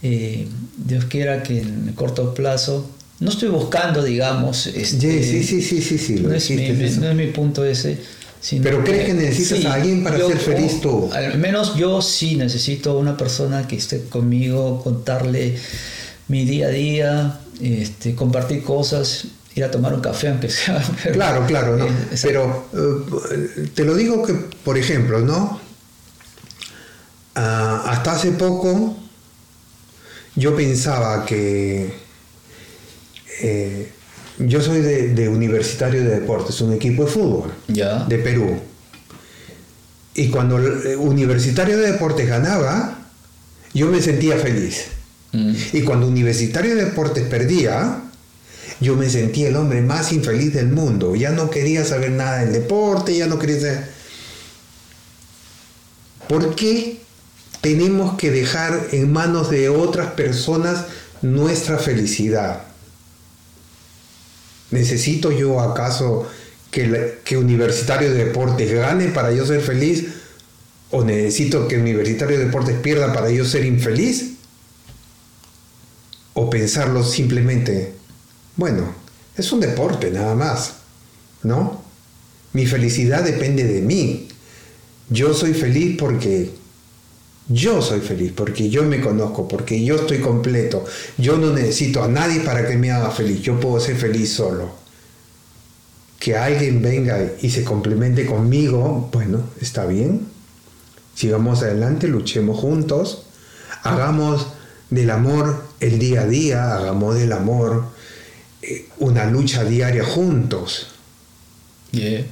eh, 0.04 0.46
Dios 0.76 1.06
quiera 1.06 1.42
que 1.42 1.60
en 1.62 1.88
el 1.88 1.94
corto 1.94 2.32
plazo, 2.34 2.88
no 3.20 3.30
estoy 3.30 3.48
buscando, 3.48 4.02
digamos, 4.02 4.66
este, 4.66 5.22
Sí, 5.22 5.42
sí, 5.42 5.42
sí, 5.42 5.62
sí, 5.62 5.80
sí, 5.82 5.98
sí, 5.98 6.18
lo 6.18 6.28
no, 6.28 6.34
es 6.34 6.50
mi, 6.50 6.68
no 6.68 7.08
es 7.10 7.16
mi 7.16 7.26
punto 7.28 7.64
ese. 7.64 7.98
sino 8.40 8.62
Pero 8.62 8.84
¿crees 8.84 9.06
que 9.06 9.14
necesitas 9.14 9.64
a 9.64 9.74
alguien 9.74 10.04
para 10.04 10.18
ser 10.18 10.36
feliz 10.36 10.80
tú? 10.82 11.10
Al 11.12 11.38
menos 11.38 11.74
yo 11.76 12.02
sí 12.02 12.36
necesito 12.36 12.98
una 12.98 13.16
persona 13.16 13.66
que 13.66 13.76
esté 13.76 14.04
conmigo, 14.04 14.82
contarle 14.82 15.56
mi 16.28 16.44
día 16.44 16.66
a 16.66 16.70
día, 16.70 17.40
este, 17.62 18.14
compartir 18.14 18.62
cosas, 18.62 19.24
ir 19.54 19.64
a 19.64 19.70
tomar 19.70 19.94
un 19.94 20.00
café 20.02 20.28
aunque 20.28 20.50
sea. 20.50 20.82
pero- 21.02 21.14
Claro, 21.14 21.46
claro, 21.46 21.76
¿no? 21.78 21.86
Eh. 21.86 21.90
Pero 22.20 22.66
eh, 22.74 23.68
te 23.74 23.84
lo 23.84 23.94
digo 23.94 24.22
que, 24.22 24.34
por 24.34 24.76
ejemplo, 24.76 25.20
¿no? 25.20 25.60
Ah, 27.36 27.84
hasta 27.86 28.12
hace 28.12 28.32
poco 28.32 28.96
yo 30.36 30.56
pensaba 30.56 31.24
que 31.24 31.92
eh, 33.40 33.88
yo 34.38 34.60
soy 34.60 34.80
de, 34.80 35.14
de 35.14 35.28
Universitario 35.28 36.02
de 36.02 36.20
Deportes, 36.20 36.60
un 36.60 36.72
equipo 36.72 37.04
de 37.04 37.10
fútbol 37.10 37.52
de 37.68 38.18
Perú. 38.18 38.58
Y 40.14 40.28
cuando 40.28 40.58
el 40.58 40.86
eh, 40.86 40.96
Universitario 40.96 41.76
de 41.78 41.92
Deportes 41.92 42.28
ganaba, 42.28 42.98
yo 43.72 43.88
me 43.88 44.00
sentía 44.00 44.36
feliz. 44.36 44.86
Mm. 45.32 45.54
Y 45.72 45.82
cuando 45.82 46.06
Universitario 46.06 46.74
de 46.76 46.84
Deportes 46.84 47.24
perdía, 47.26 48.00
yo 48.80 48.96
me 48.96 49.10
sentía 49.10 49.48
el 49.48 49.56
hombre 49.56 49.82
más 49.82 50.12
infeliz 50.12 50.52
del 50.54 50.68
mundo. 50.68 51.14
Ya 51.14 51.30
no 51.30 51.50
quería 51.50 51.84
saber 51.84 52.12
nada 52.12 52.38
del 52.38 52.52
deporte, 52.52 53.16
ya 53.16 53.26
no 53.26 53.38
quería 53.38 53.60
saber... 53.60 53.94
¿Por 56.28 56.54
qué 56.54 57.03
tenemos 57.64 58.18
que 58.18 58.30
dejar 58.30 58.88
en 58.92 59.10
manos 59.10 59.48
de 59.48 59.70
otras 59.70 60.12
personas 60.12 60.84
nuestra 61.22 61.78
felicidad? 61.78 62.64
¿Necesito 64.70 65.32
yo 65.32 65.58
acaso 65.62 66.28
que, 66.70 67.38
Universitario 67.38 68.12
de 68.12 68.26
Deportes 68.26 68.70
gane 68.70 69.08
para 69.08 69.32
yo 69.32 69.46
ser 69.46 69.62
feliz? 69.62 70.08
¿O 70.90 71.04
necesito 71.04 71.66
que 71.66 71.78
Universitario 71.78 72.38
de 72.38 72.44
Deportes 72.44 72.78
pierda 72.80 73.14
para 73.14 73.30
yo 73.30 73.46
ser 73.46 73.64
infeliz? 73.64 74.34
¿O 76.34 76.50
pensarlo 76.50 77.02
simplemente, 77.02 77.94
bueno, 78.56 78.94
es 79.38 79.50
un 79.52 79.60
deporte 79.60 80.10
nada 80.10 80.34
más, 80.34 80.74
¿no? 81.42 81.82
Mi 82.52 82.66
felicidad 82.66 83.22
depende 83.22 83.64
de 83.64 83.80
mí. 83.80 84.28
Yo 85.08 85.32
soy 85.32 85.54
feliz 85.54 85.96
porque 85.98 86.62
yo 87.48 87.82
soy 87.82 88.00
feliz, 88.00 88.32
porque 88.34 88.70
yo 88.70 88.84
me 88.84 89.00
conozco, 89.00 89.46
porque 89.46 89.84
yo 89.84 89.96
estoy 89.96 90.20
completo. 90.20 90.84
Yo 91.18 91.36
no 91.36 91.52
necesito 91.52 92.02
a 92.02 92.08
nadie 92.08 92.40
para 92.40 92.66
que 92.66 92.76
me 92.76 92.90
haga 92.90 93.10
feliz. 93.10 93.42
Yo 93.42 93.60
puedo 93.60 93.78
ser 93.80 93.96
feliz 93.96 94.32
solo. 94.32 94.74
Que 96.18 96.36
alguien 96.36 96.80
venga 96.80 97.32
y 97.42 97.50
se 97.50 97.64
complemente 97.64 98.24
conmigo, 98.24 99.10
bueno, 99.12 99.42
está 99.60 99.84
bien. 99.84 100.26
Sigamos 101.14 101.62
adelante, 101.62 102.08
luchemos 102.08 102.58
juntos. 102.58 103.26
Hagamos 103.82 104.46
del 104.88 105.10
amor 105.10 105.64
el 105.80 105.98
día 105.98 106.22
a 106.22 106.26
día, 106.26 106.76
hagamos 106.76 107.14
del 107.16 107.32
amor 107.32 107.84
eh, 108.62 108.88
una 108.98 109.26
lucha 109.26 109.64
diaria 109.64 110.04
juntos. 110.04 110.88
Yeah. 111.90 112.24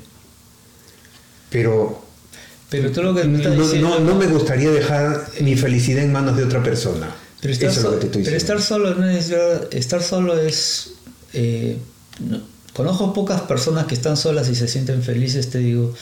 Pero 1.50 2.01
Pero 2.72 2.90
tú 2.90 3.02
lo 3.02 3.14
que 3.14 3.22
me 3.24 3.38
estás 3.38 3.54
no, 3.56 3.62
diciendo. 3.62 3.88
no- 3.90 4.00
no 4.00 4.14
me 4.16 4.26
gustaría 4.26 4.70
dejar 4.70 5.24
mi 5.40 5.54
felicidad 5.54 6.02
en 6.02 6.10
manos 6.12 6.36
de 6.36 6.44
otra 6.44 6.62
persona. 6.62 7.08
Pero 7.40 7.52
estar, 7.54 7.70
Eso 7.70 7.78
es 7.80 7.84
lo 7.84 7.90
so- 7.90 7.94
que 7.96 8.00
te 8.00 8.06
estoy 8.06 8.22
pero 8.24 8.34
diciendo. 8.36 8.60
estar 8.60 8.68
solo 8.68 8.94
no 8.94 9.08
es 9.08 9.32
estar 9.72 10.02
solo 10.02 10.38
es 10.38 10.90
eh, 11.34 11.76
no- 12.20 12.40
conozco 12.72 13.12
pocas 13.12 13.42
personas 13.42 13.86
que 13.86 13.94
están 13.94 14.16
solas 14.16 14.48
y 14.48 14.54
se 14.54 14.66
sienten 14.68 15.02
felices 15.02 15.50
te 15.50 15.58
digo 15.58 15.92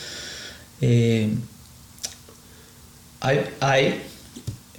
eh, 0.80 1.30
hay, 3.20 3.40
hay 3.60 4.02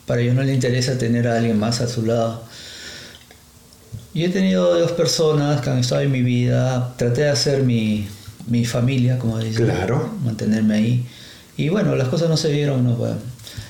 para 0.05 0.21
ellos 0.21 0.35
no 0.35 0.43
le 0.43 0.53
interesa 0.53 0.97
tener 0.97 1.27
a 1.27 1.35
alguien 1.37 1.59
más 1.59 1.81
a 1.81 1.87
su 1.87 2.05
lado 2.05 2.43
yo 4.13 4.25
he 4.25 4.29
tenido 4.29 4.77
dos 4.77 4.91
personas 4.91 5.61
que 5.61 5.69
han 5.69 5.79
estado 5.79 6.01
en 6.01 6.11
mi 6.11 6.21
vida 6.21 6.93
traté 6.97 7.21
de 7.21 7.29
hacer 7.29 7.63
mi, 7.63 8.07
mi 8.47 8.65
familia 8.65 9.17
como 9.19 9.39
dicen 9.39 9.65
Claro. 9.65 10.13
mantenerme 10.23 10.75
ahí 10.75 11.07
y 11.57 11.69
bueno 11.69 11.95
las 11.95 12.07
cosas 12.07 12.29
no 12.29 12.37
se 12.37 12.49
dieron 12.49 12.83
no 12.83 12.95
bueno, 12.95 13.17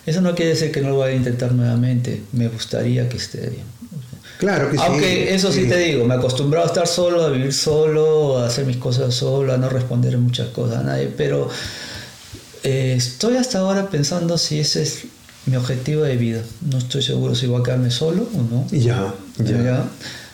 eso 0.06 0.22
no 0.22 0.34
quiere 0.36 0.52
decir 0.52 0.72
que 0.72 0.82
no 0.82 0.90
lo 0.90 0.98
vaya 1.00 1.14
a 1.14 1.18
intentar 1.18 1.52
nuevamente. 1.52 2.24
Me 2.32 2.48
gustaría 2.48 3.08
que 3.08 3.18
esté 3.18 3.50
bien. 3.50 3.64
Claro 4.40 4.72
que 4.72 4.78
sí. 4.78 4.84
Aunque 4.86 5.34
eso 5.34 5.52
sí, 5.52 5.68
te 5.68 5.78
digo, 5.78 6.06
me 6.06 6.16
he 6.16 6.18
acostumbrado 6.18 6.66
a 6.66 6.68
estar 6.68 6.88
solo, 6.88 7.24
a 7.24 7.30
vivir 7.30 7.54
solo, 7.54 8.40
a 8.40 8.48
hacer 8.48 8.66
mis 8.66 8.78
cosas 8.78 9.14
solo, 9.14 9.54
a 9.54 9.58
no 9.58 9.70
responder 9.70 10.18
muchas 10.18 10.48
cosas 10.48 10.80
a 10.80 10.84
nadie, 10.84 11.14
pero 11.16 11.48
eh, 12.64 12.96
estoy 12.98 13.38
hasta 13.38 13.60
ahora 13.60 13.90
pensando 13.90 14.40
si 14.40 14.60
ese 14.60 14.82
es 14.82 15.04
mi 15.46 15.56
objetivo 15.56 16.02
de 16.02 16.18
vida. 16.18 16.42
No 16.62 16.80
estoy 16.80 17.04
seguro 17.04 17.36
si 17.36 17.46
voy 17.46 17.62
a 17.62 17.64
quedarme 17.64 17.92
solo 17.92 18.28
o 18.34 18.42
no. 18.42 18.68
Ya, 18.72 19.14
ya. 19.38 19.62
Ya, 19.64 19.86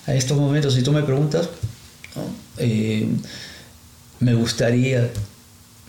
A 0.05 0.15
estos 0.15 0.37
momentos, 0.37 0.73
si 0.73 0.83
tú 0.83 0.93
me 0.93 1.03
preguntas, 1.03 1.49
¿no? 2.15 2.23
Eh, 2.57 3.09
me 4.21 4.33
gustaría 4.35 5.09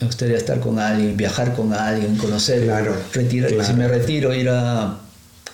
me 0.00 0.06
gustaría 0.06 0.36
estar 0.36 0.60
con 0.60 0.78
alguien, 0.78 1.16
viajar 1.16 1.54
con 1.54 1.72
alguien, 1.72 2.16
conocer, 2.16 2.64
Claro, 2.64 2.94
retirar, 3.12 3.50
claro. 3.52 3.68
si 3.68 3.74
me 3.76 3.88
retiro, 3.88 4.32
ir 4.34 4.48
a 4.48 4.98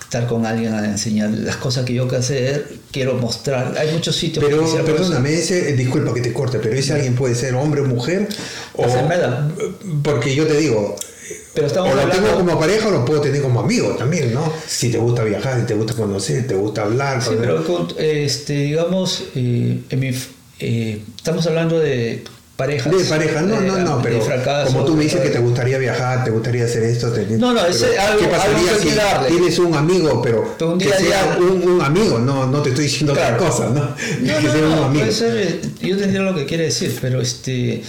estar 0.02 0.26
con 0.26 0.44
alguien 0.46 0.74
a 0.74 0.84
enseñar 0.84 1.30
las 1.30 1.56
cosas 1.56 1.84
que 1.84 1.94
yo 1.94 2.06
que 2.06 2.16
hacer, 2.16 2.68
quiero 2.92 3.14
mostrar. 3.14 3.76
Hay 3.78 3.90
muchos 3.92 4.14
sitios 4.16 4.44
que 4.44 4.50
Pero 4.50 4.62
conocer. 4.64 4.84
perdóname, 4.84 5.34
ese, 5.34 5.70
eh, 5.70 5.72
disculpa 5.72 6.12
que 6.14 6.20
te 6.20 6.32
corte, 6.32 6.58
pero 6.58 6.74
ese 6.76 6.92
alguien 6.92 7.14
puede 7.16 7.34
ser 7.34 7.54
hombre 7.54 7.80
o 7.80 7.84
mujer. 7.86 8.28
O, 8.74 8.84
porque 10.02 10.34
yo 10.34 10.46
te 10.46 10.54
digo, 10.58 10.94
Pero 11.54 11.66
estamos 11.68 11.90
o 11.90 11.94
lo 11.94 12.02
hablando- 12.02 12.22
tengo 12.26 12.38
como 12.38 12.58
pareja 12.60 12.88
o 12.88 12.90
lo 12.90 13.04
puedo 13.04 13.20
tener 13.22 13.40
como 13.42 13.60
amigo 13.60 13.90
también, 13.96 14.34
¿no? 14.34 14.52
Si 14.68 14.90
te 14.90 14.98
gusta 14.98 15.24
viajar, 15.24 15.58
si 15.60 15.66
te 15.66 15.74
gusta 15.74 15.94
conocer, 15.94 16.46
te 16.46 16.54
gusta 16.54 16.82
hablar. 16.82 17.22
Sí, 17.22 17.30
pero 17.40 17.64
con- 17.64 17.88
este, 17.98 18.52
digamos, 18.54 19.24
eh, 19.34 19.80
en 19.88 20.00
mi 20.00 20.08
f- 20.08 20.30
eh, 20.60 21.02
estamos 21.16 21.46
hablando 21.46 21.80
de 21.80 22.24
parejas. 22.56 22.96
De 22.96 23.04
pareja, 23.04 23.42
no, 23.42 23.60
eh, 23.60 23.66
no, 23.66 23.78
no, 23.78 23.96
de 23.98 24.02
pero 24.04 24.20
fracaso, 24.20 24.72
como 24.72 24.84
tú 24.84 24.94
me 24.96 25.04
dices 25.04 25.20
que 25.20 25.30
te 25.30 25.38
gustaría 25.40 25.76
viajar, 25.78 26.24
te 26.24 26.30
gustaría 26.30 26.64
hacer 26.64 26.84
esto, 26.84 27.10
te- 27.10 27.26
No, 27.38 27.52
no, 27.52 27.64
ese 27.66 27.86
pero 27.86 28.02
algo- 28.02 28.20
¿Qué 28.20 28.26
pasaría 28.28 28.58
algo 28.70 28.80
si 29.28 29.32
tienes 29.34 29.58
un 29.58 29.74
amigo, 29.74 30.22
pero, 30.22 30.54
Pero 30.58 30.72
un 30.72 30.78
que 30.78 30.88
sea 30.88 31.36
un, 31.40 31.68
un 31.68 31.80
amigo, 31.82 32.18
no, 32.18 32.46
no 32.46 32.62
te 32.62 32.70
estoy 32.70 32.84
diciendo 32.84 33.12
Claro. 33.12 33.36
otra 33.36 33.48
cosa, 33.48 33.68
¿no? 33.70 33.80
No, 33.84 33.94
que 34.40 34.46
no, 34.46 34.52
sea 34.52 34.62
un 34.64 34.70
no, 34.70 34.84
amigo. 34.84 35.00
puede 35.04 35.12
ser, 35.12 35.36
eh, 35.36 35.60
yo 35.82 35.96
tendría 35.96 36.22
lo 36.22 36.34
que 36.34 36.46
quiere 36.46 36.64
decir, 36.64 36.96
pero 37.00 37.20
este, 37.20 37.82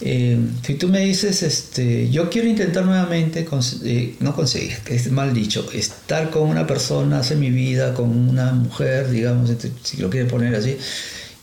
eh, 0.00 0.38
si 0.64 0.74
tú 0.74 0.88
me 0.88 1.00
dices, 1.00 1.42
este, 1.42 2.08
yo 2.08 2.30
quiero 2.30 2.48
intentar 2.48 2.86
nuevamente, 2.86 3.46
eh, 3.84 4.14
no 4.20 4.34
conseguir, 4.34 4.78
que 4.84 4.94
es 4.94 5.10
mal 5.10 5.34
dicho, 5.34 5.68
estar 5.74 6.30
con 6.30 6.48
una 6.48 6.66
persona, 6.66 7.18
hacer 7.18 7.36
mi 7.36 7.50
vida 7.50 7.92
con 7.94 8.10
una 8.28 8.52
mujer, 8.52 9.10
digamos, 9.10 9.50
este, 9.50 9.70
si 9.82 9.96
lo 9.98 10.08
quieres 10.08 10.30
poner 10.30 10.54
así, 10.54 10.76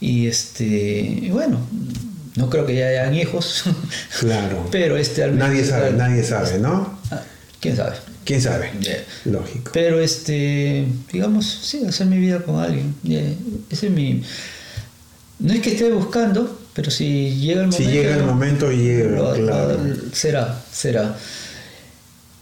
y 0.01 0.27
este, 0.27 0.65
y 0.65 1.29
bueno, 1.31 1.59
no 2.35 2.49
creo 2.49 2.65
que 2.65 2.75
ya 2.75 2.87
hayan 2.87 3.13
hijos, 3.15 3.63
Claro. 4.19 4.67
pero 4.71 4.97
este, 4.97 5.23
al 5.23 5.31
menos- 5.33 5.47
Nadie 5.49 5.63
sabe, 5.65 5.91
nadie 5.93 6.23
sabe, 6.23 6.59
¿no? 6.59 6.99
Ah, 7.11 7.21
¿Quién 7.59 7.75
sabe? 7.75 7.95
¿Quién 8.25 8.41
sabe? 8.41 8.71
Yeah. 8.79 9.03
Lógico. 9.25 9.71
Pero 9.73 9.99
este, 9.99 10.85
digamos, 11.13 11.45
sí, 11.63 11.85
hacer 11.87 12.07
mi 12.07 12.17
vida 12.17 12.39
con 12.41 12.59
alguien. 12.59 12.95
Yeah, 13.03 13.21
Ese 13.69 13.87
es 13.87 13.91
mi. 13.91 14.23
No 15.39 15.53
es 15.53 15.61
que 15.61 15.71
esté 15.73 15.91
buscando, 15.91 16.59
pero 16.73 16.89
si 16.89 17.35
llega 17.35 17.63
el 17.63 17.71
Si 17.71 17.83
momento. 17.83 18.01
llega 18.01 18.15
el 18.15 18.23
momento, 18.23 18.71
llega, 18.71 19.09
Lo- 19.17 19.33
claro. 19.35 19.77
lo- 19.83 19.95
será, 20.15 20.59
será. 20.71 21.15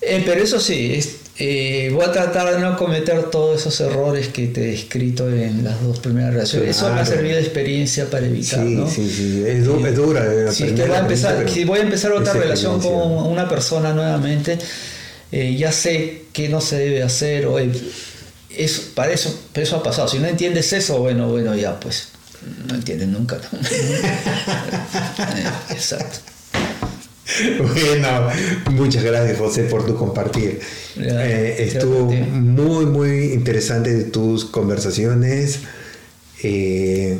Eh, 0.02 0.24
pero 0.26 0.42
eso 0.42 0.60
sí, 0.60 0.94
es- 0.94 1.16
eh, 1.40 1.90
voy 1.94 2.06
a 2.06 2.12
tratar 2.12 2.54
de 2.54 2.60
no 2.62 2.78
cometer 2.78 3.24
todos 3.32 3.62
esos 3.62 3.80
errores 3.82 4.28
que 4.28 4.48
te 4.48 4.64
he 4.64 4.68
descrito 4.72 5.30
en 5.30 5.64
las 5.64 5.82
dos 5.82 6.00
primeras 6.00 6.34
relaciones. 6.34 6.78
Eso 6.78 6.94
me 6.94 7.00
ha 7.02 7.06
servido 7.06 7.36
de 7.38 7.42
experiencia 7.42 8.10
para 8.10 8.26
evitar, 8.28 8.60
Sí, 8.66 8.76
¿no? 8.76 8.88
sí, 8.90 9.10
sí. 9.10 9.44
Es, 9.48 9.66
du- 9.66 9.84
es 9.86 9.96
dura. 9.96 10.24
eh, 10.26 10.52
Si, 10.52 10.70
voy 10.72 10.82
a 10.92 11.00
empezar, 11.00 11.32
experiencia, 11.32 11.54
si 11.54 11.64
voy 11.66 11.80
a 11.80 11.84
empezar 11.84 12.12
otra 12.12 12.34
relación 12.34 12.80
con 12.80 12.92
una 13.32 13.50
persona 13.50 13.94
nuevamente, 13.94 14.60
eh, 15.32 15.56
ya 15.58 15.72
sé 15.72 16.26
qué 16.34 16.50
no 16.50 16.62
se 16.62 16.78
debe 16.78 17.02
hacer 17.02 17.48
o 17.48 17.58
eh, 17.58 17.72
eso, 18.56 18.84
para 18.94 19.12
eso, 19.12 19.36
eso 19.56 19.76
ha 19.78 19.82
pasado. 19.84 20.08
Si 20.08 20.20
no 20.20 20.28
entiendes 20.28 20.72
eso, 20.74 21.00
bueno, 21.00 21.28
bueno, 21.30 21.56
ya 21.56 21.80
pues 21.80 22.10
no 22.68 22.76
entiendes 22.76 23.08
nunca. 23.08 23.40
Exacto. 25.72 26.20
Bueno, 27.58 28.28
muchas 28.72 29.04
gracias 29.04 29.38
José 29.38 29.64
por 29.64 29.86
tu 29.86 29.96
compartir. 29.96 30.60
Ya, 30.96 31.26
Eh, 31.26 31.64
estuvo 31.64 32.12
muy, 32.12 32.86
muy 32.86 33.34
interesante 33.34 34.04
tus 34.06 34.46
conversaciones. 34.46 35.60
Eh, 36.44 37.20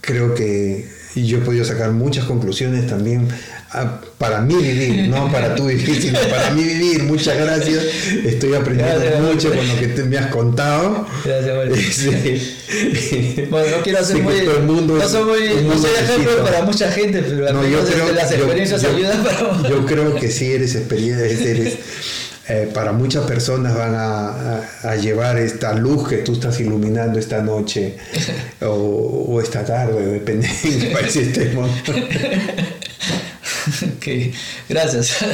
creo 0.00 0.34
que 0.34 0.88
yo 1.16 1.38
he 1.38 1.40
podido 1.40 1.64
sacar 1.64 1.90
muchas 1.92 2.24
conclusiones 2.24 2.86
también 2.86 3.28
ah, 3.74 4.00
para 4.18 4.40
mí 4.40 4.54
vivir, 4.54 5.08
no 5.08 5.30
para 5.30 5.54
tú 5.54 5.66
vivir, 5.66 6.00
sino 6.00 6.18
para 6.30 6.50
mí 6.50 6.62
vivir. 6.62 7.02
Muchas 7.02 7.36
gracias. 7.36 7.84
Estoy 8.24 8.54
aprendiendo 8.54 9.00
Gracias, 9.00 9.20
mucho 9.22 9.48
con 9.54 9.68
lo 9.68 9.76
que 9.78 9.86
te 9.88 10.04
me 10.04 10.16
has 10.18 10.26
contado. 10.28 11.06
Gracias, 11.24 11.56
Walter. 11.56 11.78
Sí. 12.94 13.46
Bueno, 13.50 13.76
no 13.76 13.82
quiero 13.82 13.98
hacer 14.00 14.16
que 14.16 14.22
muy. 14.22 14.40
todo 14.40 14.56
el 14.56 14.62
mundo 14.64 14.94
no 14.96 15.08
soy, 15.08 15.24
muy, 15.24 15.64
no 15.64 15.78
soy 15.78 15.90
ejemplo 16.02 16.42
para 16.44 16.62
mucha 16.62 16.90
gente, 16.90 17.22
pero 17.22 17.52
No, 17.52 17.66
yo 17.66 17.84
creo, 17.84 18.12
las 18.12 18.32
experiencias 18.32 18.82
yo- 18.82 18.88
ayudan 18.96 19.22
para. 19.22 19.68
yo 19.68 19.86
creo 19.86 20.14
que 20.16 20.30
sí 20.30 20.52
eres 20.52 20.74
experiencia, 20.74 21.26
eres, 21.26 21.74
eh, 22.48 22.68
para 22.74 22.92
muchas 22.92 23.24
personas 23.26 23.76
van 23.76 23.94
a, 23.94 24.28
a- 24.28 24.62
a 24.82 24.96
llevar 24.96 25.38
esta 25.38 25.72
luz 25.74 26.08
que 26.08 26.16
tú 26.18 26.32
estás 26.34 26.58
iluminando 26.60 27.18
esta 27.18 27.42
noche 27.42 27.96
o, 28.62 28.66
o 29.28 29.40
esta 29.40 29.64
tarde, 29.64 30.04
depende 30.06 30.48
de 30.48 30.78
qué 30.78 30.86
país 30.86 31.14
estemos. 31.16 31.70
Gracias. 34.68 35.16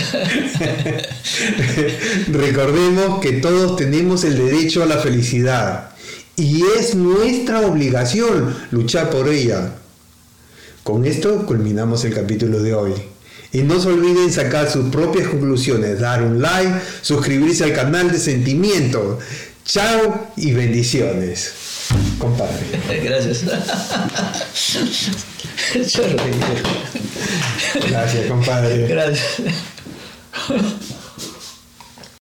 Recordemos 2.29 3.21
que 3.21 3.33
todos 3.33 3.77
tenemos 3.77 4.25
el 4.25 4.37
derecho 4.37 4.83
a 4.83 4.87
la 4.87 4.99
felicidad 4.99 5.91
y 6.37 6.63
es 6.79 6.95
nuestra 6.95 7.61
obligación 7.61 8.57
luchar 8.71 9.11
por 9.11 9.29
ella. 9.29 9.75
Con 10.83 11.05
esto 11.05 11.45
culminamos 11.45 12.05
el 12.05 12.15
capítulo 12.15 12.63
de 12.63 12.75
hoy. 12.75 12.95
Y 13.53 13.63
no 13.63 13.81
se 13.81 13.89
olviden 13.89 14.33
sacar 14.33 14.71
sus 14.71 14.91
propias 14.91 15.29
conclusiones, 15.29 15.99
dar 15.99 16.23
un 16.23 16.41
like, 16.41 16.73
suscribirse 17.03 17.65
al 17.65 17.75
canal 17.75 18.11
de 18.11 18.19
Sentimiento. 18.19 19.19
Chao 19.65 20.29
y 20.37 20.53
bendiciones. 20.53 21.70
Compadre. 22.19 22.55
Gracias. 23.03 23.45
Gracias, 27.89 28.27
compadre. 28.29 28.87
Gracias. 28.87 29.41